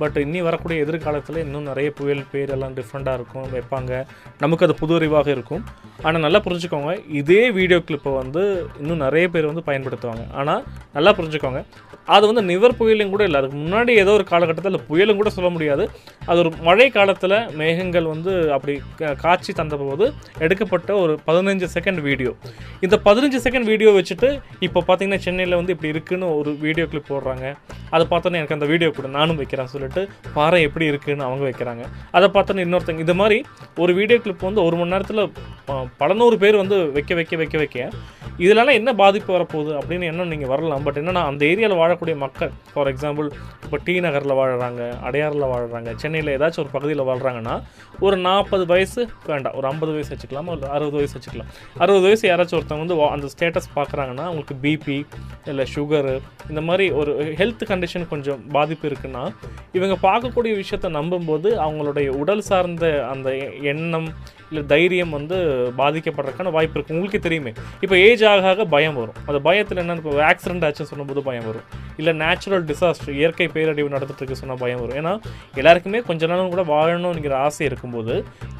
பட் 0.01 0.17
இன்னி 0.25 0.41
வரக்கூடிய 0.49 0.85
எதிர்காலத்தில் 0.85 1.39
இன்னும் 1.45 1.69
நிறைய 1.71 1.91
புயல் 1.99 2.25
பேர் 2.33 2.53
எல்லாம் 2.57 2.75
டிஃப்ரெண்ட்டாக 2.79 3.19
இருக்கும் 3.19 3.47
வைப்பாங்க. 3.55 3.93
நமக்கு 4.45 4.67
அது 4.67 4.77
புது 4.83 4.95
அறிவாக 4.99 5.31
இருக்கும். 5.37 5.63
ஆனால் 6.07 6.25
நல்லா 6.27 6.41
புரிஞ்சுக்கோங்க 6.47 6.93
இதே 7.21 7.43
வீடியோ 7.59 7.79
கிளிப்பை 7.89 8.13
வந்து 8.21 8.43
இன்னும் 8.83 9.03
நிறைய 9.07 9.25
பேர் 9.35 9.51
வந்து 9.51 9.65
பயன்படுத்துவாங்க. 9.71 10.25
ஆனால் 10.41 10.63
நல்லா 10.97 11.13
புரிஞ்சுக்கோங்க 11.19 11.63
அது 12.17 12.25
வந்து 12.31 12.43
நிவர் 12.51 12.77
புயலும் 12.79 13.13
கூட 13.15 13.23
இல்லை. 13.29 13.41
அதுக்கு 13.41 13.59
முன்னாடி 13.65 13.93
ஏதோ 14.03 14.13
ஒரு 14.19 14.25
காலகட்டத்தில் 14.31 14.85
புயலும் 14.89 15.19
கூட 15.21 15.31
சொல்ல 15.37 15.49
முடியாது. 15.57 15.85
அது 16.29 16.39
ஒரு 16.43 16.51
மழை 16.69 16.89
காலத்தில் 16.99 17.37
மேகங்கள் 17.61 18.07
வந்து 18.15 18.33
அப்படி 18.57 18.75
காட்சி 19.25 19.53
தந்தபோது 19.61 20.07
எடுக்கப்பட்ட 20.45 20.91
ஒரு 21.03 21.13
பதினஞ்சு 21.29 21.67
செகண்ட் 21.77 22.01
வீடியோ 22.09 22.33
இந்த 22.87 22.97
பதினஞ்சு 23.09 23.41
செகண்ட் 23.47 23.69
வீடியோ 23.73 23.93
வச்சுட்டு 23.99 24.31
இப்போ 24.69 24.81
பார்த்தீங்கன்னா 24.89 25.23
சென்னையில் 25.27 25.59
வந்து 25.61 25.75
இப்படி 25.77 25.95
இருக்குன்னு 25.95 26.29
ஒரு 26.41 26.53
வீடியோ 26.65 26.87
கிளிப் 26.93 27.11
போடுறாங்க. 27.11 27.29
அதை 27.91 28.07
பார்த்தோன்னே 28.11 28.41
எனக்கு 28.41 28.55
அந்த 28.55 28.67
வீடியோ 28.67 28.91
கூட 28.91 29.09
நானும் 29.09 29.37
வைக்கிறேன் 29.37 29.67
சொல்லிட்டு 29.67 30.09
பாறை 30.35 30.63
எப்படி 30.63 30.85
இருக்குன்னு 30.85 31.25
அவங்க 31.25 31.45
வைக்கிறாங்க. 31.49 31.85
அதை 32.11 32.29
பார்த்தோன்னே 32.35 32.65
இன்னொருத்தங்க 32.67 32.99
இது 32.99 33.15
மாதிரி 33.15 33.45
ஒரு 33.77 33.95
வீடியோ 33.95 34.19
கிளிப் 34.19 34.49
வந்து 34.49 34.65
ஒரு 34.65 34.77
மணி 34.77 34.91
நேரத்தில் 34.91 35.33
பல 35.97 36.15
நூறு 36.15 36.39
பேர் 36.39 36.57
வந்து 36.57 36.93
வைக்க 36.93 37.15
வைக்க 37.15 37.37
வைக்க 37.37 37.59
வைக்க 37.59 37.91
இதனால 38.45 38.73
என்ன 38.73 38.91
பாதிப்பு 38.95 39.31
வரப்போகுது 39.37 39.73
அப்படின்னு 39.81 40.07
என்ன 40.11 40.25
நீங்கள் 40.25 40.51
வரலாம்? 40.53 40.83
பட் 40.83 40.99
என்னென்னா 41.01 41.23
அந்த 41.31 41.43
ஏரியாவில் 41.47 41.81
வாழக்கூடிய 41.83 42.17
மக்கள் 42.17 42.53
ஃபார் 42.73 42.91
எக்ஸாம்பிள் 42.93 43.29
இப்போ 43.65 43.79
டி 43.85 43.95
நகரில் 44.01 44.37
வாழ்கிறாங்க 44.41 44.83
அடையாறில் 45.09 45.51
வாழ்கிறாங்க 45.53 45.91
சென்னையில் 45.95 46.33
ஏதாச்சும் 46.37 46.63
ஒரு 46.65 46.73
பகுதியில் 46.77 47.05
வாழ்கிறாங்கன்னா 47.11 47.55
ஒரு 48.01 48.17
நாற்பது 48.17 48.67
வயசு 48.67 49.01
வேண்டாம் 49.27 49.55
ஒரு 49.55 49.67
ஐம்பது 49.67 49.93
வயசு 49.93 50.11
வச்சுக்கலாம் 50.15 50.47
ஒரு 50.47 50.63
அறுபது 50.69 50.97
வயசு 50.97 51.15
வச்சுக்கலாம். 51.19 51.51
அறுபது 51.79 52.05
வயசு 52.07 52.25
யாராச்சும் 52.29 52.59
ஒருத்தவங்க 52.59 52.87
வந்து 52.87 52.99
அந்த 53.17 53.29
ஸ்டேட்டஸ் 53.35 53.71
பார்க்குறாங்கன்னா 53.77 54.25
அவங்களுக்கு 54.29 54.57
பிபி 54.65 54.99
இல்லை 55.47 55.67
சுகரு 55.75 56.15
இந்த 56.49 56.61
மாதிரி 56.61 56.87
ஒரு 56.93 57.13
ஹெல்த் 57.41 57.65
கண்டிஷன் 57.69 58.09
கொஞ்சம் 58.09 58.41
பாதிப்பு 58.49 58.89
இருக்குன்னா 58.89 59.25
இவங்க 59.73 59.97
பார்க்கக்கூடிய 60.03 60.55
விஷயத்தை 60.55 60.91
நம்பும்போது 60.91 61.51
அவங்களுடைய 61.67 62.09
உடல் 62.23 62.41
சார்ந்த 62.41 62.87
அந்த 63.11 63.31
எண்ணம் 63.63 64.09
இல்லை 64.51 64.63
தைரியம் 64.73 65.15
வந்து 65.19 65.37
பாதிக்கப்படுறதுக்கான 65.81 66.53
வாய்ப்பு 66.57 66.77
இருக்குது 66.77 66.97
உங்களுக்கே 66.97 67.21
தெரியுமே. 67.27 67.53
இப்போ 67.85 67.97
ஏஜ் 68.07 68.25
ஆக 68.31 68.49
ஆக 68.53 68.65
பயம் 68.75 68.99
வரும். 69.01 69.19
அந்த 69.29 69.39
பயத்தில் 69.47 69.81
என்னென்னு 69.83 70.03
இப்போ 70.05 70.15
ஆக்சிடென்ட் 70.31 70.67
ஆச்சுன்னு 70.69 70.91
சொல்லும்போது 70.93 71.23
பயம் 71.29 71.47
வரும். 71.51 71.67
இல்லை 72.01 72.13
நேச்சுரல் 72.23 72.65
டிசாஸ்டர் 72.71 73.15
இயற்கை 73.21 73.47
பேரழிவு 73.55 73.89
நடந்துட்டுருக்கு 73.95 74.41
சொன்னால் 74.41 74.61
பயம் 74.65 74.81
வரும். 74.83 74.99
ஏன்னா 75.01 75.13
எல்லாருக்குமே 75.61 76.01
கொஞ்ச 76.09 76.27
நாளும் 76.31 76.53
கூட 76.55 76.63
வாழணுங்கிற 76.75 77.35
ஆசை 77.47 77.65
இருக்கும்போது 77.71 78.15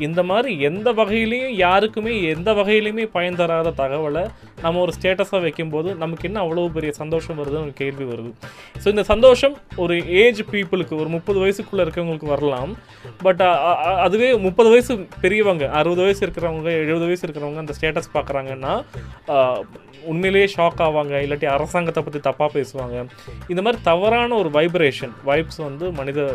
இந்த 0.07 0.21
மாதிரி 0.31 0.51
எந்த 0.69 0.89
வகையிலையும் 1.01 1.55
யாருக்குமே 1.65 2.15
எந்த 2.35 2.51
வகையிலையுமே 2.59 3.07
பயன் 3.17 3.39
தராத 3.41 3.75
தகவலை 3.83 4.25
நம்ம 4.65 4.81
ஒரு 4.85 4.93
ஸ்டேட்டஸாக 4.97 5.41
வைக்கும்போது 5.47 5.89
நமக்கு 6.03 6.27
என்ன 6.29 6.39
அவ்வளோ 6.45 6.67
பெரிய 6.77 6.93
சந்தோஷம் 7.01 7.39
வருதுன்னு 7.41 7.67
ஒரு 7.69 7.75
கேள்வி 7.83 8.05
வருது. 8.13 8.31
ஸோ 8.83 8.87
இந்த 8.95 9.05
சந்தோஷம் 9.13 9.55
ஒரு 9.85 9.95
ஏஜ் 10.23 10.43
பீப்புளுக்கு 10.53 10.95
ஒரு 11.03 11.09
முப்பது 11.17 11.39
வயசுக்குள்ளே 11.45 11.85
இருக்கவங்களுக்கு 11.87 12.29
வரலாம். 12.35 12.73
பட் 13.27 13.43
அதுவே 14.07 14.29
முப்பது 14.47 14.69
வயசு 14.75 14.93
பெரியவங்க 15.25 15.65
அறுபது 15.81 16.03
வயசு 16.07 16.23
இருக்கிறவங்க 16.27 16.71
எழுபது 16.83 17.05
வயசு 17.05 17.25
இருக்கிறவங்க 17.27 17.65
அந்த 17.65 17.75
ஸ்டேட்டஸ் 17.79 18.15
பார்க்குறாங்கன்னா 18.15 18.75
உண்மையிலேயே 20.05 20.55
ஷாக் 20.57 20.81
ஆவாங்க 20.81 21.15
இல்லாட்டி 21.21 21.45
அரசாங்கத்தை 21.45 22.03
பற்றி 22.03 22.21
தப்பாக 22.21 22.65
பேசுவாங்க. 22.65 23.07
இந்த 23.49 23.63
மாதிரி 23.63 23.83
தவறான 23.83 24.35
ஒரு 24.35 24.49
வைப்ரேஷன் 24.49 25.13
வைப்ஸ் 25.27 25.63
வந்து 25.63 25.93
மனித 25.93 26.33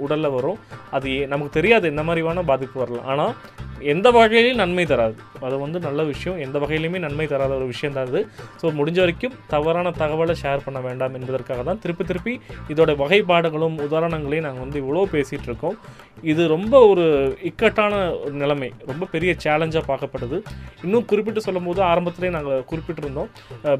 உடலில் 0.00 0.28
வரும். 0.28 0.58
அது 0.90 1.10
ஏ- 1.10 1.26
நமக்கு 1.26 1.52
தெரியாது 1.52 1.86
என்ன 1.86 2.02
மாதிரியான 2.02 2.42
பாதிப்பு 2.42 2.80
வரலாம். 2.80 3.04
ஆனால் 3.04 3.34
எந்த 3.78 4.10
வகையிலையும் 4.10 4.54
நன்மை 4.54 4.86
தராது. 4.86 5.14
அது 5.40 5.58
வந்து 5.58 5.78
நல்ல 5.78 6.02
விஷயம். 6.02 6.38
எந்த 6.38 6.58
வகையிலையுமே 6.58 6.98
நன்மை 6.98 7.26
தராத 7.26 7.54
ஒரு 7.54 7.66
விஷயம் 7.66 7.94
தான் 7.94 8.06
அது. 8.06 8.28
ஸோ 8.62 8.64
முடிஞ்ச 8.64 8.98
வரைக்கும் 8.98 9.32
தவறான 9.48 9.90
தகவலை 9.90 10.34
ஷேர் 10.42 10.60
பண்ண 10.64 10.80
வேண்டாம் 10.80 11.14
என்பதற்காக 11.14 11.62
தான் 11.62 11.78
திருப்பி 11.78 12.04
திருப்பி 12.04 12.40
இதோட 12.68 12.96
வகைப்பாடுகளும் 12.96 13.80
உதாரணங்களையும் 13.80 14.46
நாங்கள் 14.46 14.60
வந்து 14.60 14.80
இவ்வளோ 14.80 15.08
பேசிகிட்டு 15.08 15.42
இருக்கோம். 15.42 15.78
இது 16.22 16.48
ரொம்ப 16.48 16.86
ஒரு 16.86 17.38
இக்கட்டான 17.42 18.12
ஒரு 18.12 18.32
நிலைமை. 18.32 18.72
ரொம்ப 18.86 19.06
பெரிய 19.06 19.36
சேலஞ்சாக 19.44 19.82
பார்க்கப்படுது. 19.88 20.42
இன்னும் 20.82 21.04
குறிப்பிட்டு 21.04 21.40
சொல்லும்போது 21.40 21.82
ஆரம்பத்திலே 21.82 22.30
நாங்கள் 22.30 22.64
குறிப்பிட்டு 22.64 23.03
பார்த்துருந்தோம் 23.04 23.30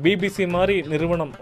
பிபிசி 0.04 0.44
மாதிரி 0.48 0.76
நிறுவனம் 0.92 1.32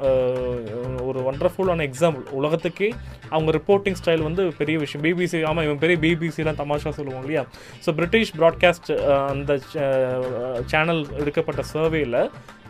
ஒரு 1.09 1.21
ஒண்டர்ஃபுல்லான 1.31 1.87
எக்ஸாம்பிள் 1.89 2.25
உலகத்துக்கே 2.39 2.89
அவங்க 3.31 3.51
ரிப்போர்ட்டிங் 3.59 3.99
ஸ்டைல் 4.01 4.27
வந்து 4.29 4.43
பெரிய 4.61 4.79
விஷயம். 4.79 5.05
பிபிசி 5.07 5.41
ஆமாம் 5.49 5.65
இவன் 5.65 5.83
பெரிய 5.85 5.99
பிபிசிலாம் 6.03 6.61
தமாஷா 6.63 6.93
சொல்லுவாங்க 6.99 7.27
இல்லையா? 7.27 7.45
ஸோ 7.87 7.93
பிரிட்டிஷ் 7.99 8.35
ப்ராட்காஸ்ட் 8.39 8.91
அந்த 9.33 9.53
சேனல் 10.73 11.05
எடுக்கப்பட்ட 11.19 11.63
சர்வேயில் 11.75 12.21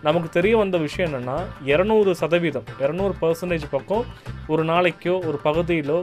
நமக்கு 0.06 0.28
தெரிய 0.28 0.54
வந்த 0.56 0.76
விஷயம் 0.78 1.08
என்னென்னா 1.08 1.36
இரநூறு 1.72 2.10
சதவீதம் 2.20 2.68
இரநூறு 2.80 3.14
பர்சன்டேஜ் 3.20 3.66
பக்கம் 3.70 4.04
ஒரு 4.52 4.62
நாளைக்கோ 4.70 5.14
ஒரு 5.28 5.38
பகுதியிலோ 5.46 5.98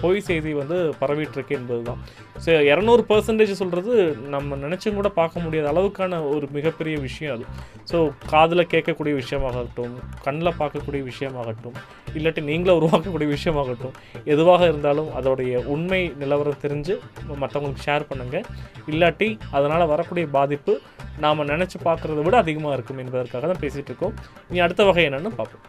பொய் 0.00 0.20
செய்தி 0.28 0.50
வந்து 0.60 0.78
பரவிட்டுருக்கு 1.00 1.56
என்பது 1.58 1.82
தான் 1.88 2.00
ஸோ 2.44 2.50
இரநூறு 2.70 3.02
பர்சன்டேஜ் 3.10 3.52
சொல்கிறது 3.60 3.92
நம்ம 4.34 4.56
நினச்சும் 4.64 4.98
கூட 4.98 5.10
பார்க்க 5.20 5.44
முடியாத 5.44 5.68
அளவுக்கான 5.72 6.20
ஒரு 6.34 6.48
மிகப்பெரிய 6.56 6.96
விஷயம் 7.06 7.34
அது. 7.36 7.46
ஸோ 7.90 7.98
காதில் 8.32 8.70
கேட்கக்கூடிய 8.74 9.14
விஷயமாகட்டும் 9.22 9.94
கண்ணில் 10.26 10.58
பார்க்கக்கூடிய 10.60 11.02
விஷயமாகட்டும் 11.10 11.78
இல்லாட்டி 12.18 12.42
நீங்களே 12.50 12.76
உருவாக்கக்கூடிய 12.80 13.28
விஷயமாகட்டும் 13.36 13.96
எதுவாக 14.34 14.62
இருந்தாலும் 14.72 15.10
அதோடைய 15.20 15.64
உண்மை 15.74 16.02
நிலவரம் 16.22 16.62
தெரிஞ்சு 16.66 16.96
மற்றவங்களுக்கு 17.42 17.86
ஷேர் 17.88 18.08
பண்ணுங்கள் 18.12 18.46
இல்லாட்டி 18.92 19.30
அதனால் 19.56 19.90
வரக்கூடிய 19.94 20.26
பாதிப்பு 20.38 20.74
நாம் 21.22 21.48
நினச்சி 21.50 21.76
பார்க்குறத 21.86 22.20
விட 22.24 22.36
அதிகமாக 22.42 22.74
இருக்கும் 22.76 23.00
என்பதற்காக 23.02 23.46
தான் 23.50 23.60
பேசிகிட்டு 23.62 23.90
இருக்கோம். 23.90 24.14
நீ 24.50 24.58
அடுத்த 24.64 24.82
வகை 24.88 25.04
என்னென்னு 25.08 25.30
பார்ப்போம். 25.38 25.64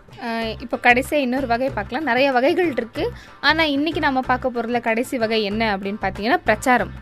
இப்போ 0.64 0.78
கடைசியாக 0.88 1.26
இன்னொரு 1.26 1.48
வகை 1.52 1.70
பார்க்கலாம். 1.78 2.06
நிறைய 2.12 2.30
வகைகள் 2.38 2.72
இருக்குது 2.78 3.14
ஆனால் 3.50 3.74
இன்றைக்கி 3.76 4.04
நம்ம 4.08 4.24
பார்க்க 4.32 4.56
போகிறதுல 4.56 4.82
கடைசி 4.90 5.18
வகை 5.26 5.42
என்ன 5.52 5.64
அப்படின்னு 5.76 6.02
பார்த்தீங்கன்னா 6.06 6.42
பிரச்சாரம். 6.50 6.94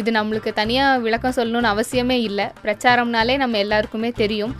இது 0.00 0.10
நம்மளுக்கு 0.16 0.50
தனியாக 0.58 1.02
விளக்கம் 1.04 1.34
சொல்லணும்னு 1.36 1.68
அவசியமே 1.74 2.16
இல்லை. 2.28 2.46
பிரச்சாரம்னாலே 2.64 3.34
நம்ம 3.42 3.58
எல்லாருக்குமே 3.64 4.10
தெரியும். 4.22 4.52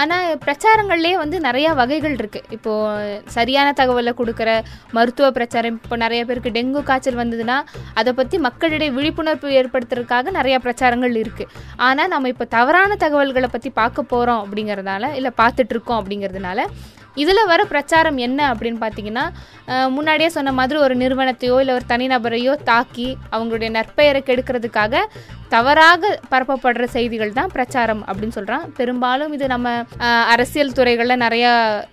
ஆனால் 0.00 0.28
பிரச்சாரங்கள்லேயே 0.44 1.16
வந்து 1.22 1.36
நிறையா 1.46 1.70
வகைகள் 1.80 2.14
இருக்குது 2.18 2.46
இப்போது 2.56 3.16
சரியான 3.36 3.68
தகவலை 3.80 4.12
கொடுக்குற 4.20 4.50
மருத்துவ 4.98 5.26
பிரச்சாரம் 5.38 5.76
இப்போ 5.80 5.96
நிறைய 6.04 6.20
பேருக்கு 6.28 6.54
டெங்கு 6.58 6.82
காய்ச்சல் 6.90 7.20
வந்ததுன்னா 7.22 7.58
அதை 8.02 8.12
பற்றி 8.20 8.38
மக்களிடையே 8.46 8.94
விழிப்புணர்வு 8.98 9.50
ஏற்படுத்துறதுக்காக 9.60 10.32
நிறையா 10.38 10.60
பிரச்சாரங்கள் 10.66 11.20
இருக்குது 11.24 11.52
ஆனால் 11.88 12.12
நம்ம 12.14 12.30
இப்போ 12.34 12.48
தவறான 12.56 12.96
தகவல்களை 13.04 13.50
பற்றி 13.56 13.72
பார்க்க 13.82 14.10
போகிறோம் 14.14 14.42
அப்படிங்கிறதுனால 14.44 15.12
இல்லை 15.20 15.32
பார்த்துட்ருக்கோம் 15.42 16.00
அப்படிங்கிறதுனால 16.00 16.68
இதில் 17.16 17.48
வர 17.48 17.60
பிரச்சாரம் 17.64 18.18
என்ன 18.18 18.40
அப்படின்னு 18.52 18.78
பார்த்தீங்கன்னா 18.80 19.24
முன்னாடியே 19.88 20.28
சொன்ன 20.28 20.52
மாதிரி 20.52 20.78
ஒரு 20.78 20.94
நிறுவனத்தையோ 20.96 21.56
இல்லை 21.60 21.74
ஒரு 21.74 21.86
தனிநபரையோ 21.88 22.54
தாக்கி 22.64 23.08
அவங்களுடைய 23.32 23.70
நற்பெயரை 23.70 24.22
கெடுக்கிறதுக்காக 24.22 25.04
தவறாக 25.54 26.10
பரப்பப்படுற 26.32 26.84
செய்திகள் 26.96 27.36
தான் 27.38 27.52
பிரச்சாரம் 27.54 28.02
அப்படின்னு 28.06 28.36
சொல்கிறான் 28.38 28.66
பெரும்பாலும் 28.76 29.32
இது 29.36 29.46
நம்ம 29.46 29.68
அரசியல் 30.32 30.76
துறைகளில் 30.78 31.22
நிறைய 31.24 31.46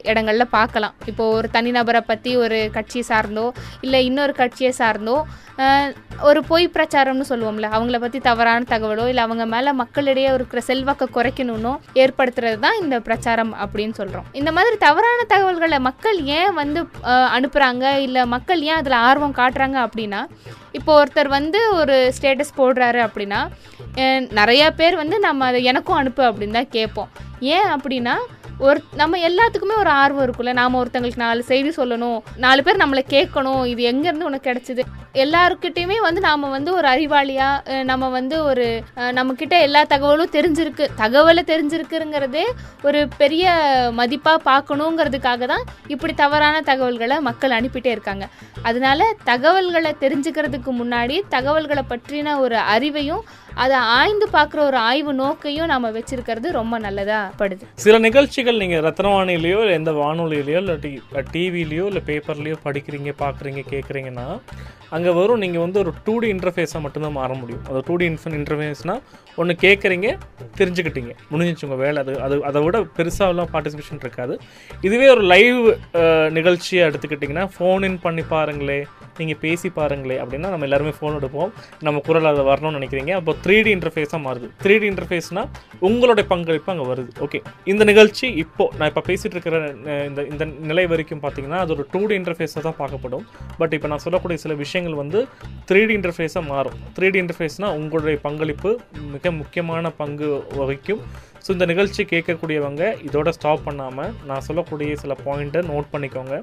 இடங்களில் 0.04 0.54
பார்க்கலாம். 0.58 0.96
இப்போ 1.06 1.24
ஒரு 1.38 1.48
தனிநபரை 1.54 2.02
பற்றி 2.12 2.32
ஒரு 2.38 2.60
கட்சி 2.78 3.02
சார்ந்தோ 3.10 3.48
இல்லை 3.82 4.02
இன்னொரு 4.06 4.34
கட்சியை 4.34 4.74
சார்ந்தோ 4.80 5.18
ஒரு 6.22 6.40
பொய் 6.44 6.66
பிரச்சாரம்னு 6.76 7.26
சொல்லுவோம்ல 7.30 7.68
அவங்கள 7.76 7.98
பற்றி 8.00 8.20
தவறான 8.20 8.68
தகவலோ 8.70 9.06
இல்லை 9.08 9.24
அவங்க 9.24 9.46
மேலே 9.46 9.72
மக்களிடையே 9.74 10.30
இருக்கிற 10.34 10.60
செல்வாக்கை 10.62 11.08
குறைக்கணும்னோ 11.10 11.74
ஏற்படுத்துறது 12.04 12.58
தான் 12.60 12.80
இந்த 12.82 12.96
பிரச்சாரம் 13.00 13.54
அப்படின்னு 13.64 13.96
சொல்கிறோம் 14.00 14.28
இந்த 14.32 14.52
மாதிரி 14.52 14.78
தவறான 14.78 15.26
தகவல்களை 15.34 15.80
மக்கள் 15.90 16.20
ஏன் 16.38 16.54
வந்து 16.54 16.82
அனுப்புகிறாங்க 17.38 17.86
இல்லை 18.00 18.24
மக்கள் 18.36 18.62
ஏன் 18.62 18.80
அதில் 18.80 19.04
ஆர்வம் 19.08 19.38
காட்டுறாங்க 19.42 19.80
அப்படின்னா 19.86 20.22
இப்போ 20.78 20.92
ஒருத்தர் 21.00 21.30
வந்து 21.38 21.60
ஒரு 21.74 21.96
ஸ்டேட்டஸ் 22.18 22.58
போடுறாரு 22.58 23.00
அப்படின்னா 23.08 23.40
நிறையா 24.40 24.68
பேர் 24.80 24.96
வந்து 24.96 25.20
நம்ம 25.20 25.46
அதை 25.50 25.60
எனக்கும் 25.72 26.00
அனுப்பு 26.02 26.24
அப்படின்னு 26.30 26.58
தான் 26.60 26.74
கேட்போம். 26.78 27.10
ஏன் 27.56 27.70
அப்படின்னா 27.76 28.16
ஒரு 28.68 28.80
நம்ம 29.00 29.18
எல்லாத்துக்குமே 29.28 29.76
ஒரு 29.78 29.90
ஆர்வம் 29.90 30.24
இருக்குல்ல 30.26 30.54
நாம் 30.60 30.78
ஒருத்தங்களுக்கு 30.80 31.22
நாலு 31.24 31.44
செய்தி 31.44 31.70
சொல்லணும். 31.70 32.18
நாலு 32.46 32.62
பேர் 32.64 32.82
நம்மளை 32.82 33.04
கேட்கணும். 33.14 33.62
இது 33.66 33.82
எங்கேருந்து 33.92 34.28
உனக்கு 34.30 34.50
கிடைச்சிது? 34.50 34.84
எல்லாருக்கிட்டையுமே 35.24 35.98
வந்து 36.08 36.22
நாம் 36.26 36.44
வந்து 36.56 36.72
ஒரு 36.74 36.88
அறிவாளியாக 36.88 37.78
நம்ம 37.84 38.10
வந்து 38.18 38.36
ஒரு 38.44 38.66
நம்மக்கிட்ட 39.18 39.56
எல்லா 39.68 39.82
தகவலும் 39.94 40.34
தெரிஞ்சிருக்கு. 40.36 40.88
தகவலை 40.98 41.44
தெரிஞ்சிருக்குங்கிறதே 41.52 42.46
ஒரு 42.82 43.02
பெரிய 43.22 43.54
மதிப்பாக 44.00 44.46
பார்க்கணுங்கிறதுக்காக 44.50 45.48
தான் 45.54 45.66
இப்படி 45.88 46.14
தவறான 46.14 46.62
தகவல்களை 46.62 47.20
மக்கள் 47.30 47.58
அனுப்பிட்டே 47.60 47.94
இருக்காங்க. 47.96 48.28
அதனால 48.62 49.14
தகவல்களை 49.24 49.94
தெரிஞ்சுக்கிறதுக்கு 50.04 50.74
முன்னாடி 50.82 51.18
தகவல்களை 51.30 51.84
பற்றின 51.94 52.38
ஒரு 52.40 52.60
அறிவையும் 52.76 53.24
அதை 53.64 53.78
ஆய்ந்து 53.98 54.28
பார்க்குற 54.38 54.60
ஒரு 54.70 54.78
ஆய்வு 54.90 55.14
நோக்கையும் 55.14 55.70
நாம் 55.74 55.94
வச்சிருக்கிறது 55.98 56.50
ரொம்ப 56.60 56.80
நல்லதாக 56.86 57.32
படுது. 57.42 57.64
சில 57.86 58.00
நிகழ்ச்சிகள் 58.08 58.62
நீங்கள் 58.64 58.84
ரத்னவாணிலேயோ 58.88 59.60
இல்லை 59.64 59.76
எந்த 59.82 59.94
வானொலியிலையோ 60.02 60.60
இல்லை 60.64 60.76
டி 60.86 60.92
டிவிலையோ 61.34 61.86
இல்லை 61.92 62.04
பேப்பர்லேயோ 62.10 62.58
படிக்கிறீங்க 62.66 63.14
பார்க்குறீங்க 63.24 63.64
கேட்குறீங்கன்னா 63.74 64.28
அங்கே 64.96 65.12
வரும் 65.18 65.42
நீங்கள் 65.44 65.64
வந்து 65.64 65.80
ஒரு 65.82 65.92
டூ 66.06 66.14
டி 66.20 66.28
இன்டர்ஃபேஸாக 66.34 66.80
மட்டும்தான் 66.84 67.18
மாற 67.18 67.34
முடியும். 67.42 67.64
அது 67.70 67.84
டூ 67.88 67.96
டி 68.02 68.06
இன்ஃபன் 68.12 68.38
இன்டர்ஃபேஸ்னால் 68.38 69.02
ஒன்று 69.40 69.54
கேட்குறீங்க 69.66 70.08
தெரிஞ்சுக்கிட்டீங்க. 70.60 71.12
முடிஞ்சிச்சு 71.32 71.66
உங்கள் 71.68 71.82
வேலை. 71.84 71.98
அது 72.04 72.14
அது 72.26 72.36
அதை 72.50 72.62
விட 72.66 72.80
பெருசாகலாம் 72.98 73.52
பார்ட்டிசிபேஷன் 73.54 74.02
இருக்காது. 74.06 74.36
இதுவே 74.88 75.10
ஒரு 75.16 75.24
லைவ் 75.34 75.60
நிகழ்ச்சியை 76.38 76.82
எடுத்துக்கிட்டிங்கன்னா 76.90 77.46
ஃபோன் 77.58 77.86
இன் 77.90 78.00
பண்ணி 78.06 78.26
பாருங்களேன் 78.34 78.88
நீங்கள் 79.22 79.40
பேசி 79.46 79.70
பாருங்களே 79.78 80.18
அப்படின்னா 80.24 80.50
நம்ம 80.54 80.66
எல்லாருமே 80.68 80.94
ஃபோன் 80.98 81.18
எடுப்போம். 81.20 81.52
நம்ம 81.88 82.02
குரல் 82.08 82.30
அதை 82.32 82.44
வரணும்னு 82.50 82.78
நினைக்கிறீங்க. 82.80 83.14
அப்போ 83.20 83.34
த்ரீ 83.46 83.58
டி 83.68 83.72
இன்டர்ஃபேஸாக 83.78 84.20
மாறுது. 84.28 84.50
த்ரீ 84.64 84.76
டி 84.84 84.88
இன்டர்ஃபேஸ்னால் 84.94 85.50
உங்களுடைய 85.90 86.26
பங்களிப்பு 86.34 86.72
அங்கே 86.74 86.88
வருது. 86.92 87.12
ஓகே 87.28 87.42
இந்த 87.74 87.84
நிகழ்ச்சி 87.92 88.28
இப்போ 88.44 88.68
நான் 88.80 88.90
இப்போ 88.92 89.04
பேசிகிட்டு 89.10 89.36
இருக்கிற 89.38 89.58
இந்த 90.10 90.22
இந்த 90.32 90.46
நிலை 90.72 90.86
வரைக்கும் 90.94 91.24
பார்த்தீங்கன்னா 91.26 91.62
அது 91.66 91.74
ஒரு 91.78 91.86
டூ 91.96 92.04
டி 92.12 92.18
இன்டர்ஃபேஸாக 92.22 92.64
தான் 92.68 92.78
பார்க்கப்படும். 92.82 93.26
பட் 93.62 93.74
இப்போ 93.78 93.90
நான் 93.94 94.06
சொல்லக்கூடிய 94.08 94.40
சில 94.46 94.54
விஷயங்கள் 94.64 95.00
வந்து 95.04 95.22
த்ரீ 95.72 95.82
டி 95.90 95.96
இன்டர்ஃபேஸாக 96.00 96.46
மாறும். 96.54 96.78
த்ரீ 96.98 97.10
டி 97.16 97.20
இன்டர்ஃபேஸ்னால் 97.24 97.76
உங்களுடைய 97.82 98.18
பங்களிப்பு 98.28 98.72
மிக 99.16 99.32
முக்கியமான 99.42 99.92
பங்கு 100.02 100.30
வகிக்கும். 100.62 101.04
ஸோ 101.44 101.50
இந்த 101.56 101.66
நிகழ்ச்சி 101.70 102.02
கேட்கக்கூடியவங்க 102.12 102.84
இதோட 103.08 103.30
ஸ்டாப் 103.36 103.64
பண்ணாமல் 103.68 104.12
நான் 104.30 104.46
சொல்லக்கூடிய 104.48 104.96
சில 105.04 105.14
பாயிண்ட்டை 105.28 105.62
நோட் 105.70 105.88
பண்ணிக்கோங்க. 105.94 106.36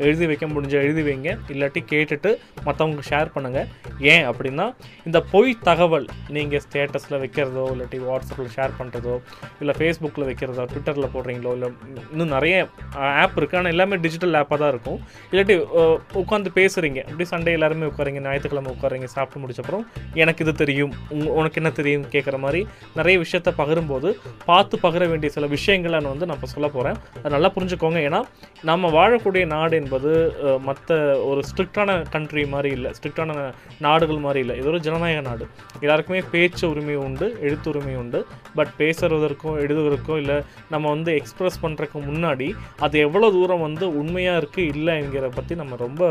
எழுதி 0.00 0.26
வைக்க 0.26 0.46
முடிஞ்ச 0.46 0.70
எழுதி 0.70 1.02
வைங்க. 1.08 1.28
இல்லாட்டி 1.48 1.80
கேட்டுட்டு 1.90 2.30
மற்றவங்க 2.66 3.02
ஷேர் 3.10 3.28
பண்ணுங்கள் 3.34 3.66
ஏன் 4.12 4.28
அப்படின்னா 4.28 4.66
இந்த 5.04 5.18
பொய் 5.20 5.56
தகவல் 5.62 6.06
நீங்கள் 6.28 6.62
ஸ்டேட்டஸில் 6.66 7.18
வைக்கிறதோ 7.22 7.64
இல்லாட்டி 7.74 7.98
வாட்ஸ்அப்பில் 8.08 8.52
ஷேர் 8.56 8.70
பண்ணுறதோ 8.78 9.14
இல்லை 9.60 9.74
ஃபேஸ்புக்கில் 9.78 10.26
வைக்கிறதோ 10.30 10.64
ட்விட்டரில் 10.72 11.08
போடுறீங்களோ 11.14 11.52
இல்லை 11.52 11.68
இன்னும் 12.10 12.28
நிறைய 12.28 12.68
ஆப் 12.94 13.38
இருக்குது 13.38 13.56
ஆனால் 13.56 13.70
எல்லாமே 13.70 13.96
டிஜிட்டல் 13.96 14.32
ஆப்பாக 14.32 14.58
தான் 14.58 14.68
இருக்கும். 14.68 14.98
இல்லாட்டி 15.30 15.54
உட்காந்து 16.22 16.50
பேசுகிறீங்க 16.54 17.00
அப்படி 17.10 17.28
சண்டே 17.30 17.52
எல்லாருமே 17.52 17.86
உட்காரீங்க 17.86 18.20
ஞாயிற்றுக்கிழமை 18.20 18.72
உட்காரீங்க 18.74 19.04
சாப்பிட்டு 19.04 19.46
முடிச்சப்பறம் 19.46 19.84
எனக்கு 20.14 20.44
இது 20.44 20.54
தெரியும். 20.54 20.92
உங்க- 21.08 21.30
உனக்கு 21.30 21.60
என்ன 21.62 21.74
தெரியும் 21.74 22.06
கேட்குற 22.10 22.38
மாதிரி 22.38 22.66
நிறைய 22.94 23.18
விஷயத்த 23.18 23.50
பகிரும்போது 23.58 24.08
பார்த்து 24.44 24.78
பகிர 24.82 25.08
வேண்டிய 25.08 25.32
சில 25.32 25.46
விஷயங்களை 25.46 25.98
நான் 25.98 26.10
வந்து 26.10 26.26
நான் 26.26 26.36
இப்போ 26.36 26.48
சொல்ல 26.48 26.68
போகிறேன் 26.68 26.98
அதை 27.18 27.30
நல்லா 27.30 27.50
புரிஞ்சுக்கோங்க. 27.54 27.98
ஏன்னா 28.08 28.20
நம்ம 28.62 28.90
வாழக்கூடிய 28.98 29.46
நாடு 29.46 29.76
என்பது 29.90 30.10
மற்ற 30.66 30.96
ஒரு 31.28 31.40
ஸ்ட்ரிக்டான 31.48 31.90
கண்ட்ரி 32.14 32.42
மாதிரி 32.52 32.70
இல்லை 32.76 32.90
ஸ்ட்ரிக்டான 32.96 33.36
நாடுகள் 33.86 34.20
மாதிரி 34.24 34.40
இல்லை. 34.44 34.54
இது 34.60 34.68
ஒரு 34.72 34.78
ஜனநாயக 34.86 35.22
நாடு. 35.28 35.44
எல்லாருக்குமே 35.84 36.20
பேச்சு 36.32 36.64
உரிமை 36.72 36.96
உண்டு 37.04 37.26
எழுத்து 37.46 37.68
உரிமை 37.70 37.94
உண்டு. 38.00 38.18
பட் 38.58 38.70
பேசுறதற்கும் 38.80 39.56
எழுதுவதற்கும் 39.62 40.18
இல்லை 40.22 40.36
நம்ம 40.72 40.84
வந்து 40.94 41.10
எக்ஸ்ப்ரெஸ் 41.20 41.58
பண்ணுறதுக்கு 41.64 42.00
முன்னாடி 42.10 42.48
அது 42.86 42.98
எவ்வளோ 43.06 43.30
தூரம் 43.36 43.64
வந்து 43.66 43.86
உண்மையாக 44.02 44.40
இருக்குது 44.42 44.68
இல்லைங்கிற 44.74 45.30
பற்றி 45.38 45.56
நம்ம 45.62 45.78
ரொம்ப 45.84 46.02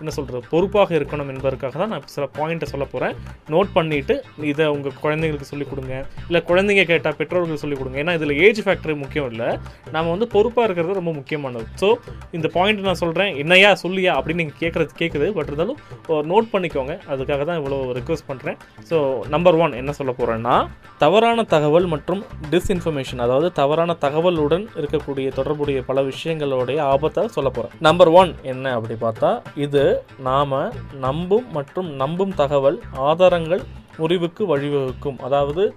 என்ன 0.00 0.14
சொல்கிறது 0.18 0.42
பொறுப்பாக 0.54 0.96
இருக்கணும் 1.00 1.30
என்பதற்காக 1.34 1.78
தான் 1.82 1.92
நான் 1.94 2.08
சில 2.16 2.26
பாயிண்ட்டை 2.40 2.70
சொல்ல 2.72 2.86
போகிறேன் 2.94 3.14
நோட் 3.54 3.72
பண்ணிவிட்டு 3.78 4.16
இதை 4.52 4.66
உங்கள் 4.76 4.98
குழந்தைங்களுக்கு 5.04 5.50
சொல்லிக் 5.52 5.72
கொடுங்க. 5.72 5.94
இல்லை 6.28 6.42
குழந்தைங்க 6.50 6.86
கேட்டால் 6.92 7.18
பெற்றோர்களுக்கு 7.22 7.64
சொல்லிக் 7.66 7.82
கொடுங்க. 7.82 8.02
ஏன்னா 8.04 8.16
இதில் 8.20 8.36
ஏஜ் 8.48 8.64
ஃபேக்டரி 8.66 8.96
முக்கியம் 9.04 9.30
இல்லை. 9.32 9.48
நம்ம 9.94 10.06
வந்து 10.16 10.28
பொறுப்பாக 10.36 10.66
இருக்கிறது 10.68 11.00
ரொம்ப 11.00 11.14
முக்கியமானது. 11.20 11.66
ஸோ 11.82 11.88
இந்த 12.36 12.46
பாயிண்ட் 12.54 12.86
நான் 12.88 12.98
சொல்கிறேன் 13.00 13.16
என்னையா 13.36 13.72
சொல்லியா 13.82 14.12
அப்படின்னு 14.18 14.34
நீங்கள் 14.34 14.60
கேட்குறது 14.60 14.88
கேட்குது 14.98 15.32
பட் 15.32 15.46
இருந்தாலும் 15.46 15.78
நோட் 16.08 16.52
பண்ணிக்கோங்க. 16.52 16.98
அதுக்காக 17.08 17.44
தான் 17.44 17.60
இவ்வளோ 17.60 18.00
ரிக்வஸ்ட் 18.00 18.28
பண்ணுறேன் 18.28 18.58
ஸோ 18.90 18.96
நம்பர் 19.28 19.54
ஒன் 19.54 19.72
என்ன 19.72 19.92
சொல்ல 19.92 20.14
போகிறேன்னா 20.18 20.66
தவறான 20.98 21.42
தகவல் 21.44 21.86
மற்றும் 21.86 22.24
டிஸ்இன்ஃபர்மேஷன் 22.50 23.18
அதாவது 23.18 23.52
தவறான 23.52 23.96
தகவலுடன் 24.00 24.66
இருக்கக்கூடிய 24.76 25.32
தொடர்புடைய 25.32 25.82
பல 25.82 26.02
விஷயங்களுடைய 26.02 26.80
ஆபத்தை 26.80 27.28
சொல்ல 27.28 27.50
போகிறேன் 27.50 27.80
நம்பர் 27.80 28.08
ஒன் 28.08 28.34
என்ன 28.42 28.72
அப்படி 28.74 28.94
பார்த்தா 29.00 29.40
இது 29.56 30.04
நாம் 30.18 30.72
நம்பும் 31.00 31.50
மற்றும் 31.52 31.90
நம்பும் 31.94 32.34
தகவல் 32.34 32.80
ஆதாரங்கள் 32.92 33.62
முறிவுக்கு 33.98 34.56
வழிவகுக்கும். 34.56 35.18
அதாவது 35.18 35.74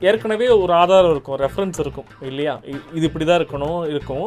ஏற்கனவே 0.00 0.48
ஒரு 0.48 0.72
ஆதாரம் 0.72 1.10
இருக்கும் 1.10 1.38
ரெஃபரன்ஸ் 1.38 1.80
இருக்கும் 1.80 2.04
இல்லையா? 2.20 2.60
இ- 2.64 2.80
இது 2.94 3.06
இப்படி 3.06 3.24
தான் 3.24 3.40
இருக்கணும் 3.40 3.88
இருக்கும். 3.88 4.26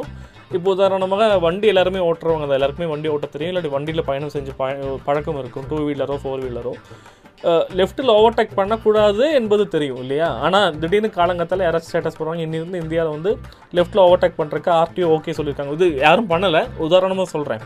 இப்போ 0.56 0.68
உதாரணமாக 0.76 1.24
வண்டி 1.46 1.68
எல்லாருமே 1.72 2.02
ஓட்டுறவங்க 2.10 2.46
தான். 2.46 2.58
எல்லாருக்குமே 2.58 2.88
வண்டி 2.92 3.08
ஓட்ட 3.14 3.28
தெரியும். 3.34 3.52
இல்லாட்டி 3.54 3.72
வண்டியில் 3.76 4.08
பயணம் 4.10 4.34
செஞ்சு 4.36 4.52
பழக்கம் 5.08 5.40
இருக்கும். 5.42 5.66
டூ 5.70 5.78
வீலரோ 5.88 6.16
ஃபோர் 6.24 6.44
வீலரோ 6.46 6.74
லெஃப்ட்டில் 7.80 8.12
ஓவர்டேக் 8.16 8.56
பண்ணக்கூடாது 8.60 9.24
என்பது 9.40 9.68
தெரியும் 9.74 10.00
இல்லையா? 10.04 10.30
ஆனால் 10.46 10.78
திடீர்னு 10.82 11.10
காலங்கத்தில் 11.18 11.64
யாராச்சும் 11.66 11.92
ஸ்டேட்டஸ் 11.92 12.18
போடுறாங்க 12.20 12.46
இன்னிருந்து 12.46 12.82
இந்தியாவில் 12.84 13.14
வந்து 13.16 13.32
லெஃப்ட்டில் 13.78 14.02
ஓவர்டேக் 14.06 14.40
பண்ணுறக்கு 14.40 14.70
ஆர்டிஓ 14.80 15.10
ஓகே 15.18 15.36
சொல்லியிருக்காங்க. 15.40 15.74
இது 15.78 15.88
யாரும் 16.06 16.30
பண்ணலை. 16.32 16.62
உதாரணமாக 16.88 17.30
சொல்கிறேன் 17.36 17.62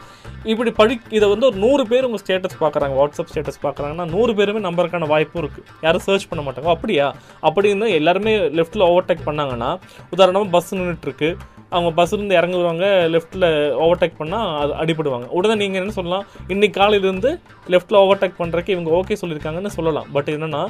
இப்படி 0.51 0.71
படி 0.71 0.99
இதை 1.17 1.29
வந்து 1.29 1.47
ஒரு 1.49 1.57
நூறு 1.63 1.85
பேர் 1.91 2.07
உங்கள் 2.09 2.23
ஸ்டேட்டஸ் 2.23 2.59
பார்க்குறாங்க. 2.63 2.93
வாட்ஸ்அப் 2.99 3.31
ஸ்டேட்டஸ் 3.31 3.63
பார்க்குறாங்கன்னா 3.65 4.07
நூறு 4.15 4.35
பேருமே 4.39 4.61
நம்பருக்கான 4.67 5.09
வாய்ப்பும் 5.13 5.41
இருக்குது 5.43 5.65
யாரும் 5.87 6.05
சர்ச் 6.07 6.29
பண்ண 6.29 6.43
மாட்டாங்க. 6.45 6.69
அப்படியா? 6.75 7.07
அப்படின்னு 7.47 7.89
எல்லாருமே 7.99 8.35
லெஃப்ட்டில் 8.59 8.87
ஓவர்டேக் 8.91 9.27
பண்ணாங்கன்னா 9.29 9.71
உதாரணமாக 10.15 10.53
பஸ் 10.57 10.75
நின்றுட்டுருக்கு 10.75 11.31
அவங்க 11.75 11.89
பஸ் 11.97 12.13
இருந்து 12.13 12.35
இறங்குவாங்க. 12.39 12.85
லெஃப்ட்டில் 13.13 13.45
ஓவர்டேக் 13.83 14.17
பண்ணால் 14.21 14.47
அது 14.61 14.73
அடிபடுவாங்க. 14.81 15.27
உடனே 15.37 15.55
நீங்கள் 15.61 15.81
என்ன 15.81 15.93
சொல்லலாம்? 15.97 16.25
இன்னைக்கு 16.53 16.75
காலையிலேருந்து 16.79 17.31
லெஃப்ட்டில் 17.73 17.99
ஓவர்டேக் 18.01 18.39
பண்ணுறக்கு 18.41 18.73
இவங்க 18.75 18.91
ஓகே 18.99 19.17
சொல்லியிருக்காங்க. 19.21 19.60
சொல்லியிருக்காங்கன்னு 19.61 19.77
சொல்லலாம். 19.77 20.07
பட் 20.15 20.29
என்னென்னா 20.35 20.61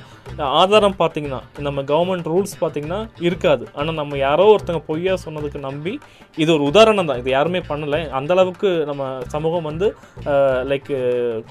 ஆதாரம் 0.61 0.97
பார்த்தீங்கன்னா 1.01 1.39
நம்ம 1.67 1.79
கவர்மெண்ட் 1.91 2.29
ரூல்ஸ் 2.31 2.55
பார்த்தீங்கன்னா 2.61 2.99
இருக்காது. 3.27 3.63
ஆனால் 3.77 3.97
நம்ம 4.01 4.17
யாரோ 4.27 4.45
ஒருத்தங்க 4.53 4.81
பொய்யா 4.89 5.13
சொன்னதுக்கு 5.25 5.59
நம்பி 5.67 5.93
இது 6.43 6.49
ஒரு 6.55 6.63
உதாரணம் 6.71 7.09
தான். 7.09 7.21
இது 7.21 7.29
யாருமே 7.37 7.61
பண்ணலை. 7.71 8.01
அந்தளவுக்கு 8.19 8.71
நம்ம 8.89 9.03
சமூகம் 9.35 9.67
வந்து 9.71 9.89
லைக் 10.71 10.91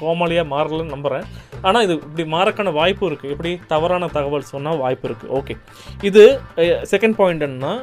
கோமாளியாக 0.00 0.52
மாறலன்னு 0.54 0.94
நம்புகிறேன் 0.96 1.26
ஆனால் 1.66 1.84
இது 1.86 1.94
இப்படி 2.08 2.26
மாறக்கான 2.36 2.72
வாய்ப்பு 2.80 3.04
இருக்குது 3.10 3.32
எப்படி 3.34 3.52
தவறான 3.72 4.10
தகவல் 4.18 4.50
சொன்னால் 4.54 4.82
வாய்ப்பு 4.84 5.08
இருக்குது 5.08 5.32
ஓகே 5.38 5.56
இது 6.10 6.24
செகண்ட் 6.92 7.18
பாயிண்ட் 7.20 7.46
என்னன்னா 7.48 7.74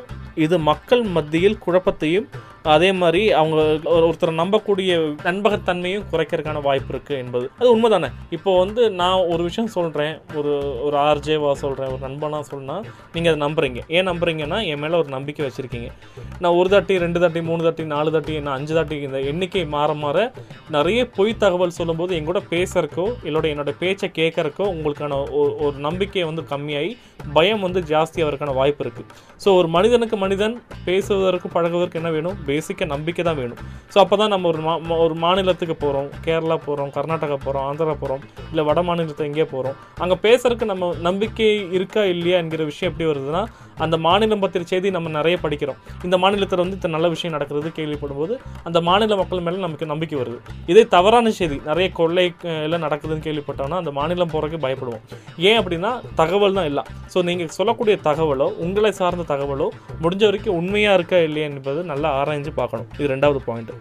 இது 0.46 0.56
மக்கள் 0.72 1.04
மத்தியில் 1.16 1.62
குழப்பத்தையும் 1.66 2.28
அதே 2.68 2.92
மாதிரி 2.92 3.32
அவங்க 3.32 3.90
ஒரு- 3.90 3.98
ஒருத்தரை 3.98 4.32
நம்பக்கூடிய 4.32 5.16
நண்பகத்தன்மையும் 5.24 6.04
குறைக்கிறதுக்கான 6.12 6.62
வாய்ப்பு 6.62 6.98
இருக்குது 6.98 7.18
என்பது. 7.18 7.50
அது 7.60 7.78
உண்மைதானே? 7.78 8.12
இப்போ 8.30 8.58
வந்து 8.58 8.92
நான் 8.92 9.26
ஒரு 9.28 9.44
விஷயம் 9.44 9.70
சொல்கிறேன் 9.70 10.20
ஒரு 10.36 10.84
ஒரு 10.84 10.98
ஆர்ஜேவா 10.98 11.52
சொல்கிறேன் 11.52 11.90
ஒரு 11.90 11.98
நண்பனாக 12.02 12.44
சொன்னால் 12.44 12.86
நீங்கள் 13.14 13.40
அதை 13.40 13.48
நம்புறீங்க. 13.48 13.80
ஏன் 13.88 14.10
நம்புறீங்கன்னா 14.10 14.66
என் 14.66 14.80
மேலே 14.80 14.98
ஒரு 14.98 15.10
நம்பிக்கை 15.10 15.46
வச்சுருக்கீங்க. 15.46 15.92
நான் 16.40 16.54
ஒரு 16.54 16.70
தாட்டி 16.70 16.98
ரெண்டு 16.98 17.20
தாட்டி 17.20 17.42
மூணு 17.42 17.64
தாட்டி 17.64 17.84
நாலு 17.84 18.12
தாட்டி 18.12 18.34
என்ன 18.34 18.52
அஞ்சு 18.52 18.74
தாட்டி 18.74 19.02
இந்த 19.02 19.20
எண்ணிக்கை 19.20 19.66
மாற 19.66 19.94
மாற 19.94 20.32
நிறைய 20.70 21.10
பொய் 21.10 21.38
தகவல் 21.38 21.70
சொல்லும்போது 21.70 22.16
என் 22.16 22.26
கூட 22.26 22.42
பேசுறக்கோ 22.50 23.14
இல்லோட 23.24 23.46
என்னோட 23.48 23.76
பேச்சை 23.80 24.12
கேட்கறக்கோ 24.16 24.58
உங்களுக்கான 24.58 25.32
ஒரு 25.32 25.56
ஒரு 25.58 25.78
நம்பிக்கை 25.78 26.24
வந்து 26.24 26.42
கம்மியாகி 26.42 26.98
பயம் 27.34 27.60
வந்து 27.60 27.80
ஜாஸ்தி 27.80 28.16
ஆகிறதுக்கான 28.16 28.54
வாய்ப்பு 28.54 28.84
இருக்குது 28.84 29.06
ஸோ 29.46 29.56
ஒரு 29.56 29.68
மனிதனுக்கு 29.68 30.18
மனிதன் 30.18 30.62
பேசுவதற்கு 30.86 31.48
பழகுவதற்கு 31.48 32.00
என்ன 32.00 32.12
வேணும்? 32.12 32.38
பேசிக்காக 32.58 32.88
நம்பிக்கை 32.88 33.24
தான் 33.24 33.38
வேணும். 33.38 33.62
ஸோ 33.94 34.00
அப்போ 34.00 34.16
தான் 34.18 34.30
நம்ம 34.30 34.48
ஒரு 34.48 34.62
மா 34.62 34.76
மா- 34.84 35.00
ஒரு 35.00 35.16
மாநிலத்துக்கு 35.18 35.76
போகிறோம் 35.78 36.10
கேரளா 36.26 36.58
போகிறோம் 36.66 36.92
கர்நாடகா 36.96 37.38
போகிறோம் 37.40 37.66
ஆந்திரா 37.68 37.96
போகிறோம் 37.96 38.22
இல்லை 38.50 38.64
வட 38.64 38.82
மாநிலத்தை 38.84 39.26
எங்கேயே 39.28 39.48
போகிறோம் 39.48 39.76
அங்கே 40.00 40.18
பேசுறதுக்கு 40.24 40.66
நம்ம 40.66 40.92
நம்பிக்கை 41.02 41.48
இருக்கா 41.72 42.04
இல்லையா 42.12 42.38
என்கிற 42.38 42.64
விஷயம் 42.66 42.92
எப்படி 42.92 43.10
வருதுன்னா 43.10 43.44
அந்த 43.86 43.96
மாநிலம் 44.06 44.42
பற்றிய 44.44 44.68
செய்தி 44.72 44.92
நம்ம 44.98 45.12
நிறைய 45.18 45.36
படிக்கிறோம். 45.44 45.80
இந்த 46.08 46.16
மாநிலத்தில் 46.24 46.62
வந்து 46.64 46.78
இத்தனை 46.78 46.94
நல்ல 46.96 47.08
விஷயம் 47.16 47.36
நடக்கிறது 47.36 47.72
கேள்விப்படும்போது 47.80 48.34
அந்த 48.68 48.80
மாநில 48.90 49.16
மக்கள் 49.22 49.44
மேலே 49.48 49.60
நமக்கு 49.66 49.92
நம்பிக்கை 49.94 50.18
வருது. 50.22 50.40
இதே 50.72 50.84
தவறான 50.96 51.34
செய்தி 51.40 51.60
நிறைய 51.70 51.88
கொள்ளை 52.00 52.26
எல்லாம் 52.68 52.86
நடக்குதுன்னு 52.88 53.26
கேள்விப்பட்டோம்னா 53.28 53.80
அந்த 53.84 53.94
மாநிலம் 54.00 54.34
போகிறதுக்கு 54.34 54.64
பயப்படுவோம். 54.66 55.04
ஏன் 55.50 55.60
அப்படின்னா 55.62 55.94
தகவல் 56.22 56.58
தான் 56.60 56.70
எல்லாம். 56.72 56.90
ஸோ 57.14 57.24
நீங்கள் 57.30 57.54
சொல்லக்கூடிய 57.60 57.98
தகவலோ 58.10 58.50
உங்களை 58.66 58.92
சார்ந்த 59.02 59.28
தகவலோ 59.34 59.70
முடிஞ்ச 60.04 60.24
வரைக்கும் 60.30 60.58
உண்மையாக 60.62 60.98
இருக்கா 61.00 61.20
இல்லையா 61.28 61.48
என்பது 61.52 61.80
நல்லா 61.94 62.12
ஆராய்ஞ்சு 62.20 62.54
பார்க்கணும். 62.60 62.90
இது 63.00 63.14
ரெண்டாவது 63.14 63.42
பாயிண்ட் 63.48 63.74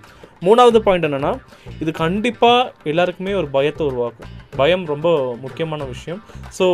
மூணாவது 0.45 0.79
பாயிண்ட் 0.87 1.07
என்னன்னா 1.09 1.31
இது 1.83 1.91
கண்டிப்பாக 2.03 2.73
எல்லாருக்குமே 2.91 3.33
ஒரு 3.41 3.49
பயத்தை 3.55 3.83
உருவாக்கும். 3.91 4.33
பயம் 4.61 4.85
ரொம்ப 4.91 5.09
முக்கியமான 5.45 5.83
விஷயம். 5.93 6.21
ஸோ 6.59 6.65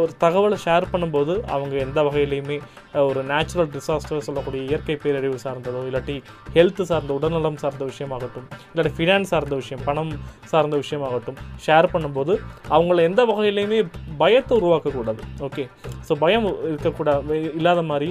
ஒரு 0.00 0.12
தகவலை 0.22 0.56
ஷேர் 0.64 0.84
பண்ணும்போது 0.92 1.34
அவங்க 1.54 1.74
எந்த 1.86 1.98
வகையிலையுமே 2.06 2.56
ஒரு 3.08 3.20
நேச்சுரல் 3.30 3.70
டிசாஸ்டர் 3.74 4.24
சொல்லக்கூடிய 4.26 4.60
இயற்கை 4.70 4.96
பேரழிவு 5.02 5.38
சார்ந்ததோ 5.44 5.80
இல்லாட்டி 5.88 6.16
ஹெல்த் 6.56 6.82
சார்ந்த 6.90 7.12
உடல்நலம் 7.18 7.58
சார்ந்த 7.62 7.84
விஷயமாகட்டும் 7.90 8.46
இல்லாட்டி 8.72 8.92
ஃபினான்ஸ் 8.98 9.32
சார்ந்த 9.34 9.56
விஷயம் 9.62 9.82
பணம் 9.88 10.12
சார்ந்த 10.52 10.76
விஷயமாகட்டும் 10.82 11.40
ஷேர் 11.66 11.92
பண்ணும்போது 11.94 12.36
அவங்கள 12.76 13.00
எந்த 13.10 13.24
வகையிலையுமே 13.32 13.80
பயத்தை 14.22 14.54
உருவாக்கக்கூடாது. 14.60 15.22
ஓகே 15.48 15.66
ஸோ 16.08 16.14
பயம் 16.24 16.48
இருக்கக்கூடாது 16.70 17.36
இல்லாத 17.58 17.82
மாதிரி 17.90 18.10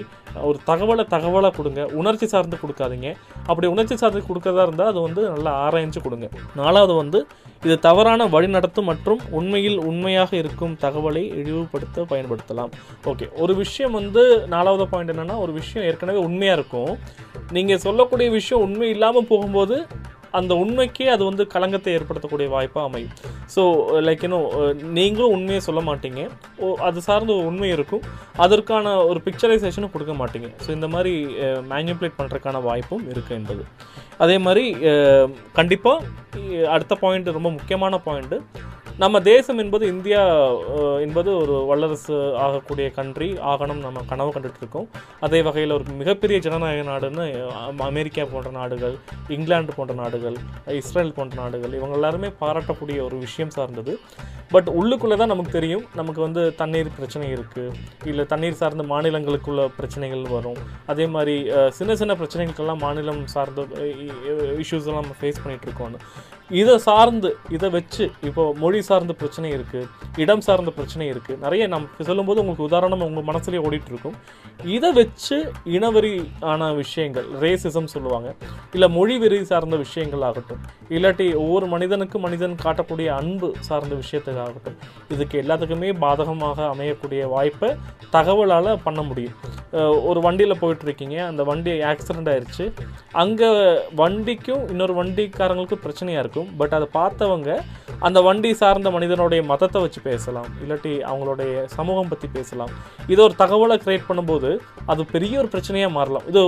ஒரு 0.49 0.57
தகவலை 0.69 1.03
தகவலாக 1.15 1.53
கொடுங்க 1.57 1.81
உணர்ச்சி 2.01 2.27
சார்ந்து 2.35 2.57
கொடுக்காதீங்க. 2.61 3.09
அப்படி 3.49 3.67
உணர்ச்சி 3.73 3.95
சார்ந்து 4.03 4.21
கொடுக்கறதா 4.29 4.62
இருந்தால் 4.67 4.91
அது 4.91 4.99
வந்து 5.07 5.21
நல்லா 5.33 5.51
ஆராய்ஞ்சு 5.65 6.01
கொடுங்க. 6.05 6.29
நாலாவது 6.61 6.93
வந்து 7.01 7.21
இது 7.65 7.75
தவறான 7.87 8.25
வழிநடத்தும் 8.35 8.89
மற்றும் 8.91 9.21
உண்மையில் 9.39 9.77
உண்மையாக 9.89 10.31
இருக்கும் 10.41 10.73
தகவலை 10.85 11.23
இழிவுபடுத்த 11.41 12.05
பயன்படுத்தலாம். 12.13 12.73
ஓகே 13.11 13.27
ஒரு 13.43 13.55
விஷயம் 13.63 13.97
வந்து 13.99 14.23
நாலாவது 14.55 14.87
பாயிண்ட் 14.93 15.13
என்னென்னா 15.15 15.37
ஒரு 15.45 15.53
விஷயம் 15.61 15.87
ஏற்கனவே 15.91 16.21
உண்மையாக 16.29 16.57
இருக்கும். 16.59 16.93
நீங்கள் 17.57 17.85
சொல்லக்கூடிய 17.85 18.29
விஷயம் 18.39 18.65
உண்மை 18.67 18.89
இல்லாமல் 18.95 19.29
போகும்போது 19.31 19.77
அந்த 20.37 20.53
உண்மைக்கே 20.61 21.07
அது 21.13 21.23
வந்து 21.27 21.43
களங்கத்தை 21.53 21.89
ஏற்படுத்தக்கூடிய 21.95 22.47
வாய்ப்பாக 22.53 22.87
அமையும். 22.89 23.11
ஸோ 23.55 23.61
லைக் 24.05 24.23
இன்னும் 24.27 24.47
நீங்களும் 24.97 25.33
உண்மையை 25.35 25.59
சொல்ல 25.65 25.81
மாட்டீங்க. 25.89 26.21
ஓ 26.63 26.67
அது 26.87 27.01
சார்ந்த 27.07 27.31
ஒரு 27.35 27.45
உண்மை 27.51 27.69
இருக்கும். 27.75 28.05
அதற்கான 28.45 28.95
ஒரு 29.09 29.19
பிக்சரைசேஷனும் 29.25 29.93
கொடுக்க 29.95 30.13
மாட்டீங்க. 30.21 30.49
ஸோ 30.63 30.69
இந்த 30.77 30.87
மாதிரி 30.93 31.13
eh, 31.43 31.59
மேனிப்புலேட் 31.73 32.17
பண்ணுறதுக்கான 32.19 32.63
வாய்ப்பும் 32.69 33.05
இருக்குது 33.13 33.37
என்பது. 33.39 33.65
அதே 34.23 34.37
மாதிரி 34.45 34.65
கண்டிப்பாக 35.59 36.67
அடுத்த 36.75 36.93
பாயிண்ட் 37.01 37.35
ரொம்ப 37.37 37.49
முக்கியமான 37.57 37.99
பாயிண்ட்டு 38.05 38.39
நம்ம 39.01 39.19
தேசம் 39.29 39.59
என்பது 39.61 39.83
இந்தியா 39.91 40.19
என்பது 41.05 41.29
ஒரு 41.43 41.53
வல்லரசு 41.69 42.15
ஆகக்கூடிய 42.45 42.87
கண்ட்ரி 42.97 43.29
ஆகணும் 43.51 43.81
நம்ம 43.85 44.03
கனவு 44.11 44.33
கண்டுட்டு 44.33 44.61
இருக்கோம். 44.61 44.87
அதே 45.25 45.39
வகையில் 45.47 45.75
ஒரு 45.77 45.95
மிகப்பெரிய 46.01 46.37
ஜனநாயக 46.45 46.83
நாடுன்னு 46.89 47.25
அமெரிக்கா 47.87 48.25
போன்ற 48.33 48.51
நாடுகள் 48.59 48.95
இங்கிலாந்து 49.35 49.77
போன்ற 49.77 49.95
நாடுகள் 50.01 50.37
இஸ்ரேல் 50.81 51.15
போன்ற 51.17 51.35
நாடுகள் 51.41 51.75
இவங்க 51.79 51.97
எல்லாருமே 51.99 52.29
பாராட்டக்கூடிய 52.43 52.99
ஒரு 53.07 53.17
விஷயம் 53.25 53.55
சார்ந்தது. 53.57 53.95
பட் 54.53 54.69
உள்ளுக்குள்ளே 54.79 55.15
தான் 55.19 55.31
நமக்கு 55.33 55.51
தெரியும் 55.57 55.85
நமக்கு 55.99 56.21
வந்து 56.25 56.41
தண்ணீர் 56.61 56.95
பிரச்சனை 56.97 57.27
இருக்குது 57.35 57.75
இல்லை 58.09 58.23
தண்ணீர் 58.33 58.59
சார்ந்த 58.61 58.83
மாநிலங்களுக்குள்ள 58.91 59.61
பிரச்சனைகள் 59.77 60.23
வரும். 60.35 60.59
அதே 60.93 61.05
மாதிரி 61.15 61.35
சின்ன 61.77 61.95
சின்ன 62.01 62.15
பிரச்சனைகளுக்கெல்லாம் 62.19 62.83
மாநிலம் 62.85 63.23
சார்ந்த 63.33 63.65
இஷ்யூஸ் 64.59 64.87
எல்லாம் 64.87 65.03
நம்ம 65.03 65.17
ஃபேஸ் 65.19 65.41
பண்ணிட்டு 65.43 65.67
இருக்கோம்னு 65.67 66.01
இதை 66.49 66.73
சார்ந்து 66.85 67.29
இதை 67.55 67.67
வச்சு 67.75 68.05
இப்போ 68.27 68.43
மொழி 68.61 68.79
சார்ந்த 68.87 69.13
பிரச்சனை 69.21 69.49
இருக்குது 69.57 69.87
இடம் 70.23 70.43
சார்ந்த 70.47 70.71
பிரச்சனை 70.77 71.05
இருக்குது 71.11 71.39
நிறைய 71.43 71.63
நம்ம 71.73 72.05
சொல்லும்போது 72.09 72.41
உங்களுக்கு 72.43 72.67
உதாரணம் 72.69 73.05
உங்கள் 73.07 73.27
மனசுலேயே 73.29 73.61
ஓடிட்டுருக்கும். 73.67 74.17
இதை 74.75 74.89
வச்சு 74.99 75.37
இனவெறி 75.75 76.11
ஆன 76.51 76.71
விஷயங்கள் 76.81 77.27
ரேசிசம் 77.43 77.89
சொல்லுவாங்க. 77.93 78.29
இல்லை 78.75 78.89
மொழி 78.97 79.15
வெறி 79.23 79.39
சார்ந்த 79.51 79.77
விஷயங்கள் 79.85 80.25
ஆகட்டும். 80.29 80.61
இல்லாட்டி 80.95 81.27
ஒவ்வொரு 81.43 81.67
மனிதனுக்கும் 81.73 82.25
மனிதன் 82.27 82.55
காட்டக்கூடிய 82.65 83.07
அன்பு 83.21 83.49
சார்ந்த 83.69 83.93
விஷயத்துக்கு 84.03 84.43
ஆகட்டும். 84.47 84.77
இதுக்கு 85.15 85.41
எல்லாத்துக்குமே 85.43 85.91
பாதகமாக 86.05 86.67
அமையக்கூடிய 86.73 87.23
வாய்ப்பை 87.35 87.71
தகவலால் 88.17 88.71
பண்ண 88.87 89.01
முடியும். 89.09 89.37
ஒரு 90.09 90.19
வண்டியில் 90.27 90.59
போயிட்டுருக்கீங்க 90.61 91.17
அந்த 91.29 91.41
வண்டி 91.49 91.71
ஆக்சிடென்ட் 91.91 92.31
ஆயிடுச்சு 92.33 92.65
அங்கே 93.23 93.49
வண்டிக்கும் 94.01 94.63
இன்னொரு 94.73 94.93
வண்டிக்காரங்களுக்கும் 94.99 95.83
பிரச்சனையாக 95.85 96.23
இருக்கும். 96.33 96.51
பட் 96.59 96.75
அதை 96.77 96.87
பார்த்தவங்க 96.99 97.49
அந்த 98.07 98.19
வண்டி 98.27 98.51
சார்ந்த 98.61 98.89
மனிதனுடைய 98.95 99.41
மதத்தை 99.51 99.79
வச்சு 99.83 99.99
பேசலாம். 100.07 100.47
இல்லாட்டி 100.63 100.93
அவங்களுடைய 101.09 101.51
சமூகம் 101.77 102.09
பற்றி 102.11 102.27
பேசலாம். 102.37 102.71
இதை 103.11 103.21
ஒரு 103.27 103.35
தகவலை 103.41 103.75
க்ரியேட் 103.83 104.07
பண்ணும்போது 104.09 104.51
அது 104.91 105.01
பெரிய 105.15 105.33
ஒரு 105.41 105.49
பிரச்சனையாக 105.53 105.97
மாறலாம். 105.97 106.25
இது 106.31 106.41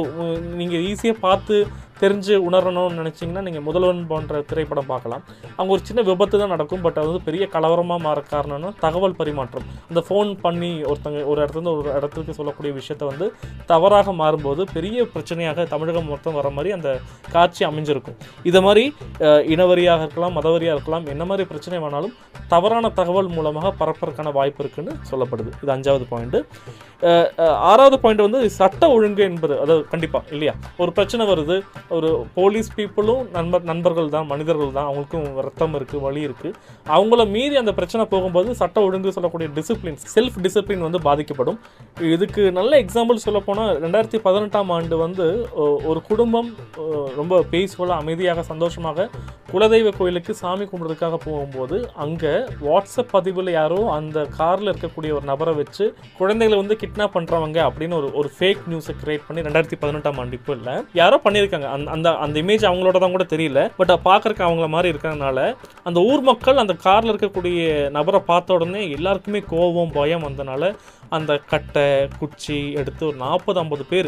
நீங்கள் 0.61 0.83
ஈஸியாக 0.91 1.23
பார்த்து 1.27 1.57
தெரிஞ்சு 2.05 2.35
உணரணும்னு 2.47 3.01
நினச்சிங்கன்னா 3.01 3.45
நீங்கள் 3.49 3.67
முதல்வன் 3.67 4.01
போன்ற 4.13 4.41
திரைப்படம் 4.51 4.89
பார்க்கலாம். 4.93 5.23
அங்கே 5.59 5.71
ஒரு 5.77 5.81
சின்ன 5.89 6.01
விபத்து 6.09 6.35
தான் 6.41 6.53
நடக்கும் 6.55 6.83
பட் 6.85 6.97
அது 7.01 7.09
வந்து 7.11 7.25
பெரிய 7.29 7.43
கலவரமாக 7.57 7.99
மாற 8.07 8.19
காரணம்னா 8.33 8.71
தகவல் 8.85 9.17
பரிமாற்றம். 9.19 9.67
அந்த 9.89 10.01
ஃபோன் 10.07 10.31
பண்ணி 10.45 10.71
ஒருத்தங்க 10.91 11.19
ஒரு 11.31 11.39
இடத்துல 11.43 11.73
ஒரு 11.79 11.89
இடத்துக்கு 11.97 12.37
சொல்லக்கூடிய 12.39 12.73
விஷயத்த 12.79 13.03
வந்து 13.11 13.27
தவறாக 13.71 14.13
மாறும்போது 14.21 14.61
பெரிய 14.75 15.05
பிரச்சனையாக 15.13 15.65
தமிழகம் 15.73 16.09
மொத்தம் 16.13 16.37
வர 16.39 16.49
மாதிரி 16.57 16.71
அந்த 16.77 16.89
காட்சி 17.35 17.61
அமைஞ்சிருக்கும். 17.69 18.17
இதை 18.49 18.61
மாதிரி 18.67 18.83
இனவரியாக 19.53 20.03
இருக்கலாம் 20.05 20.35
மதவரியாக 20.39 20.75
இருக்கலாம் 20.77 21.07
என்ன 21.13 21.23
மாதிரி 21.29 21.45
பிரச்சனை 21.51 21.79
வேணாலும் 21.85 22.15
தவறான 22.53 22.89
தகவல் 22.99 23.29
மூலமாக 23.35 23.71
பரப்பதற்கான 23.81 24.31
வாய்ப்பு 24.39 24.61
இருக்குன்னு 24.63 24.93
சொல்லப்படுது. 25.11 25.51
இது 25.63 25.73
அஞ்சாவது 25.75 26.05
பாயிண்ட்டு 26.11 26.41
ஆறாவது 27.69 27.97
பாயிண்ட் 28.03 28.25
வந்து 28.25 28.39
சட்ட 28.59 28.83
ஒழுங்கு 28.95 29.23
என்பது 29.29 29.53
அதாவது 29.63 29.83
கண்டிப்பாக 29.93 30.31
இல்லையா? 30.35 30.53
ஒரு 30.83 30.91
பிரச்சனை 30.97 31.23
வருது 31.31 31.55
ஒரு 31.97 32.09
போலீஸ் 32.37 32.69
பீப்புளும் 32.77 33.23
நண்பர் 33.37 33.65
நண்பர்கள் 33.71 34.09
தான் 34.15 34.27
மனிதர்கள் 34.31 34.75
தான் 34.77 34.87
அவங்களுக்கும் 34.89 35.27
ரத்தம் 35.47 35.75
இருக்குது 35.79 36.03
வழி 36.05 36.21
இருக்குது 36.27 36.55
அவங்கள 36.95 37.21
மீறி 37.35 37.55
அந்த 37.61 37.73
பிரச்சனை 37.79 38.05
போகும்போது 38.13 38.55
சட்ட 38.61 38.85
ஒழுங்கு 38.87 39.15
சொல்லக்கூடிய 39.17 39.49
டிசிப்ளின் 39.57 39.99
செல்ஃப் 40.15 40.39
டிசிப்ளின் 40.45 40.85
வந்து 40.87 41.01
பாதிக்கப்படும். 41.07 41.59
இதுக்கு 42.15 42.43
நல்ல 42.59 42.71
எக்ஸாம்பிள் 42.83 43.23
சொல்லப்போனால் 43.27 43.71
ரெண்டாயிரத்தி 43.85 44.19
பதினெட்டாம் 44.27 44.71
ஆண்டு 44.77 44.97
வந்து 45.05 45.25
ஒரு 45.91 46.01
குடும்பம் 46.09 46.49
ரொம்ப 47.19 47.43
பீஸ்ஃபுல்லாக 47.53 48.03
அமைதியாக 48.03 48.43
சந்தோஷமாக 48.51 49.07
குலதெய்வ 49.51 49.89
கோயிலுக்கு 49.97 50.31
சாமி 50.39 50.65
கும்பிட்றதுக்காக 50.69 51.17
போகும்போது 51.25 51.77
அங்கே 52.03 52.31
வாட்ஸ்அப் 52.65 53.11
பதிவில் 53.13 53.51
யாரோ 53.57 53.79
அந்த 53.97 54.17
காரில் 54.37 54.71
இருக்கக்கூடிய 54.71 55.11
ஒரு 55.17 55.25
நபரை 55.31 55.53
வச்சு 55.59 55.85
குழந்தைகளை 56.19 56.57
வந்து 56.61 56.75
கிட்னாப் 56.81 57.15
பண்ணுறவங்க 57.15 57.59
அப்படின்னு 57.69 57.97
ஒரு 57.99 58.07
ஒரு 58.19 58.29
ஃபேக் 58.37 58.63
நியூஸை 58.71 58.95
கிரியேட் 59.01 59.25
பண்ணி 59.27 59.45
ரெண்டாயிரத்தி 59.47 59.79
பதினெட்டாம் 59.83 60.19
ஆண்டு 60.21 60.37
இப்போ 60.39 60.53
இல்லை 60.57 60.75
யாரோ 61.01 61.19
பண்ணியிருக்காங்க. 61.25 61.69
அந்த 61.75 61.89
அந்த 61.95 62.09
அந்த 62.25 62.35
இமேஜ் 62.43 62.67
அவங்களோட 62.69 62.97
தான் 63.03 63.15
கூட 63.15 63.27
தெரியல. 63.35 63.61
பட் 63.79 63.93
பார்க்கறக்கு 64.09 64.43
அவங்கள 64.47 64.67
மாதிரி 64.75 64.91
இருக்கிறதுனால 64.93 65.39
அந்த 65.89 65.99
ஊர் 66.11 66.23
மக்கள் 66.31 66.61
அந்த 66.63 66.75
காரில் 66.87 67.13
இருக்கக்கூடிய 67.13 67.89
நபரை 67.97 68.21
பார்த்த 68.31 68.57
உடனே 68.57 68.83
எல்லாருக்குமே 68.97 69.41
கோபம் 69.53 69.95
பயம் 69.97 70.27
வந்தனால 70.29 70.73
அந்த 71.15 71.31
கட்டை 71.51 71.83
குச்சி 72.19 72.55
எடுத்து 72.81 73.03
ஒரு 73.09 73.17
நாற்பது 73.23 73.59
ஐம்பது 73.61 73.83
பேர் 73.89 74.07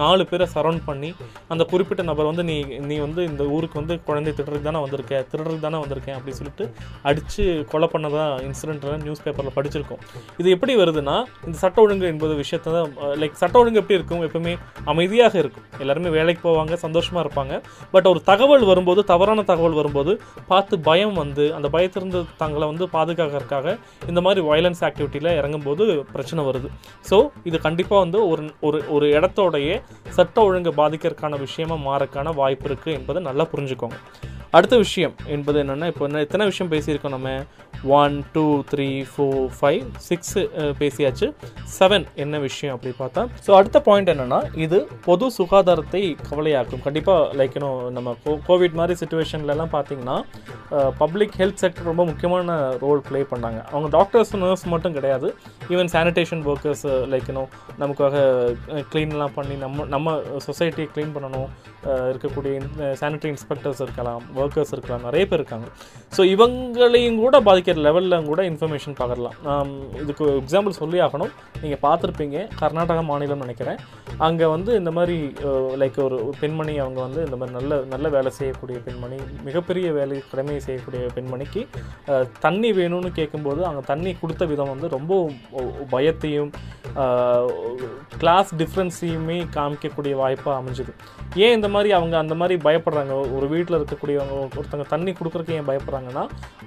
நாலு 0.00 0.22
பேரை 0.30 0.46
சரௌண்ட் 0.54 0.82
பண்ணி 0.88 1.08
அந்த 1.52 1.62
குறிப்பிட்ட 1.70 2.02
நபர் 2.08 2.28
வந்து 2.30 2.44
நீ 2.50 2.56
நீ 2.88 2.96
வந்து 3.04 3.20
இந்த 3.30 3.42
ஊருக்கு 3.54 3.80
வந்து 3.80 3.94
குழந்தை 4.08 4.30
திருடுறதுக்கு 4.32 4.68
தானே 4.68 4.80
வந்திருக்கேன் 4.84 5.24
திருடுறதுக்கு 5.30 5.66
தானே 5.66 5.78
வந்திருக்கேன் 5.82 6.16
அப்படின்னு 6.16 6.38
சொல்லிட்டு 6.40 6.64
அடித்து 7.08 7.44
கொலை 7.72 7.88
பண்ணதான் 7.94 8.32
இன்சிடென்ட்லாம் 8.48 9.02
நியூஸ் 9.06 9.22
பேப்பரில் 9.24 9.56
படிச்சிருக்கோம். 9.56 10.02
இது 10.40 10.48
எப்படி 10.56 10.74
வருதுன்னா 10.82 11.16
இந்த 11.46 11.56
சட்ட 11.62 11.82
ஒழுங்கு 11.84 12.06
என்பது 12.12 12.34
விஷயத்தை 12.42 12.72
தான் 12.76 12.92
லைக் 13.22 13.40
சட்ட 13.42 13.56
ஒழுங்கு 13.62 13.80
எப்படி 13.82 13.98
இருக்கும்? 13.98 14.22
எப்பவுமே 14.28 14.54
அமைதியாக 14.92 15.34
இருக்கும். 15.42 15.66
எல்லாருமே 15.84 16.12
வேலைக்கு 16.18 16.42
போவாங்க 16.48 16.74
சந்தோஷம் 16.84 17.03
சந்தோஷமாக 17.04 17.24
இருப்பாங்க. 17.26 17.54
பட் 17.94 18.08
ஒரு 18.12 18.20
தகவல் 18.30 18.64
வரும்போது 18.70 19.00
தவறான 19.12 19.44
தகவல் 19.50 19.78
வரும்போது 19.80 20.12
பார்த்து 20.50 20.74
பயம் 20.88 21.16
வந்து 21.22 21.44
அந்த 21.56 21.68
பயத்திலிருந்து 21.74 22.20
தங்களை 22.42 22.66
வந்து 22.72 22.86
பாதுகாக்கிறதுக்காக 22.96 23.76
இந்த 24.10 24.20
மாதிரி 24.26 24.42
வயலன்ஸ் 24.50 24.82
ஆக்டிவிட்டியில் 24.88 25.36
இறங்கும்போது 25.40 25.84
பிரச்சனை 26.14 26.44
வருது. 26.50 26.70
ஸோ 27.10 27.18
இது 27.50 27.56
கண்டிப்பாக 27.66 28.04
வந்து 28.04 28.20
ஒரு 28.32 28.44
ஒரு 28.68 28.80
ஒரு 28.96 29.08
இடத்தோடைய 29.18 29.80
சட்ட 30.18 30.36
ஒழுங்கை 30.48 30.74
பாதிக்கிறதுக்கான 30.82 31.40
விஷயமா 31.46 31.78
மாறக்கான 31.88 32.34
வாய்ப்பு 32.42 32.68
இருக்குது 32.70 32.96
என்பதை 33.00 33.22
நல்லா 33.28 33.46
புரிஞ்சுக்கோங்க. 33.52 33.98
அடுத்த 34.56 34.74
விஷயம் 34.82 35.14
என்பது 35.34 35.56
என்னென்னா 35.62 35.86
இப்போ 35.92 36.02
என்ன 36.08 36.20
எத்தனை 36.24 36.44
விஷயம் 36.50 36.70
பேசியிருக்கோம் 36.72 37.14
நம்ம. 37.14 37.30
One 38.00 38.14
two 38.34 38.44
three 38.70 38.86
four 39.12 39.40
five 39.56 39.80
six 40.08 40.42
பேசியாச்சு. 40.80 41.26
செவன் 41.78 42.04
என்ன 42.24 42.38
விஷயம் 42.44 42.74
அப்படி 42.74 42.92
பார்த்தா 43.00 43.22
ஸோ 43.46 43.50
அடுத்த 43.58 43.78
பாயிண்ட் 43.88 44.12
என்னென்னா 44.12 44.38
இது 44.64 44.78
பொது 45.06 45.26
சுகாதாரத்தை 45.38 46.02
கவலையாக்கும். 46.28 46.84
கண்டிப்பாக 46.94 47.22
லைக் 47.38 47.54
இன்னும் 47.58 47.78
நம்ம 47.94 48.08
கோ 48.24 48.32
கோவிட் 48.48 48.76
மாதிரி 48.78 48.94
சுச்சுவேஷன்லலாம் 48.98 49.70
பார்த்தீங்கன்னா 49.72 50.16
பப்ளிக் 51.00 51.32
ஹெல்த் 51.40 51.62
செக்டர் 51.62 51.88
ரொம்ப 51.90 52.02
முக்கியமான 52.10 52.56
ரோல் 52.82 53.00
ப்ளே 53.06 53.20
பண்ணாங்க 53.30 53.60
அவங்க 53.72 53.88
டாக்டர்ஸ் 53.96 54.30
நர்ஸ் 54.42 54.64
மட்டும் 54.72 54.94
கிடையாது. 54.96 55.28
ஈவன் 55.72 55.90
சானிடேஷன் 55.94 56.42
ஒர்க்கர்ஸ் 56.50 56.84
லைக் 57.12 57.30
இன்னும் 57.32 57.50
நமக்காக 57.82 58.14
க்ளீன்லாம் 58.92 59.34
பண்ணி 59.38 59.56
நம்ம 59.64 59.86
நம்ம 59.94 60.14
சொசைட்டியை 60.46 60.86
க்ளீன் 60.92 61.14
பண்ணணும். 61.16 61.48
இருக்கக்கூடிய 62.12 62.52
சானிடரி 63.00 63.30
இன்ஸ்பெக்டர்ஸ் 63.34 63.82
இருக்கலாம் 63.86 64.22
ஒர்க்கர்ஸ் 64.42 64.72
இருக்கலாம் 64.76 65.04
நிறைய 65.08 65.24
பேர் 65.32 65.40
இருக்காங்க. 65.40 65.66
ஸோ 66.18 66.22
இவங்களையும் 66.34 67.20
கூட 67.24 67.40
பாதிக்கிற 67.48 67.84
லெவலில் 67.88 68.28
கூட 68.30 68.42
இன்ஃபர்மேஷன் 68.52 68.98
பகரலாம். 69.02 69.74
இதுக்கு 70.04 70.26
எக்ஸாம்பிள் 70.44 70.78
சொல்லி 70.82 71.00
ஆகணும். 71.08 71.34
நீங்கள் 71.64 71.82
பார்த்துருப்பீங்க 71.88 72.46
கர்நாடகா 72.62 73.04
மாநிலம் 73.10 73.44
நினைக்கிறேன். 73.46 73.82
அங்கே 74.28 74.46
வந்து 74.54 74.70
இந்த 74.82 74.90
மாதிரி 75.00 75.18
லைக் 75.82 76.00
ஒரு 76.06 76.16
ஒரு 76.28 76.36
பெண்மணி 76.40 76.72
அவங்க 76.84 77.00
வந்து 77.06 77.20
இந்த 77.26 77.36
மாதிரி 77.40 77.56
நல்ல 77.58 77.80
நல்ல 77.94 78.08
வேலை 78.16 78.32
செய்யக்கூடிய 78.38 78.78
பெண்மணி 78.86 79.18
மிகப்பெரிய 79.48 79.88
வேலை 79.98 80.18
கடமையை 80.30 80.60
செய்யக்கூடிய 80.68 81.02
பெண்மணிக்கு 81.16 81.62
தண்ணி 82.46 82.70
வேணும்னு 82.80 83.10
கேட்கும்போது 83.18 83.60
அவங்க 83.68 83.84
தண்ணி 83.92 84.12
கொடுத்த 84.22 84.44
விதம் 84.52 84.72
வந்து 84.74 84.88
ரொம்ப 84.96 85.12
பயத்தையும் 85.94 86.52
கிளாஸ் 88.22 88.50
டிஃப்ரென்ஸையுமே 88.60 89.38
காமிக்கக்கூடிய 89.56 90.14
வாய்ப்பாக 90.20 90.58
அமைஞ்சுது. 90.60 90.92
ஏன் 91.44 91.54
இந்த 91.58 91.68
மாதிரி 91.74 91.90
அவங்க 91.98 92.14
அந்த 92.22 92.34
மாதிரி 92.40 92.54
பயப்படுறாங்க? 92.66 93.14
ஒரு 93.36 93.46
வீட்டில் 93.52 93.76
இருக்கக்கூடியவங்க 93.78 94.34
ஒருத்தங்க 94.58 94.84
தண்ணி 94.92 95.12
கொடுக்குறக்கு 95.18 95.56
ஏன் 95.58 95.68
பயப்படுறாங்கன்னா 95.70 96.24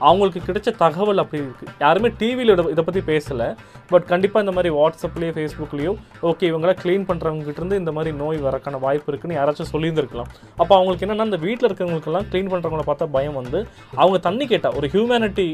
அவங்களுக்கு 0.08 0.42
கிடைச்ச 0.48 0.70
தகவல் 0.84 1.24
அப்படி 1.24 1.42
இருக்குது 1.44 1.74
யாருமே 1.86 2.10
டிவியில் 2.22 2.54
இதை 2.74 2.84
பற்றி 2.88 3.04
பேசலை. 3.12 3.48
பட் 3.92 4.08
கண்டிப்பாக 4.12 4.44
இந்த 4.46 4.54
மாதிரி 4.58 4.72
வாட்ஸ்அப்லேயோ 4.80 5.34
ஃபேஸ்புக்லேயோ 5.38 5.94
ஓகே 6.32 6.50
இவங்களாம் 6.52 6.82
க்ளீன் 6.84 7.08
பண்ணுறவங்ககிட்ட 7.12 7.62
இருந்து 7.62 7.82
இந்த 7.84 7.92
மாதிரி 7.98 8.12
நோய் 8.24 8.40
வரக்கான 8.48 8.80
வாய்ப்பு 8.86 9.12
இருக்குன்னு 9.12 9.40
யாராச்சும் 9.40 9.72
இருக்கலாம். 10.08 10.32
அப்போ 10.62 10.74
அவங்களுக்கு 10.78 11.06
என்னென்னா 11.08 11.28
அந்த 11.30 11.40
வீட்டில் 11.46 11.70
இருக்கிறவங்களுக்கெல்லாம் 11.70 12.28
க்ளீன் 12.32 12.52
பண்ணுறவங்கள 12.54 12.86
பார்த்தா 12.90 13.08
பயம் 13.18 13.38
வந்து 13.42 13.62
அவங்க 14.02 14.18
தண்ணி 14.28 14.48
கேட்டால் 14.54 14.76
ஒரு 14.80 14.90
ஹியூமனிட்டி 14.96 15.48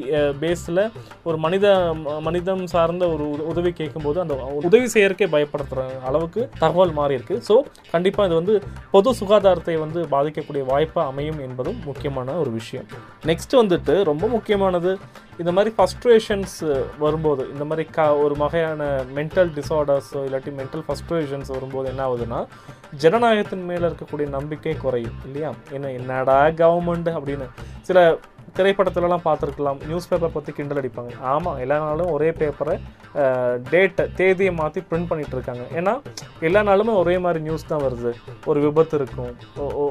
பேஸில் 0.43 0.84
ஒரு 1.28 1.38
மனித 1.45 1.68
மனிதம் 2.28 2.64
சார்ந்த 2.74 3.04
ஒரு 3.16 3.26
உதவி 3.51 3.74
கேட்கும்போது 3.82 4.18
அந்த 4.24 4.36
உதவி 4.70 4.88
செய்யறக்கே 4.95 5.28
பயப்படுத்துகிற 5.36 5.84
அளவுக்கு 6.10 6.41
தகவல் 6.64 6.95
மாறி 6.99 7.18
இருக்கு. 7.20 7.38
ஸோ 7.49 7.56
கண்டிப்பாக 7.93 8.28
இது 8.30 8.39
வந்து 8.41 8.56
பொது 8.95 9.12
சுகாதாரத்தை 9.22 9.76
வந்து 9.86 9.99
பாதிக்கக்கூடிய 10.16 10.64
வாய்ப்பாக 10.72 11.12
அமையும் 11.12 11.39
என்பதும் 11.47 11.80
முக்கியமான 11.89 12.38
ஒரு 12.43 12.51
விஷயம். 12.60 12.88
நெக்ஸ்ட் 13.30 13.60
வந்துட்டு 13.62 13.95
ரொம்ப 14.12 14.26
முக்கியமானது 14.36 14.91
இந்த 15.40 15.52
மாதிரி 15.52 15.76
ஃபஸ்ட்ரேஷன்ஸ் 15.78 16.56
வரும்போது 17.00 17.50
இந்த 17.50 17.64
மாதிரி 17.64 17.90
க 17.90 18.16
ஒரு 18.16 18.36
வகையான 18.36 18.84
மென்டல் 19.16 19.50
டிஸார்டர்ஸோ 19.56 20.20
இல்லாட்டி 20.26 20.52
மென்டல் 20.54 20.84
ஃபஸ்ட்ரேஷன்ஸ் 20.88 21.48
வரும்போது 21.48 21.90
என்ன 21.90 22.08
ஆகுதுன்னா 22.08 22.40
ஜனநாயகத்தின் 22.98 23.66
மேலே 23.66 23.86
இருக்கக்கூடிய 23.86 24.30
நம்பிக்கை 24.30 24.78
குறையும் 24.78 25.18
இல்லையா? 25.26 25.52
என்ன 25.72 25.92
என்னடா 25.92 26.38
கவர்மெண்ட் 26.58 27.10
அப்படின்னு 27.14 27.48
சில 27.82 28.00
திரைப்படத்துலலாம் 28.56 29.26
பார்த்துருக்கலாம். 29.26 29.86
நியூஸ் 29.86 30.08
பேப்பர் 30.08 30.32
பற்றி 30.32 30.54
கிண்டல் 30.54 30.82
அடிப்பாங்க. 30.82 31.22
ஆமாம் 31.22 31.58
எல்லா 31.58 31.78
நாளும் 31.86 32.12
ஒரே 32.12 32.30
பேப்பரை 32.30 32.80
டேட்டை 33.72 34.14
தேதியை 34.14 34.54
மாற்றி 34.54 34.82
பிரிண்ட் 34.82 35.12
பண்ணிகிட்டு 35.12 35.36
இருக்காங்க. 35.38 35.62
ஏன்னா 35.76 36.01
எல்லா 36.39 36.62
நாளுமே 36.62 36.95
ஒரே 36.95 37.18
மாதிரி 37.18 37.43
நியூஸ் 37.43 37.68
தான் 37.68 37.82
வருது. 37.82 38.14
ஒரு 38.45 38.60
விபத்து 38.60 38.97
இருக்கும் 38.97 39.36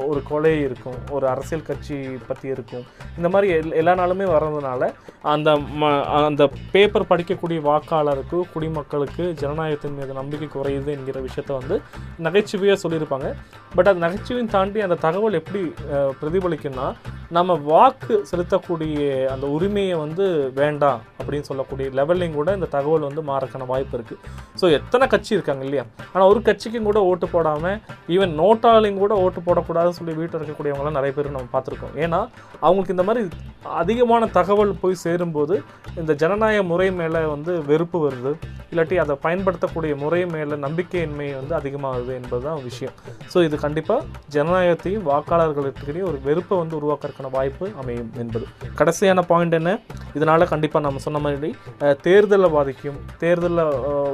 ஒரு 0.09 0.21
கொலை 0.27 0.59
இருக்கும் 0.59 0.95
ஒரு 1.09 1.27
அரசியல் 1.27 1.65
கட்சி 1.65 1.95
பற்றி 2.27 2.49
இருக்கும். 2.49 2.83
இந்த 3.17 3.29
மாதிரி 3.29 3.53
எல்- 3.53 3.75
எல்லா 3.75 3.93
நாளுமே 3.93 4.25
வர்றதுனால 4.35 4.93
அந்த 5.21 5.51
ம 5.51 6.03
அந்த 6.25 6.49
பேப்பர் 6.71 7.09
படிக்கக்கூடிய 7.09 7.61
வாக்காளருக்கு 7.69 8.41
குடிமக்களுக்கு 8.53 9.35
ஜனநாயகத்தின் 9.39 9.95
மீது 9.95 10.13
நம்பிக்கை 10.13 10.47
குறையுது 10.47 10.85
என்கிற 10.85 11.21
விஷயத்த 11.21 11.57
வந்து 11.59 11.81
நகைச்சுவையாக 12.17 12.89
சொல்லியிருப்பாங்க. 12.89 13.33
பட் 13.75 13.87
அது 13.87 13.99
நகைச்சுவையும் 13.99 14.53
தாண்டி 14.55 14.81
அந்த 14.81 14.95
தகவல் 14.95 15.33
எப்படி 15.33 15.73
பிரதிபலிக்குன்னா 16.21 16.93
நம்ம 17.29 17.53
வாக்கு 17.53 18.25
செலுத்தக்கூடிய 18.53 19.03
அந்த 19.33 19.45
உரிமையை 19.55 19.95
வந்து 20.03 20.25
வேண்டாம் 20.59 20.99
அப்படின்னு 21.19 21.47
சொல்லக்கூடிய 21.49 21.85
லெவல்லையும் 21.99 22.37
கூட 22.39 22.49
இந்த 22.57 22.67
தகவல் 22.75 23.05
வந்து 23.07 23.21
மாறக்கான 23.29 23.67
வாய்ப்பு 23.71 23.95
இருக்குது 23.97 24.19
ஸோ 24.59 24.65
எத்தனை 24.77 25.05
கட்சி 25.13 25.31
இருக்காங்க 25.35 25.63
இல்லையா? 25.67 25.83
ஆனால் 26.13 26.27
ஒரு 26.31 26.39
கட்சிக்கும் 26.47 26.87
கூட 26.89 26.99
ஓட்டு 27.09 27.27
போடாமல் 27.33 27.77
ஈவன் 28.15 28.33
நோட்டாலையும் 28.41 29.01
கூட 29.03 29.13
ஓட்டு 29.23 29.41
போடக்கூடாதுன்னு 29.47 29.97
சொல்லி 29.99 30.13
வீட்டில் 30.19 30.39
இருக்கக்கூடியவங்களாம் 30.39 30.97
நிறைய 30.99 31.13
பேர் 31.17 31.35
நம்ம 31.37 31.51
பார்த்துருக்கோம். 31.55 31.95
ஏன்னா 32.03 32.19
அவங்களுக்கு 32.65 32.95
இந்த 32.95 33.05
மாதிரி 33.09 33.23
அதிகமான 33.81 34.23
தகவல் 34.37 34.73
போய் 34.83 35.01
சேரும்போது 35.05 35.57
இந்த 36.01 36.13
ஜனநாயக 36.23 36.65
முறை 36.71 36.89
மேலே 37.01 37.23
வந்து 37.35 37.53
வெறுப்பு 37.71 37.99
வருது. 38.05 38.33
இல்லாட்டி 38.71 38.95
அதை 39.05 39.15
பயன்படுத்தக்கூடிய 39.25 39.93
முறை 40.03 40.21
மேலே 40.35 40.55
நம்பிக்கையின்மை 40.67 41.29
வந்து 41.39 41.53
அதிகமாகுது 41.61 42.13
என்பது 42.19 42.43
தான் 42.49 42.61
விஷயம். 42.69 42.95
ஸோ 43.33 43.37
இது 43.47 43.55
கண்டிப்பாக 43.65 44.01
ஜனநாயகத்தையும் 44.37 45.07
வாக்காளர்களுக்கிடையே 45.11 46.05
ஒரு 46.11 46.19
வெறுப்பை 46.29 46.57
வந்து 46.63 46.77
உருவாக்குறதுக்கான 46.81 47.31
வாய்ப்பு 47.37 47.67
அமையும் 47.81 48.11
என்பது 48.23 48.42
கடைசியான 48.79 49.23
பாயிண்ட் 49.31 49.57
என்ன? 49.59 49.71
இதனால் 50.17 50.51
கண்டிப்பாக 50.53 50.85
நம்ம 50.85 51.01
சொன்ன 51.05 51.21
மாதிரி 51.25 51.49
தேர்தலை 52.05 52.49
பாதிக்கும் 52.57 52.97
தேர்தலில் 53.23 53.63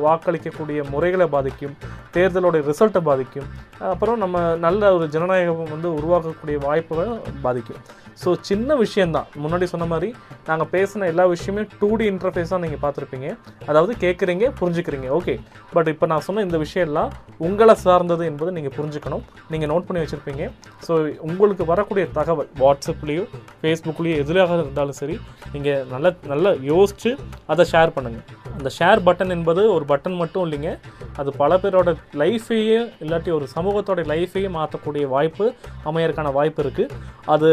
வாக்களிக்கக்கூடிய 0.05 0.79
முறைகளை 0.93 1.27
பாதிக்கும் 1.35 1.75
தேர்தலோடைய 2.17 2.63
ரிசல்ட்டை 2.69 3.01
பாதிக்கும் 3.09 3.47
அப்புறம் 3.93 4.21
நம்ம 4.23 4.37
நல்ல 4.65 4.91
ஒரு 4.97 5.07
ஜனநாயகம் 5.15 5.73
வந்து 5.75 5.89
உருவாக்கக்கூடிய 5.99 6.57
வாய்ப்புகளை 6.67 7.07
பாதிக்கும். 7.47 7.81
ஸோ 8.21 8.29
சின்ன 8.49 8.75
விஷயந்தான் 8.83 9.27
முன்னாடி 9.43 9.65
சொன்ன 9.73 9.85
மாதிரி 9.93 10.09
நாங்கள் 10.49 10.69
பேசின 10.75 11.07
எல்லா 11.11 11.25
விஷயமே 11.33 11.63
டூ 11.81 11.89
டி 11.99 12.05
இன்டர்ஃபேஸாக 12.13 12.59
நீங்கள் 12.63 12.81
பார்த்துருப்பீங்க. 12.83 13.27
அதாவது 13.69 13.91
கேட்குறீங்க 14.03 14.45
புரிஞ்சுக்கிறீங்க. 14.59 15.07
ஓகே 15.17 15.35
பட் 15.75 15.89
இப்போ 15.93 16.05
நான் 16.11 16.25
சொன்ன 16.27 16.43
இந்த 16.47 16.59
விஷயம்லாம் 16.65 17.11
உங்களை 17.47 17.75
சார்ந்தது 17.85 18.23
என்பதை 18.31 18.53
நீங்கள் 18.57 18.75
புரிஞ்சுக்கணும். 18.77 19.23
நீங்கள் 19.53 19.71
நோட் 19.73 19.87
பண்ணி 19.87 20.03
வச்சுருப்பீங்க. 20.03 20.45
ஸோ 20.87 20.93
உங்களுக்கு 21.29 21.65
வரக்கூடிய 21.71 22.05
தகவல் 22.19 22.49
வாட்ஸ்அப்லேயோ 22.63 23.25
ஃபேஸ்புக்லேயோ 23.61 24.17
எதிராக 24.23 24.59
இருந்தாலும் 24.63 24.99
சரி 25.01 25.17
நீங்கள் 25.53 25.85
நல்ல 25.93 26.13
நல்லா 26.33 26.53
யோசித்து 26.71 27.11
அதை 27.53 27.65
ஷேர் 27.73 27.95
பண்ணுங்கள் 27.97 28.25
அந்த 28.57 28.69
ஷேர் 28.79 29.05
பட்டன் 29.07 29.33
என்பது 29.37 29.61
ஒரு 29.75 29.85
பட்டன் 29.91 30.19
மட்டும் 30.21 30.43
இல்லைங்க. 30.45 30.71
அது 31.21 31.29
பல 31.41 31.51
பேரோட 31.63 31.89
லைஃபையே 32.21 32.79
இல்லாட்டி 33.03 33.29
ஒரு 33.37 33.45
சமூகத்தோட 33.55 34.01
லைஃபையே 34.11 34.49
மாற்றக்கூடிய 34.57 35.05
வாய்ப்பு 35.15 35.45
அமையறதுக்கான 35.89 36.33
வாய்ப்பு 36.37 36.61
இருக்குது 36.65 36.95
அது 37.35 37.49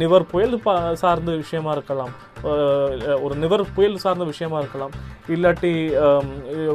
நிவர் 0.00 0.26
புயல் 0.26 0.56
பா 0.64 0.74
சார்ந்த 0.94 1.32
விஷயமா 1.42 1.70
இருக்கலாம். 1.70 2.12
ஒரு 3.22 3.34
நிவர் 3.36 3.64
புயல் 3.74 4.02
சார்ந்த 4.04 4.24
விஷயமா 4.24 4.58
இருக்கலாம். 4.58 4.94
இல்லாட்டி 5.34 5.72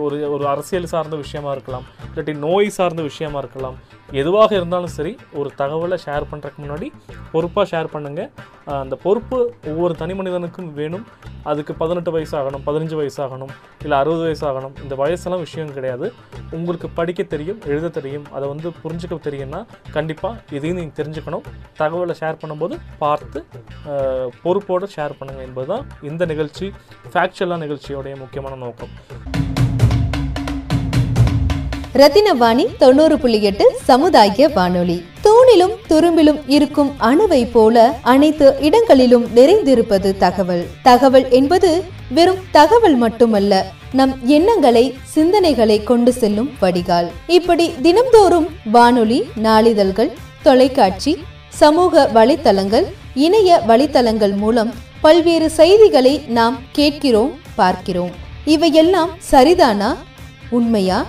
ஒரு 0.05 0.17
ஒரு 0.35 0.43
அரசியல் 0.53 0.91
சார்ந்த 0.93 1.15
விஷயமா 1.23 1.51
இருக்கலாம் 1.55 1.85
இல்லாட்டி 2.09 2.35
நோய் 2.47 2.75
சார்ந்த 2.77 3.01
விஷயமா 3.11 3.39
இருக்கலாம். 3.43 3.77
எதுவாக 4.21 4.51
இருந்தாலும் 4.57 4.93
சரி 4.97 5.11
ஒரு 5.39 5.49
தகவலை 5.61 5.97
ஷேர் 6.03 6.27
பண்ணுறதுக்கு 6.29 6.61
முன்னாடி 6.63 6.87
பொறுப்பாக 7.31 7.65
ஷேர் 7.71 7.89
பண்ணுங்கள் 7.93 8.29
அந்த 8.83 8.95
பொறுப்பு 9.05 9.37
ஒவ்வொரு 9.71 9.93
தனி 10.01 10.13
மனிதனுக்கும் 10.19 10.69
வேணும். 10.77 11.03
அதுக்கு 11.51 11.73
பதினெட்டு 11.81 12.11
வயசு 12.15 12.33
ஆகணும் 12.39 12.63
பதினஞ்சு 12.67 12.95
வயசு 12.99 13.19
ஆகணும் 13.25 13.51
இல்லை 13.83 13.97
அறுபது 14.01 14.23
வயசு 14.27 14.43
ஆகணும் 14.49 14.73
இந்த 14.83 14.93
வயசெல்லாம் 15.01 15.43
விஷயம் 15.45 15.73
கிடையாது. 15.77 16.07
உங்களுக்கு 16.57 16.87
படிக்க 16.99 17.21
தெரியும் 17.33 17.59
எழுத 17.71 17.91
தெரியும் 17.97 18.25
அதை 18.35 18.45
வந்து 18.53 18.69
புரிஞ்சுக்க 18.83 19.17
தெரியும்னா 19.27 19.61
கண்டிப்பாக 19.95 20.41
இதையும் 20.57 20.79
நீங்கள் 20.79 20.97
தெரிஞ்சுக்கணும். 20.99 21.45
தகவலை 21.81 22.15
ஷேர் 22.21 22.41
பண்ணும்போது 22.41 22.77
பார்த்து 23.03 23.41
பொறுப்போடு 24.45 24.87
ஷேர் 24.95 25.17
பண்ணுங்கள் 25.19 25.47
என்பது 25.49 25.69
தான் 25.73 25.85
இந்த 26.09 26.25
நிகழ்ச்சி 26.33 26.67
ஃபேக்சுவலாக 27.13 27.61
நிகழ்ச்சியோடைய 27.65 28.15
முக்கியமான 28.37 28.65
நோக்கம். 28.65 28.89
ரத்தினவாணி 31.93 32.77
தொண்ணூறு 32.77 33.19
புள்ளி 33.19 33.43
எட்டு 33.43 33.77
சமுதாய 33.83 34.47
வானொலி. 34.47 35.05
தூணிலும் 35.23 35.75
துரும்பிலும் 35.89 36.41
இருக்கும் 36.47 36.91
அணுவை 36.99 37.51
போல 37.51 37.99
அனைத்து 38.01 38.55
இடங்களிலும் 38.61 39.25
நிறைந்திருப்பது 39.35 40.17
தகவல். 40.17 40.65
தகவல் 40.83 41.29
என்பது 41.29 41.83
வெறும் 42.09 42.37
தகவல் 42.51 42.95
மட்டுமல்ல 42.95 43.65
நம் 43.91 44.19
எண்ணங்களை 44.23 44.97
சிந்தனைகளை 45.15 45.83
கொண்டு 45.83 46.13
செல்லும் 46.13 46.51
வடிகால். 46.59 47.11
இப்படி 47.27 47.73
தினம்தோறும் 47.83 48.47
வானொலி 48.71 49.29
நாளிதழ்கள் 49.43 50.11
தொலைக்காட்சி 50.41 51.23
சமூக 51.49 52.09
வலைத்தளங்கள் 52.13 52.85
இணைய 53.13 53.61
வலைத்தளங்கள் 53.67 54.35
மூலம் 54.35 54.73
பல்வேறு 55.01 55.49
செய்திகளை 55.49 56.21
நாம் 56.27 56.59
கேட்கிறோம் 56.71 57.45
பார்க்கிறோம். 57.55 58.25
இவையெல்லாம் 58.53 59.09
சரிதானா? 59.31 59.95
உண்மையா? 60.49 61.05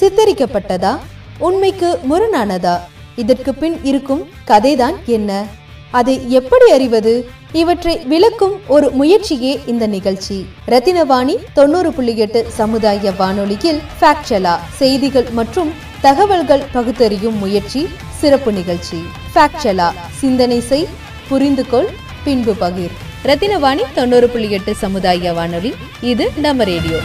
சித்தரிக்கப்பட்டதா? 0.00 0.98
உண்மைக்கு 1.38 2.00
முரணானதா? 2.10 2.76
இதற்கு 3.16 3.54
பின் 3.54 3.76
இருக்கும் 3.82 4.22
கதைதான் 4.46 4.96
என்ன? 5.06 5.44
அதை 5.90 6.30
எப்படி 6.30 6.70
அறிவது? 6.70 7.14
இவற்றை 7.52 7.98
விளக்கும் 7.98 8.60
ஒரு 8.68 8.90
முயற்சியே 8.90 9.60
இந்த 9.66 9.86
நிகழ்ச்சி. 9.86 10.46
ரத்தினவாணி 10.66 11.34
தொண்ணூறு 11.54 11.92
புள்ளி 11.92 12.16
எட்டு 12.16 12.46
சமுதாய 12.48 13.12
வானொலியில் 13.18 13.80
ஃபேக்சலா 14.00 14.54
செய்திகள் 14.76 15.28
மற்றும் 15.30 15.72
தகவல்கள் 16.00 16.68
பகுத்தறியும் 16.72 17.38
முயற்சி 17.38 17.88
சிறப்பு 18.20 18.52
நிகழ்ச்சி. 18.52 19.00
ஃபேக்சலா 19.34 19.88
சிந்தனை 20.20 20.60
செய் 20.60 20.88
புரிந்து 21.28 21.66
கொள் 21.66 21.88
பின்பு 22.24 22.54
பகிர். 22.60 22.96
ரத்தினவாணி 23.24 23.82
தொண்ணூறு 23.94 24.28
புள்ளி 24.28 24.50
எட்டு 24.50 24.74
சமுதாய 24.74 25.32
வானொலி. 25.32 25.74
இது 26.00 26.32
நம்ம 26.36 26.64
ரேடியோ. 26.64 26.98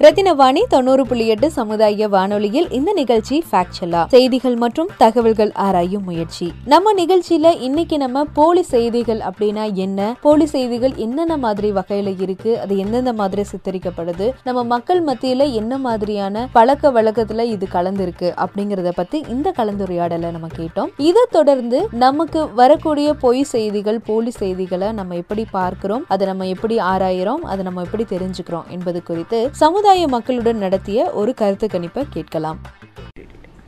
ரத்தினவாணி 0.00 0.62
தொண்ணூறு 0.68 1.06
புள்ளி 1.06 1.26
எட்டு 1.26 1.50
சமுதாய 1.50 2.08
வானொலியில் 2.08 2.70
இந்த 2.70 2.92
நிகழ்ச்சி 2.92 3.44
ஃபேக்சலா 3.52 4.06
செய்திகள் 4.06 4.56
மற்றும் 4.56 4.88
தகவல்கள் 4.98 5.52
ஆராயும் 5.52 6.04
முயற்சி. 6.04 6.52
நம்ம 6.64 6.92
நிகழ்ச்சியில 6.92 7.60
இன்னைக்கு 7.60 7.96
நம்ம 7.96 8.24
போலி 8.24 8.62
செய்திகள் 8.62 9.18
அப்படின்னா 9.18 9.72
என்ன? 9.72 10.16
போலி 10.20 10.46
செய்திகள் 10.46 10.92
என்னென்ன 10.94 11.36
மாதிரி 11.36 11.70
வகையில 11.70 12.22
இருக்கு? 12.22 12.60
அது 12.60 12.76
எந்தெந்த 12.76 13.12
மாதிரி 13.12 13.42
சித்தரிக்கப்படுது? 13.52 14.30
நம்ம 14.44 14.64
மக்கள் 14.64 15.04
மத்தியில 15.04 15.52
என்ன 15.52 15.78
மாதிரியான 15.78 16.48
பழக்க 16.52 16.92
வழக்கத்துல 16.92 17.40
இது 17.40 17.68
கலந்துருக்கு 17.72 18.34
அப்படிங்கறத 18.36 18.92
பத்தி 18.94 19.24
இந்த 19.28 19.54
கலந்துரையாடலை 19.56 20.30
நம்ம 20.30 20.46
கேட்டோம். 20.56 20.88
இதை 20.96 21.26
தொடர்ந்து 21.30 21.88
நமக்கு 21.90 22.54
வரக்கூடிய 22.54 23.14
பொய் 23.14 23.42
செய்திகள் 23.42 24.00
போலி 24.00 24.30
செய்திகளை 24.30 24.92
நம்ம 24.92 25.14
எப்படி 25.14 25.46
பார்க்கிறோம்? 25.50 26.04
அதை 26.08 26.26
நம்ம 26.26 26.46
எப்படி 26.46 26.76
ஆராயிறோம்? 26.76 27.42
அதை 27.42 27.64
நம்ம 27.64 27.82
எப்படி 27.82 28.02
தெரிஞ்சுக்கிறோம்? 28.02 28.66
என்பது 28.68 29.02
குறித்து 29.02 29.48
சமுதாய 29.52 29.84
மக்களுடன் 30.14 30.62
நடத்திய 30.64 31.00
ஒரு 31.20 31.32
கருத்து 31.40 31.66
கணிப்பை 31.72 32.02
கேட்கலாம். 32.14 32.58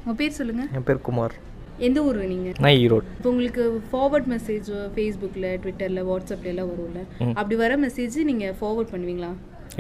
உங்கள் 0.01 0.17
பேர் 0.21 0.35
சொல்லுங்கள் 0.39 0.69
என் 0.77 0.87
பேர் 0.89 1.01
குமார். 1.09 1.35
எந்த 1.87 1.99
ஊர் 2.09 2.19
நீங்கள் 2.33 2.57
நான் 2.65 2.77
ஈரோடு. 2.85 3.07
இப்போ 3.19 3.29
உங்களுக்கு 3.33 3.65
ஃபார்வர்ட் 3.91 4.29
மெசேஜ் 4.35 4.69
ஃபேஸ்புக்கில் 4.95 5.49
ட்விட்டரில் 5.63 6.03
வாட்ஸ்அப்ல 6.09 6.51
எல்லாம் 6.53 6.71
வரும்ல 6.73 7.03
அப்படி 7.39 7.57
வர 7.63 7.77
மெசேஜ் 7.85 8.17
நீங்கள் 8.31 8.57
ஃபார்வர்ட் 8.61 8.93
பண்ணுவீங்களா? 8.95 9.31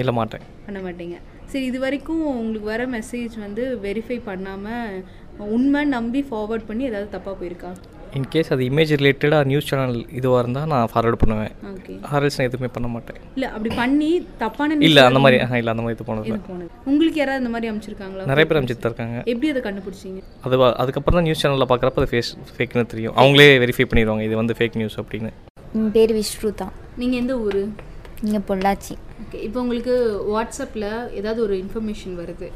இல்லை 0.02 0.14
மாட்டேன். 0.18 0.44
பண்ண 0.66 0.78
மாட்டீங்க. 0.86 1.18
சரி 1.52 1.64
இது 1.70 1.78
வரைக்கும் 1.86 2.24
உங்களுக்கு 2.40 2.68
வர 2.74 2.86
மெசேஜ் 2.96 3.36
வந்து 3.46 3.64
வெரிஃபை 3.86 4.18
பண்ணாமல் 4.30 5.46
உண்மை 5.56 5.82
நம்பி 5.96 6.22
ஃபார்வர்ட் 6.30 6.68
பண்ணி 6.70 6.84
ஏதாவது 6.90 7.14
தப்பாக 7.16 7.36
போயிருக்கா? 7.42 7.72
இன்கேஸ் 8.18 8.50
அது 8.54 8.62
இமேஜ் 8.70 8.92
ரிலேட்டடாக 9.00 9.48
நியூஸ் 9.50 9.68
சேனல் 9.70 9.98
இதுவாக 10.18 10.42
இருந்தால் 10.44 10.68
நான் 10.72 10.90
ஃபார்வர்ட் 10.92 11.20
பண்ணுவேன். 11.22 11.52
ஆர்எல்ஸ் 12.12 12.38
நான் 12.38 12.48
எதுவுமே 12.50 12.70
பண்ண 12.76 12.88
மாட்டேன். 12.94 13.18
இல்லை 13.36 13.48
அப்படி 13.54 13.70
பண்ணி 13.80 14.10
தப்பான 14.42 14.78
இல்லை 14.88 15.02
அந்த 15.08 15.20
மாதிரி 15.24 15.38
இல்லை 15.60 15.72
அந்த 15.74 15.84
மாதிரி 15.84 15.96
இது 15.98 16.08
போனது. 16.10 16.38
உங்களுக்கு 16.92 17.20
யாராவது 17.22 17.42
இந்த 17.44 17.52
மாதிரி 17.54 17.70
அனுப்பிச்சிருக்காங்களா 17.70 18.28
நிறைய 18.32 18.46
பேர் 18.50 18.60
அமைச்சிட்டு 18.60 18.84
தான் 18.84 18.92
இருக்காங்க. 18.92 19.18
எப்படி 19.32 19.50
அதை 19.54 19.62
கண்டுபிடிச்சீங்க? 19.66 20.22
அது 20.46 20.56
அதுக்கப்புறம் 20.84 21.18
தான் 21.18 21.28
நியூஸ் 21.28 21.42
சேனலில் 21.44 21.70
பார்க்குறப்ப 21.72 22.02
அது 22.02 22.10
ஃபேஸ் 22.14 22.32
ஃபேக்னு 22.56 22.88
தெரியும். 22.94 23.16
அவங்களே 23.22 23.50
வெரிஃபை 23.64 23.86
பண்ணிடுவாங்க 23.92 24.24
இது 24.28 24.40
வந்து 24.42 24.56
ஃபேக் 24.60 24.78
நியூஸ் 24.82 24.98
அப்படின்னு. 25.02 25.32
என் 25.78 25.92
பேர் 25.98 26.14
விஷ்ருதா. 26.20 26.68
நீங்கள் 27.02 27.20
எந்த 27.22 27.36
ஊர்? 27.46 27.62
இங்கே 28.26 28.40
பொள்ளாச்சி. 28.48 28.94
ஓகே 29.22 29.38
இப்போ 29.46 29.58
உங்களுக்கு 29.64 29.94
வாட்ஸ்அப்பில் 30.34 30.86
ஏதாவது 31.18 31.40
ஒரு 31.46 31.54
இன்ஃபர்மேஷன் 31.62 32.14
வருது. 32.20 32.48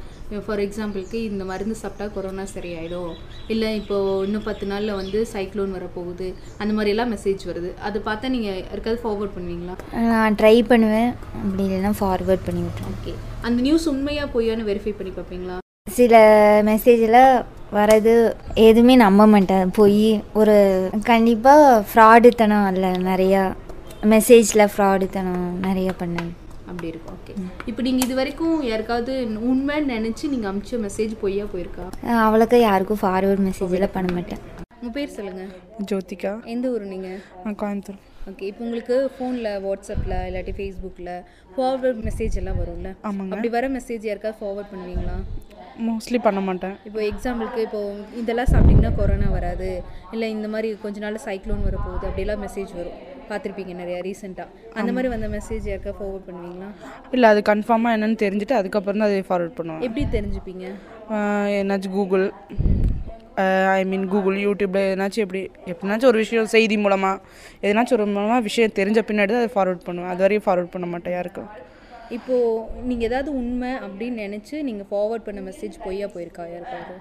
ஃபார் 0.46 0.62
எக்ஸாம்பிளுக்கு 0.64 1.18
இந்த 1.30 1.44
மருந்து 1.50 1.76
சாப்பிட்டா 1.82 2.06
கொரோனா 2.14 2.44
சரியாயிடும். 2.54 3.12
இல்லை 3.52 3.70
இப்போ 3.80 3.96
இன்னும் 4.26 4.46
பத்து 4.48 4.66
நாளில் 4.72 4.98
வந்து 5.00 5.18
சைக்ளோன் 5.32 5.74
வரப்போகுது. 5.78 6.28
அந்த 6.58 6.72
மாதிரி 6.76 6.92
எல்லாம் 6.94 7.12
மெசேஜ் 7.14 7.42
வருது. 7.50 7.70
அது 7.88 7.98
பார்த்தா 8.06 8.32
நீங்கள் 8.34 8.60
யாருக்காவது 8.66 9.02
ஃபார்வர்ட் 9.04 9.34
பண்ணுவீங்களா? 9.36 9.74
நான் 10.12 10.36
ட்ரை 10.42 10.54
பண்ணுவேன். 10.72 11.10
அப்படி 11.42 11.64
இல்லைன்னா 11.68 11.92
ஃபார்வர்ட் 12.02 12.46
பண்ணி 12.48 12.62
விட்ருவேன் 12.66 12.94
ஓகே 12.98 13.14
அந்த 13.48 13.58
நியூஸ் 13.66 13.88
உண்மையாக 13.94 14.32
பொய்யான்னு 14.34 14.68
வெரிஃபை 14.70 14.94
பண்ணி 14.98 15.12
பார்ப்பீங்களா? 15.18 15.56
சில 15.98 16.14
மெசேஜில் 16.70 17.20
வரது 17.78 18.12
எதுவுமே 18.68 18.94
நம்ப 19.06 19.26
மாட்டேன். 19.32 19.70
போய் 19.78 20.06
ஒரு 20.40 20.56
கண்டிப்பாக 21.10 21.82
ஃப்ராடுத்தனம் 21.90 22.68
இல்லை 22.74 22.90
நிறையா 23.10 23.42
மெசேஜில் 24.12 24.70
ஃப்ராடுத்தனம் 24.74 25.44
நிறைய 25.66 25.90
பண்ணேன் 26.00 26.30
அப்படி 26.72 26.92
இருக்கும். 26.92 27.18
ஓகே 27.18 27.34
இப்போ 27.70 27.80
நீங்கள் 27.88 28.06
இது 28.06 28.16
வரைக்கும் 28.20 28.56
யாருக்காவது 28.70 29.14
உண்மைன்னு 29.50 29.94
நினச்சி 29.96 30.24
நீங்கள் 30.34 30.52
அமிச்ச 30.52 30.80
மெசேஜ் 30.86 31.14
பொய்யா 31.24 31.46
போயிருக்கா? 31.54 31.86
அவ்வளோக்கா 32.26 32.60
யாருக்கும் 32.68 33.02
ஃபார்வர்ட் 33.04 33.44
மெசேஜில் 33.50 33.92
பண்ண 33.98 34.10
மாட்டேன். 34.18 34.42
உங்கள் 34.78 34.94
பேர் 34.96 35.16
சொல்லுங்கள் 35.18 35.50
ஜோதிகா. 35.90 36.32
எந்த 36.54 36.66
ஊர் 36.74 36.86
நீங்கள் 36.94 37.20
நான் 37.44 37.58
கோயம்புத்தூர். 37.60 38.00
ஓகே 38.30 38.44
இப்போ 38.48 38.62
உங்களுக்கு 38.66 38.96
ஃபோனில் 39.14 39.48
வாட்ஸ்அப்பில் 39.64 40.16
இல்லாட்டி 40.28 40.52
ஃபேஸ்புக்கில் 40.58 41.12
ஃபார்வர்ட் 41.54 42.00
மெசேஜ் 42.08 42.36
எல்லாம் 42.40 42.58
வரும்ல? 42.62 42.90
ஆமாங்க. 43.08 43.32
அப்படி 43.34 43.48
வர 43.56 43.68
மெசேஜ் 43.76 44.04
யாருக்காவது 44.10 44.38
ஃபார்வர்ட் 44.40 44.72
பண்ணுவீங்களா? 44.72 45.16
மோஸ்ட்லி 45.88 46.18
பண்ண 46.26 46.40
மாட்டேன். 46.48 46.74
இப்போ 46.88 47.00
எக்ஸாம்பிளுக்கு 47.10 47.60
இப்போ 47.66 47.80
இதெல்லாம் 48.22 48.50
சாப்பிட்டீங்கன்னா 48.52 48.92
கொரோனா 49.00 49.28
வராது. 49.36 49.70
இல்லை 50.14 50.26
இந்த 50.36 50.48
மாதிரி 50.54 50.70
கொஞ்ச 50.84 50.98
நாள் 51.04 51.24
சைக்ளோன் 51.26 51.66
வரப்போகுது 51.68 52.08
அப்படிலாம் 52.10 52.44
மெசேஜ் 52.46 52.72
வரும். 52.80 52.98
பார்த்துருப்பீங்க 53.30 53.72
நிறையா 53.80 53.98
ரீசெண்டாக 54.06 54.78
அந்த 54.80 54.90
மாதிரி 54.96 55.10
வந்த 55.14 55.28
மெசேஜ் 55.36 55.66
யாருக்கா 55.70 55.92
ஃபார்வர்ட் 55.98 56.26
பண்ணுவீங்களா? 56.28 56.68
இல்லை 57.16 57.28
அது 57.32 57.40
கன்ஃபார்மாக 57.50 57.96
என்னன்னு 57.96 58.18
தெரிஞ்சுட்டு 58.24 58.56
அதுக்கப்புறம் 58.60 59.00
தான் 59.02 59.08
அதை 59.10 59.24
ஃபார்வர்ட் 59.30 59.56
பண்ணுவேன். 59.58 59.84
எப்படி 59.88 60.04
தெரிஞ்சுப்பீங்க? 60.16 60.66
என்னாச்சும் 61.60 61.96
கூகுள் 61.98 62.26
ஐ 63.76 63.82
மீன் 63.90 64.06
கூகுள் 64.14 64.38
யூடியூப்பில் 64.46 64.86
எதனாச்சும் 64.88 65.24
எப்படி? 65.26 65.42
எப்படினாச்சும் 65.72 66.10
ஒரு 66.12 66.18
விஷயம் 66.24 66.50
செய்தி 66.54 66.76
மூலமாக 66.84 67.20
எதனாச்சும் 67.66 67.96
ஒரு 67.98 68.06
மூலமாக 68.14 68.40
விஷயம் 68.48 68.74
தெரிஞ்ச 68.78 69.00
பின்னாடி 69.10 69.32
தான் 69.34 69.42
அதை 69.44 69.52
ஃபார்வர்ட் 69.56 69.86
பண்ணுவேன். 69.88 70.10
அது 70.14 70.22
வரையும் 70.24 70.46
ஃபார்வர்ட் 70.46 70.72
பண்ண 70.74 70.88
மாட்டேன் 70.94 71.16
யாருக்கும். 71.18 71.48
இப்போது 72.16 72.82
நீங்கள் 72.88 73.08
ஏதாவது 73.10 73.30
உண்மை 73.40 73.72
அப்படின்னு 73.86 74.24
நினச்சி 74.26 74.56
நீங்கள் 74.68 74.88
ஃபார்வர்ட் 74.90 75.26
பண்ண 75.28 75.42
மெசேஜ் 75.50 75.76
பொய்யா 75.86 76.08
போயிருக்கா? 76.16 76.46
யாருக்காவது? 76.54 76.96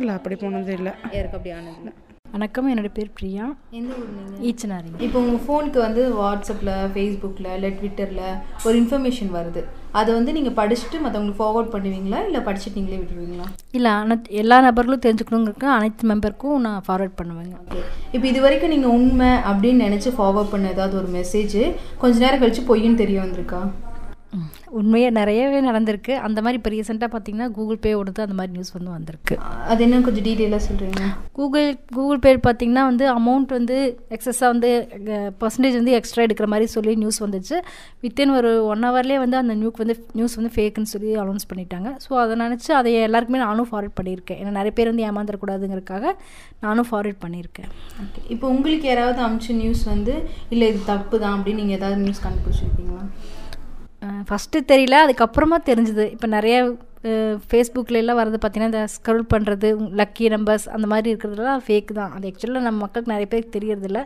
இல்லை 0.00 0.12
அப்படி 0.18 0.36
போனது 0.40 0.72
இல்லை. 0.78 0.94
யாருக்கு 1.16 1.38
அப்படி 1.38 1.54
ஆனதில்லை 1.58 1.92
வணக்கம் 2.34 2.68
என்னோட 2.72 2.88
பேர் 2.96 3.08
பிரியா. 3.16 3.46
எந்த 3.78 3.90
ஊர் 4.00 4.06
நீங்கள் 4.18 4.44
ஈச்சனாரிங்க. 4.48 4.98
இப்போ 5.06 5.18
உங்கள் 5.22 5.42
ஃபோனுக்கு 5.44 5.78
வந்து 5.84 6.02
வாட்ஸ்அப்பில் 6.20 6.70
ஃபேஸ்புக்கில் 6.92 7.48
இல்லை 7.56 7.70
ட்விட்டரில் 7.78 8.22
ஒரு 8.66 8.74
இன்ஃபர்மேஷன் 8.82 9.32
வருது. 9.34 9.62
அதை 9.98 10.10
வந்து 10.18 10.34
நீங்கள் 10.36 10.56
படிச்சுட்டு 10.60 11.02
மற்றவங்களுக்கு 11.02 11.40
ஃபார்வர்ட் 11.42 11.70
பண்ணுவீங்களா? 11.74 12.20
இல்லை 12.28 12.42
படிச்சுட்டு 12.48 12.78
நீங்களே 12.80 13.00
விட்டுருவீங்களா? 13.02 13.48
இல்லை 13.78 13.92
அனைத்து 14.04 14.38
எல்லா 14.42 14.58
நபர்களும் 14.68 15.04
தெரிஞ்சுக்கணுங்கிறதுக்கு 15.06 15.70
அனைத்து 15.76 16.10
மெம்பருக்கும் 16.12 16.64
நான் 16.66 16.82
ஃபார்வர்ட் 16.88 17.18
பண்ணுவேங்க. 17.20 17.54
ஓகே 17.64 17.82
இப்போ 18.16 18.26
இது 18.32 18.40
வரைக்கும் 18.46 18.74
நீங்கள் 18.76 18.94
உண்மை 18.98 19.30
அப்படின்னு 19.52 19.86
நினச்சி 19.88 20.12
ஃபார்வர்ட் 20.18 20.52
பண்ண 20.56 20.74
ஏதாவது 20.76 20.96
ஒரு 21.02 21.10
மெசேஜ் 21.20 21.60
கொஞ்ச 22.04 22.14
நேரம் 22.26 22.42
கழிச்சு 22.44 22.68
பொய்ன்னு 22.72 23.02
தெரிய 23.04 23.18
வந்திருக்கா? 23.24 23.62
உண்மையாக 24.80 25.12
நிறையவே 25.18 25.58
நடந்திருக்கு. 25.68 26.12
அந்த 26.26 26.38
மாதிரி 26.44 26.58
இப்போ 26.60 26.70
ரீசெண்டாக 26.74 27.10
பார்த்தீங்கன்னா 27.14 27.48
கூகுள் 27.56 27.80
பே 27.84 27.90
ஓடுது 28.00 28.20
அந்த 28.26 28.36
மாதிரி 28.38 28.52
நியூஸ் 28.56 28.72
வந்து 28.76 28.90
வந்திருக்கு. 28.96 29.34
அது 29.72 29.80
என்ன 29.86 30.00
கொஞ்சம் 30.06 30.26
டீட்டெயிலாக 30.28 30.62
சொல்கிறீங்க 30.68 31.02
கூகுள் 31.38 31.68
கூகுள் 31.96 32.20
பே 32.24 32.32
பார்த்தீங்கன்னா 32.46 32.84
வந்து 32.90 33.06
அமௌண்ட் 33.18 33.52
வந்து 33.58 33.76
எக்ஸஸாக 34.16 34.50
வந்து 34.54 34.70
பர்சன்டேஜ் 35.42 35.76
வந்து 35.80 35.96
எக்ஸ்ட்ரா 35.98 36.24
எடுக்கிற 36.26 36.48
மாதிரி 36.52 36.68
சொல்லி 36.76 36.94
நியூஸ் 37.02 37.20
வந்துச்சு. 37.24 37.58
வித்தின் 38.04 38.34
ஒரு 38.38 38.52
ஒன் 38.72 38.86
ஹவர்லேயே 38.88 39.18
வந்து 39.24 39.38
அந்த 39.42 39.56
நியூக்கு 39.62 39.82
வந்து 39.84 39.96
நியூஸ் 40.20 40.38
வந்து 40.40 40.52
ஃபேக்குன்னு 40.56 40.92
சொல்லி 40.94 41.12
அனௌன்ஸ் 41.24 41.48
பண்ணிட்டாங்க. 41.52 41.90
ஸோ 42.06 42.12
அதை 42.22 42.36
நினச்சி 42.44 42.72
அதை 42.80 42.94
எல்லாருக்குமே 43.08 43.42
நானும் 43.46 43.68
ஃபார்வர்ட் 43.72 43.96
பண்ணியிருக்கேன். 44.00 44.40
ஏன்னா 44.42 44.54
நிறைய 44.60 44.74
பேர் 44.78 44.92
வந்து 44.92 45.06
ஏமாந்துடக்கூடாதுங்கிறதுக்காக 45.10 46.14
நானும் 46.66 46.88
ஃபார்வர்ட் 46.90 47.22
பண்ணியிருக்கேன். 47.26 47.70
ஓகே 48.04 48.22
இப்போ 48.36 48.48
உங்களுக்கு 48.56 48.88
யாராவது 48.92 49.22
அமிச்ச 49.28 49.58
நியூஸ் 49.62 49.84
வந்து 49.92 50.16
இல்லை 50.54 50.66
இது 50.72 50.82
தப்பு 50.92 51.14
தான் 51.24 51.36
அப்படின்னு 51.36 51.62
நீங்கள் 51.62 51.78
ஏதாவது 51.80 52.02
நியூஸ் 52.06 52.24
கண்டுபிடிச்சிருக்கீங்களா? 52.26 53.04
ஃபஸ்ட்டு 54.28 54.60
தெரியல 54.72 54.96
அதுக்கப்புறமா 55.04 55.58
தெரிஞ்சுது. 55.68 56.06
இப்போ 56.14 56.28
நிறைய 56.36 56.56
ஃபேஸ்புக்கில் 57.50 57.98
வர்றது 58.18 58.38
வரது 58.44 58.68
இந்த 58.68 58.82
ஸ்க்ரோல் 58.94 59.22
பண்ணுறது 59.32 59.68
லக்கி 60.00 60.26
நம்பர்ஸ் 60.34 60.66
அந்த 60.76 60.86
மாதிரி 60.92 61.08
இருக்கிறதுலாம் 61.12 61.64
ஃபேக் 61.66 61.90
தான். 62.00 62.12
அது 62.16 62.30
ஆக்சுவலாக 62.30 62.66
நம்ம 62.68 62.80
மக்களுக்கு 62.84 63.14
நிறைய 63.14 63.28
பேருக்கு 63.32 63.56
தெரியறதில்ல. 63.58 64.02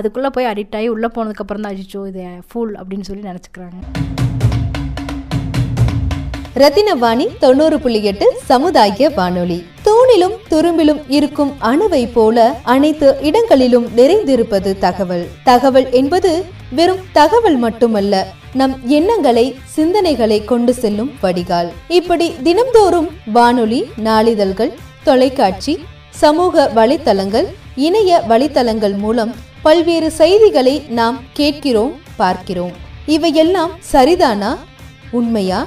அதுக்குள்ளே 0.00 0.30
போய் 0.36 0.50
அடிக்ட் 0.52 0.78
ஆகி 0.80 0.88
உள்ளே 0.96 1.10
போனதுக்கப்புறம் 1.18 1.66
தான் 1.66 1.74
அடிச்சோ 1.74 2.02
இது 2.12 2.24
ஃபுல் 2.50 2.74
அப்படின்னு 2.80 3.08
சொல்லி 3.10 3.30
நினச்சிக்கிறாங்க. 3.30 4.27
ரத்தினவாணி 6.60 7.26
தொண்ணூறு 7.38 7.80
புள்ளி 7.80 8.04
எட்டு 8.04 8.26
சமுதாய 8.44 9.08
வானொலி. 9.08 9.66
தூணிலும் 9.84 10.36
துரும்பிலும் 10.50 11.00
இருக்கும் 11.08 11.52
அணுவை 11.60 12.08
போல 12.12 12.60
அனைத்து 12.62 13.16
இடங்களிலும் 13.22 13.86
நிறைந்திருப்பது 13.96 14.78
தகவல். 14.78 15.26
தகவல் 15.44 15.90
என்பது 15.90 16.44
வெறும் 16.70 17.02
தகவல் 17.12 17.56
மட்டுமல்ல 17.56 18.26
நம் 18.54 18.80
எண்ணங்களை 18.86 19.56
சிந்தனைகளை 19.76 20.44
கொண்டு 20.44 20.74
செல்லும் 20.74 21.12
வடிகால். 21.20 21.72
இப்படி 21.88 22.34
தினம்தோறும் 22.44 23.08
வானொலி 23.32 23.90
நாளிதழ்கள் 24.04 24.72
தொலைக்காட்சி 25.02 25.84
சமூக 26.10 26.70
வலைத்தளங்கள் 26.74 27.46
இணைய 27.76 28.22
வலைத்தளங்கள் 28.28 28.96
மூலம் 28.96 29.34
பல்வேறு 29.62 30.10
செய்திகளை 30.10 30.82
நாம் 30.88 31.20
கேட்கிறோம் 31.32 31.92
பார்க்கிறோம். 32.16 32.72
இவையெல்லாம் 33.06 33.70
சரிதானா 33.92 34.56
உண்மையா? 35.10 35.66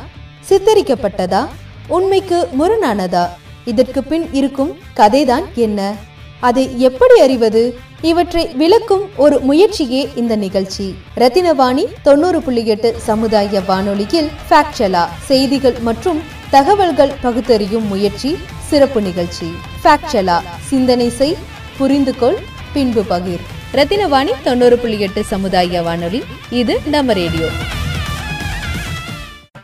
சித்தரிக்கப்பட்டதா? 0.52 1.48
உண்மைக்கு 1.88 2.50
முரணானதா? 2.60 3.30
இதற்கு 3.66 4.04
பின் 4.04 4.30
இருக்கும் 4.32 4.78
கதைதான் 4.96 5.44
என்ன? 5.56 5.96
அதை 6.40 6.80
எப்படி 6.80 7.20
அறிவது? 7.20 7.80
இவற்றை 8.02 8.48
விளக்கும் 8.48 9.10
ஒரு 9.18 9.40
முயற்சியே 9.40 10.10
இந்த 10.16 10.36
நிகழ்ச்சி. 10.36 10.96
ரத்தினவாணி 11.18 11.86
தொண்ணூறு 12.04 12.42
புள்ளி 12.42 12.66
எட்டு 12.66 12.96
சமுதாய 12.98 13.62
வானொலியில் 13.62 14.30
ஃபேக்சலா 14.50 15.04
செய்திகள் 15.26 15.78
மற்றும் 15.80 16.22
தகவல்கள் 16.50 17.18
பகுத்தறியும் 17.22 17.88
முயற்சி 17.88 18.38
சிறப்பு 18.70 19.02
நிகழ்ச்சி. 19.02 19.54
ஃபேக்சலா 19.84 20.42
சிந்தனை 20.60 21.10
செய் 21.10 21.38
புரிந்து 21.78 22.16
கொள் 22.16 22.40
பின்பு 22.74 23.02
பகிர். 23.02 23.46
ரத்தினவாணி 23.74 24.32
தொண்ணூறு 24.44 24.78
புள்ளி 24.78 25.00
எட்டு 25.00 25.24
சமுதாய 25.24 25.82
வானொலி 25.82 26.24
இது 26.50 26.80
நம்ம 26.86 27.14
ரேடியோ. 27.14 27.48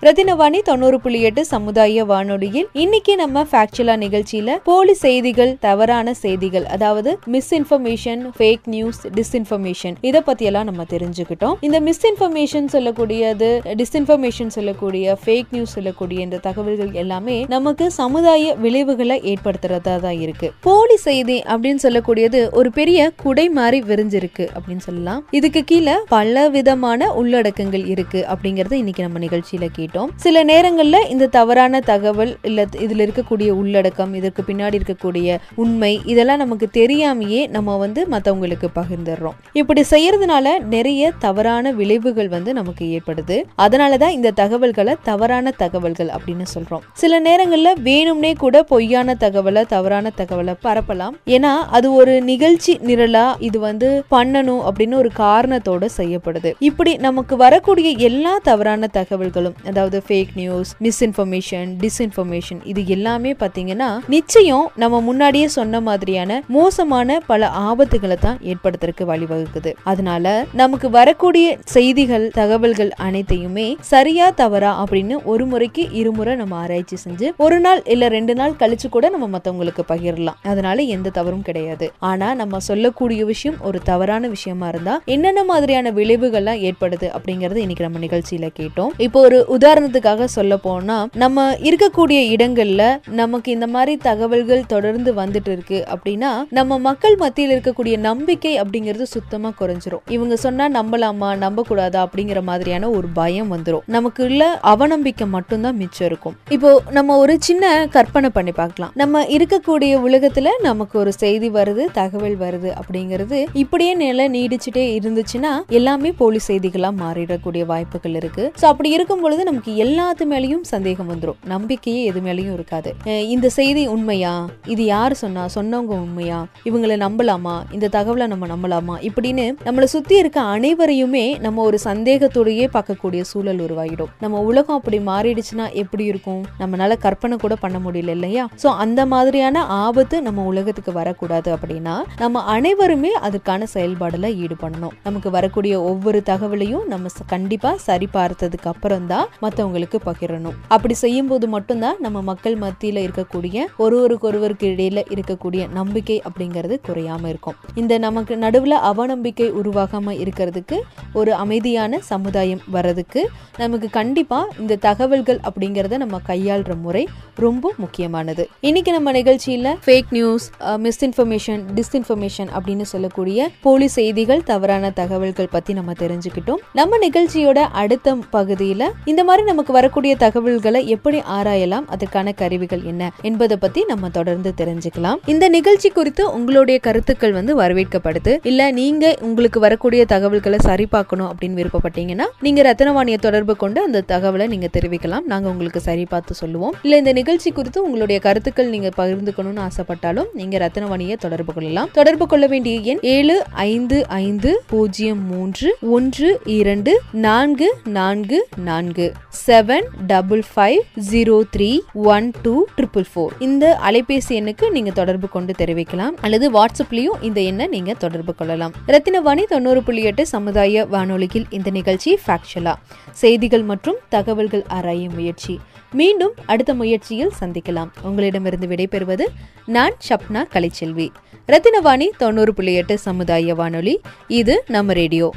ரத்தினவாணி 0.08 0.60
தொண்ணூறு 0.68 0.97
புள்ளி 1.03 1.22
எட்டு 1.22 1.45
சமுதாய 1.45 2.03
வானொலியில் 2.05 2.68
இன்னைக்கு 2.74 3.16
நம்ம 3.16 3.41
ஃபேக்சுவலா 3.51 3.95
நிகழ்ச்சியில 4.03 4.51
போலி 4.64 4.93
செய்திகள் 4.93 5.58
தவறான 5.60 6.14
செய்திகள் 6.14 6.66
அதாவது 6.66 7.20
மிஸ்இன்ஃபர்மேஷன் 7.34 8.22
ஃபேக் 8.38 8.68
நியூஸ் 8.74 8.99
டிஸ்இன்ஃபர்மேஷன் 9.08 9.95
இதை 10.01 10.22
பத்தியெல்லாம் 10.28 10.68
நம்ம 10.70 10.84
தெரிஞ்சுக்கிட்டோம். 10.93 11.55
இந்த 11.62 11.82
மிஸ்இன்ஃபர்மேஷன் 11.88 12.68
சொல்லக்கூடியது 12.76 13.49
டிஸ்இன்ஃபர்மேஷன் 13.82 14.53
சொல்லக்கூடிய 14.58 15.18
ஃபேக் 15.26 15.51
நியூஸ் 15.51 15.74
சொல்லக்கூடிய 15.74 16.22
இந்த 16.28 16.38
தகவல்கள் 16.38 16.93
எல்லாமே 17.03 17.45
நமக்கு 17.55 17.91
சமுதாய 17.91 18.53
விளைவுகளை 18.55 19.20
ஏற்படுத்துறதா 19.34 19.97
தான் 20.05 20.20
இருக்கு. 20.28 20.49
போலி 20.62 20.97
செய்தி 21.08 21.41
அப்படின்னு 21.55 21.84
சொல்லக்கூடியது 21.88 22.51
ஒரு 22.51 22.72
பெரிய 22.72 23.12
குடை 23.26 23.47
மாதிரி 23.49 23.82
விரிஞ்சிருக்கு 23.91 24.47
அப்படின்னு 24.55 24.86
சொல்லலாம். 24.88 25.28
இதுக்கு 25.32 25.64
கீழே 25.64 25.97
பல 26.16 26.47
விதமான 26.49 27.12
உள்ளடக்கங்கள் 27.24 27.88
இருக்கு 27.95 28.26
அப்படிங்கறத 28.36 28.82
இன்னைக்கு 28.84 29.08
நம்ம 29.10 29.26
நிகழ்ச்சியில 29.28 29.66
கேட்டோம். 29.80 29.95
சில 30.16 30.43
நேரங்கள்ல 30.43 31.10
இந்த 31.10 31.26
தவறான 31.28 31.80
தகவல் 31.80 32.38
இல்ல 32.41 32.66
இதுல 32.66 33.08
இருக்கக்கூடிய 33.08 33.50
உள்ளடக்கம் 33.50 34.14
இதற்கு 34.14 34.43
பின்னாடி 34.48 34.80
இருக்கக்கூடிய 34.80 35.38
உண்மை 35.56 36.02
இதெல்லாம் 36.06 36.38
நமக்கு 36.38 36.70
தெரியாமையே 36.74 37.48
நம்ம 37.48 37.78
வந்து 37.78 38.08
மத்தவங்களுக்கு 38.12 38.68
பகிர்ந்துடுறோம். 38.76 39.38
இப்படி 39.54 39.84
செய்யறதுனால 39.89 40.60
நிறைய 40.60 41.12
தவறான 41.20 41.72
விளைவுகள் 41.72 42.30
வந்து 42.30 42.54
நமக்கு 42.54 42.86
ஏற்படுது. 42.98 43.38
அதனாலதான் 43.58 44.10
இந்த 44.10 44.32
தகவல்களை 44.32 44.95
தவறான 45.04 45.52
தகவல்கள் 45.52 46.10
அப்படின்னு 46.18 46.45
சொல்றோம். 46.54 46.86
சில 46.93 47.22
நேரங்கள்ல 47.22 47.74
வேணும்னே 47.84 48.34
கூட 48.38 48.64
பொய்யான 48.64 49.16
தகவலை 49.20 49.66
தவறான 49.66 50.12
தகவலை 50.18 50.54
பரப்பலாம். 50.64 51.16
ஏன்னா 51.26 51.54
அது 51.70 51.93
ஒரு 51.93 52.22
நிகழ்ச்சி 52.22 52.78
நிரலா 52.78 53.26
இது 53.39 53.60
வந்து 53.60 54.04
பண்ணணும் 54.12 54.62
அப்படின்னு 54.68 54.93
ஒரு 54.93 55.12
காரணத்தோட 55.18 55.86
செய்யப்படுது. 55.98 56.54
இப்படி 56.60 56.95
நமக்கு 56.95 57.36
வரக்கூடிய 57.36 57.89
எல்லா 57.98 58.38
தவறான 58.43 58.88
தகவல்களும் 58.93 59.56
அதாவது 59.78 60.04
ஃபேக் 60.08 60.32
நியூஸ் 60.36 60.70
மிஸ்இன்ஃபர்மேஷன் 60.86 61.70
டிஸ்இன்ஃபர்மேஷன் 61.82 62.60
இது 62.72 62.82
எல்லாமே 62.96 63.32
பார்த்தீங்கன்னா 63.42 63.90
நிச்சயம் 64.14 64.72
நம்ம 64.76 65.02
முன்னாடியே 65.08 65.48
சொன்ன 65.56 65.82
மாதிரியான 65.88 66.38
மோசமான 66.56 67.18
பல 67.32 67.50
ஆபத்துகளை 67.66 68.16
தான் 68.24 68.38
ஏற்படுத்துறதுக்கு 68.52 69.06
வழிவகுக்குது. 69.12 69.72
அதனால 69.84 70.26
நமக்கு 70.62 70.88
வரக்கூடிய 70.90 71.58
செய்திகள் 71.74 72.26
தகவல்கள் 72.40 72.92
அனைத்தையுமே 73.08 73.68
சரியா 73.92 74.30
தவறா 74.42 74.72
அப்படின்னு 74.84 75.18
ஒரு 75.32 75.46
முறைக்கு 75.52 75.86
இருமுறை 76.00 76.36
நம்ம 76.42 76.56
ஆராய்ச்சி 76.64 76.98
செஞ்சு 77.06 77.30
ஒரு 77.48 77.60
நாள் 77.66 77.82
இல்ல 77.94 78.08
ரெண்டு 78.16 78.36
நாள் 78.40 78.58
கழிச்சு 78.64 78.90
கூட 78.96 79.06
நம்ம 79.16 79.30
மத்தவங்களுக்கு 79.36 79.86
பகிரலாம். 79.92 80.40
அதனால 80.44 80.82
எந்த 80.96 81.14
தவறும் 81.20 81.46
கிடையாது. 81.50 81.88
ஆனா 82.12 82.30
நம்ம 82.42 82.64
சொல்லக்கூடிய 82.70 83.22
விஷயம் 83.34 83.60
ஒரு 83.70 83.82
தவறான 83.92 84.28
விஷயமா 84.36 84.68
இருந்தா 84.68 84.96
என்னென்ன 85.06 85.44
மாதிரியான 85.44 85.92
விளைவுகள்லாம் 86.00 86.64
ஏற்படுது 86.70 87.10
அப்படிங்கறது 87.20 87.64
இன்னைக்கு 87.66 87.88
நம்ம 87.88 88.04
நிகழ்ச்சியில 88.06 88.50
கேட்டோம். 88.60 88.92
இப்போ 89.08 89.22
ஒரு 89.28 89.40
உதாரணத்துக்காக 89.68 90.26
சொல்ல 90.38 90.53
போனா 90.65 90.95
நம்ம 91.22 91.45
இருக்கக்கூடிய 91.70 92.20
இடங்கள்ல 92.34 92.84
நமக்கு 93.20 93.49
இந்த 93.55 93.68
மாதிரி 93.74 93.93
தகவல்கள் 94.05 94.61
தொடர்ந்து 94.74 95.11
வந்துட்டு 95.20 95.51
இருக்கு 95.55 95.80
அப்படின்னா 95.93 96.30
நம்ம 96.57 96.78
மக்கள் 96.86 97.15
மத்தியில் 97.22 97.53
இருக்கக்கூடிய 97.53 97.95
நம்பிக்கை 98.05 98.53
அப்படிங்கிறது 98.61 99.05
சுத்தமா 99.15 99.49
குறைஞ்சிரும். 99.59 100.03
இவங்க 100.15 100.36
சொன்னா 100.43 100.65
நம்பலாமா 100.76 101.30
நம்ப 101.43 101.65
கூடாதா 101.70 101.99
அப்படிங்கிற 102.05 102.41
மாதிரியான 102.49 102.91
ஒரு 102.97 103.07
பயம் 103.20 103.49
வந்துடும் 103.53 103.84
நமக்கு 103.95 104.24
உள்ள 104.28 104.47
அவநம்பிக்கை 104.74 105.28
மட்டும்தான் 105.36 105.78
மிச்சம் 105.82 106.07
இருக்கும். 106.09 106.36
இப்போ 106.55 106.72
நம்ம 106.97 107.18
ஒரு 107.24 107.36
சின்ன 107.47 107.74
கற்பனை 107.95 108.32
பண்ணி 108.38 108.53
பார்க்கலாம். 108.61 108.93
நம்ம 109.01 109.24
இருக்கக்கூடிய 109.38 109.93
உலகத்துல 110.07 110.55
நமக்கு 110.68 110.97
ஒரு 111.03 111.13
செய்தி 111.24 111.49
வருது 111.57 111.86
தகவல் 111.99 112.38
வருது 112.45 112.72
அப்படிங்கிறது 112.80 113.41
இப்படியே 113.63 113.93
நிலை 114.03 114.28
நீடிச்சுட்டே 114.38 114.86
இருந்துச்சுன்னா 114.99 115.53
எல்லாமே 115.80 116.11
போலி 116.24 116.41
செய்திகளா 116.49 116.91
மாறிடக்கூடிய 117.03 117.65
வாய்ப்புகள் 117.74 118.18
இருக்கு. 118.22 118.45
சோ 118.61 118.65
அப்படி 118.74 118.91
இருக்கும் 118.97 119.24
பொழுது 119.26 119.43
நமக்கு 119.58 119.86
எல்லாத்து 119.86 120.24
மேலேயும் 120.32 120.66
சந்தேகம் 120.72 121.08
வந்துடும் 121.12 121.38
நம்பிக்கையே 121.51 122.01
எது 122.10 122.20
மேலேயும் 122.26 122.55
இருக்காது. 122.55 122.89
இந்த 123.34 123.47
செய்தி 123.55 123.84
உண்மையா? 123.93 124.34
இது 124.74 124.84
யார் 124.86 125.14
சொன்னா? 125.22 125.43
சொன்னவங்க 125.55 125.93
உண்மையா? 126.03 126.39
இவங்களை 126.70 126.95
நம்பலாமா? 127.03 127.53
இந்த 127.76 127.88
தகவலை 127.95 128.26
நம்ம 128.34 128.47
நம்பலாமா? 128.51 128.95
இப்படின்னு 129.10 129.45
நம்மளை 129.68 129.88
சுத்தி 129.93 130.16
இருக்க 130.22 130.41
அனைவரையுமே 130.55 131.24
நம்ம 131.45 131.64
ஒரு 131.70 131.80
சந்தேகத்தோடையே 131.86 132.68
பார்க்கக்கூடிய 132.76 133.24
சூழல் 133.32 133.64
உருவாகிடும். 133.66 134.12
நம்ம 134.26 134.41
உலகம் 134.49 134.78
அப்படி 134.80 134.99
மாறிடுச்சுன்னா 135.10 135.66
எப்படி 135.84 136.05
இருக்கும்? 136.12 136.43
நம்மளால 136.62 136.97
கற்பனை 137.05 137.38
கூட 137.45 137.58
பண்ண 137.64 137.80
முடியல 137.88 138.16
இல்லையா? 138.18 138.45
ஸோ 138.64 138.68
அந்த 138.86 139.08
மாதிரியான 139.16 139.66
ஆபத்து 139.86 140.20
நம்ம 140.28 140.45
உலகத்துக்கு 140.51 140.95
வரக்கூடாது 140.99 141.51
அப்படின்னா 141.55 141.97
நம்ம 142.26 142.45
அனைவருமே 142.58 143.14
அதற்கான 143.30 143.72
செயல்பாடுல 143.76 144.34
ஈடுபடணும். 144.43 144.95
நமக்கு 145.10 145.32
வரக்கூடிய 145.39 145.82
ஒவ்வொரு 145.93 146.22
தகவலையும் 146.32 146.88
நம்ம 146.93 147.16
கண்டிப்பா 147.36 147.74
சரி 147.89 148.10
பார்த்ததுக்கு 148.20 148.72
அப்புறம் 148.76 149.05
தான் 149.16 149.28
மற்றவங்களுக்கு 149.48 150.00
பகிரணும். 150.06 150.56
அப்படி 150.68 150.98
செய்யும் 151.04 151.28
போது 151.28 151.45
மட்டும்தான் 151.56 152.00
நம்ம 152.00 152.22
மக்கள் 152.32 152.56
மத்தியில் 152.66 153.02
இருக்கக்கூடிய 153.08 153.66
ஒருவருக்கொருவருக்கு 153.86 154.66
இடையில 154.74 155.06
இருக்கக்கூடிய 155.16 155.64
நம்பிக்கை 155.80 156.18
அப்படிங்கிறது 156.30 156.78
குறையாம 156.88 157.28
இருக்கும். 157.34 157.58
இந்த 157.82 157.93
நமக்கு 158.06 158.34
நடுவில் 158.38 158.78
அவநம்பிக்கை 158.91 159.48
உருவாகாம 159.60 160.16
இருக்கிறதுக்கு 160.24 160.80
ஒரு 161.20 161.34
அமைதியான 161.43 162.00
சமுதாயம் 162.12 162.64
வர்றதுக்கு 162.76 163.22
நமக்கு 163.58 163.88
கண்டிப்பா 164.00 164.39
இந்த 164.60 164.80
தகவல்கள் 164.88 165.39
அப்படிங்கிறத 165.50 165.98
நம்ம 166.04 166.20
கையாளுற 166.28 166.74
முறை 166.82 167.04
ரொம்ப 167.45 167.74
முக்கியமானது. 167.78 168.43
இன்னைக்கு 168.68 168.91
நம்ம 168.91 169.12
நிகழ்ச்சியில 169.12 169.74
ஃபேக் 169.86 170.12
நியூஸ் 170.18 170.45
மிஸ்இன்ஃபர்மேஷன் 170.86 171.64
டிஸ்இன்ஃபர்மேஷன் 171.78 172.50
அப்படின்னு 172.58 172.86
சொல்லக்கூடிய 172.93 173.50
போலி 173.66 173.88
செய்திகள் 173.98 174.43
தவறான 174.52 174.91
தகவல்கள் 175.02 175.52
பத்தி 175.56 175.72
நம்ம 175.80 175.91
தெரிஞ்சுக்கிட்டோம். 176.04 176.62
நம்ம 176.80 176.98
நிகழ்ச்சியோட 177.06 177.60
அடுத்த 177.82 178.16
பகுதியில 178.36 178.84
இந்த 179.12 179.22
மாதிரி 179.28 179.37
நமக்கு 179.44 179.74
வரக்கூடிய 179.74 180.16
தகவல்களை 180.16 180.88
எப்படி 180.88 181.20
ஆராயலாம் 181.20 181.86
அதற்கான 181.86 182.32
கருவிகள் 182.32 182.82
என்ன 182.84 183.12
என்பதை 183.22 183.58
பத்தி 183.58 183.84
நம்ம 183.88 184.10
தொடர்ந்து 184.10 184.54
தெரிஞ்சுக்கலாம். 184.58 185.16
இந்த 185.26 185.50
நிகழ்ச்சி 185.50 185.90
குறித்து 185.90 186.34
உங்களுடைய 186.34 186.80
கருத்துக்கள் 186.80 187.32
வந்து 187.32 187.60
வரவேற்கப்படுது. 187.60 188.38
இல்ல 188.44 188.72
நீங்க 188.72 189.18
உங்களுக்கு 189.22 189.60
வரக்கூடிய 189.60 190.06
தகவல்களை 190.06 190.60
சரி 190.62 190.86
பார்க்கணும் 190.86 191.36
அப்படின்னு 191.36 191.66
விருப்பப்பட்டீங்கன்னா 191.66 192.26
நீங்க 192.40 192.76
ரத்னவாணியை 192.76 193.18
தொடர்பு 193.18 193.56
கொண்டு 193.56 193.84
அந்த 193.84 194.04
தகவலை 194.08 194.48
நீங்க 194.48 194.70
தெரிவிக்கலாம். 194.78 195.22
நாங்க 195.26 195.50
உங்களுக்கு 195.50 195.80
சரி 195.80 196.06
பார்த்து 196.06 196.34
சொல்லுவோம். 196.34 196.76
இல்ல 196.82 196.98
இந்த 196.98 197.14
நிகழ்ச்சி 197.14 197.52
குறித்து 197.52 197.84
உங்களுடைய 197.84 198.22
கருத்துக்கள் 198.22 198.70
நீங்க 198.70 198.90
பகிர்ந்துக்கணும்னு 198.98 199.68
ஆசைப்பட்டாலும் 199.68 200.26
நீங்க 200.34 200.58
ரத்னவாணியை 200.58 201.16
தொடர்பு 201.16 201.54
கொள்ளலாம். 201.54 201.90
தொடர்பு 201.94 202.28
கொள்ள 202.28 202.48
வேண்டிய 202.48 202.80
எண் 202.80 203.00
ஏழு 203.02 203.44
ஐந்து 203.52 204.08
ஐந்து 204.08 204.62
பூஜ்ஜியம் 204.68 205.26
மூன்று 205.26 205.78
ஒன்று 205.82 206.40
இரண்டு 206.46 207.02
நான்கு 207.12 207.78
நான்கு 207.86 208.48
நான்கு. 208.58 209.14
Seven 209.46 209.86
double 210.08 210.44
five 210.56 210.80
zero 211.12 211.42
three 211.58 211.80
one 211.94 212.32
two 212.42 212.66
triple 212.78 213.06
four 213.16 213.28
இந்த 213.40 213.80
அலைபேசி 213.84 214.30
எண்ணுக்கு 214.30 214.72
நீங்க 214.72 214.92
தொடர்பு 214.92 215.30
கொண்டு 215.30 215.54
தெரிவிக்கலாம். 215.58 216.14
அல்லது 216.22 216.52
வாட்ஸ்அப்லயும் 216.52 217.18
இந்த 217.22 217.42
எண்ணை 217.42 217.68
நீங்க 217.68 217.94
தொடர்பு 217.94 218.36
கொள்ளலாம். 218.36 218.74
ரத்தினவாணி 218.88 219.44
தொண்ணூறு 219.44 219.84
புள்ளி 219.84 220.02
எட்டு 220.02 220.28
சமுதாய 220.28 220.86
வானொலியில் 220.86 221.46
இந்த 221.50 221.70
நிகழ்ச்சி 221.70 222.20
ஃபேக்சுவலா 222.28 222.74
செய்திகள் 223.12 223.62
மற்றும் 223.62 223.96
தகவல்கள் 224.10 224.64
ஆராயும் 224.68 225.14
முயற்சி. 225.14 225.60
மீண்டும் 225.92 226.34
அடுத்த 226.46 226.74
முயற்சியில் 226.74 227.32
சந்திக்கலாம். 227.40 227.90
உங்களிடமிருந்து 228.02 228.68
விடைபெறுவது 228.68 229.26
நான் 229.66 229.94
ஷப்னா 230.10 230.44
கலைச்செல்வி. 230.54 231.10
ரத்தினவாணி 231.48 232.10
தொண்ணூறு 232.18 232.54
புள்ளி 232.54 232.74
எட்டு 232.74 232.98
சமுதாய 232.98 233.56
வானொலி. 233.56 234.02
இது 234.28 234.64
நம்ம 234.68 234.94
ரேடியோ. 234.94 235.34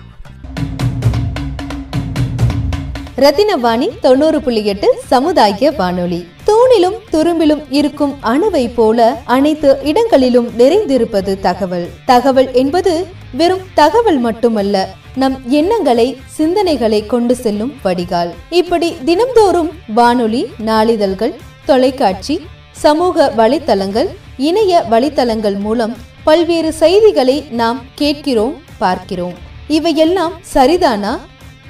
ரத்தினவாணி 3.17 3.89
தொண்ணூறு 4.01 4.41
புள்ளி 4.41 4.65
எட்டு 4.65 5.01
சமுதாய 5.07 5.71
வானொலி. 5.71 6.29
தூணிலும் 6.47 6.99
துரும்பிலும் 7.13 7.65
இருக்கும் 7.71 8.15
அணுவை 8.23 8.71
போல 8.75 9.21
அனைத்து 9.25 9.79
இடங்களிலும் 9.85 10.49
நிறைந்திருப்பது 10.59 11.41
தகவல். 11.41 11.89
தகவல் 12.05 12.53
என்பது 12.53 13.07
வெறும் 13.33 13.61
தகவல் 13.75 14.19
மட்டுமல்ல 14.19 14.89
நம் 15.15 15.43
எண்ணங்களை 15.47 16.19
சிந்தனைகளை 16.39 17.07
கொண்டு 17.07 17.37
செல்லும் 17.37 17.73
வடிகால். 17.83 18.35
இப்படி 18.51 18.97
தினம்தோறும் 19.05 19.71
வானொலி 19.95 20.51
நாளிதழ்கள் 20.67 21.35
தொலைக்காட்சி 21.65 22.47
சமூக 22.73 23.33
வலைத்தளங்கள் 23.37 24.09
இணைய 24.37 24.85
வலைத்தளங்கள் 24.91 25.59
மூலம் 25.59 25.97
பல்வேறு 26.25 26.73
செய்திகளை 26.73 27.45
நாம் 27.51 27.83
கேட்கிறோம் 27.95 28.55
பார்க்கிறோம். 28.79 29.35
இவையெல்லாம் 29.69 30.33
சரிதானா 30.55 31.19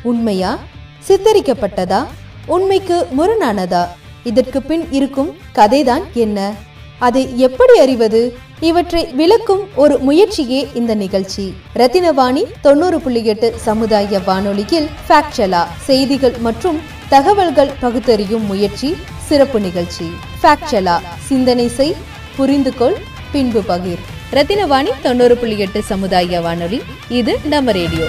உண்மையா? 0.02 0.58
சித்தரிக்கப்பட்டதா? 1.08 2.06
உண்மைக்கு 2.46 3.08
முரணானதா? 3.18 3.88
இதற்கு 4.24 4.62
பின் 4.62 4.88
இருக்கும் 4.90 5.36
கதைதான் 5.54 6.02
என்ன? 6.14 6.52
அதை 6.98 7.38
எப்படி 7.38 7.78
அறிவது? 7.78 8.36
இவற்றை 8.60 9.04
விளக்கும் 9.06 9.68
ஒரு 9.74 9.98
முயற்சியே 9.98 10.68
இந்த 10.74 10.94
நிகழ்ச்சி. 10.94 11.54
ரத்தினவாணி 11.74 12.44
தொண்ணூறு 12.60 13.00
புள்ளி 13.00 13.24
எட்டு 13.24 13.54
சமுதாய 13.56 14.18
வானொலியில் 14.18 14.88
ஃபேக்சலா 15.08 15.66
செய்திகள் 15.76 16.34
மற்றும் 16.38 16.80
தகவல்கள் 17.08 17.70
பகுத்தறியும் 17.80 18.46
முயற்சி 18.46 18.96
சிறப்பு 19.18 19.60
நிகழ்ச்சி. 19.60 20.10
ஃபேக்சலா 20.42 21.00
சிந்தனை 21.18 21.68
செய் 21.68 21.96
புரிந்து 22.36 22.74
கொள் 22.74 22.96
பின்பு 23.32 23.60
பகிர். 23.60 24.02
ரத்தினவாணி 24.32 24.90
தொண்ணூறு 25.02 25.36
புள்ளி 25.36 25.58
எட்டு 25.58 25.82
சமுதாய 25.82 26.40
வானொலி. 26.40 26.82
இது 27.08 27.38
நம்ம 27.44 27.72
ரேடியோ. 27.72 28.04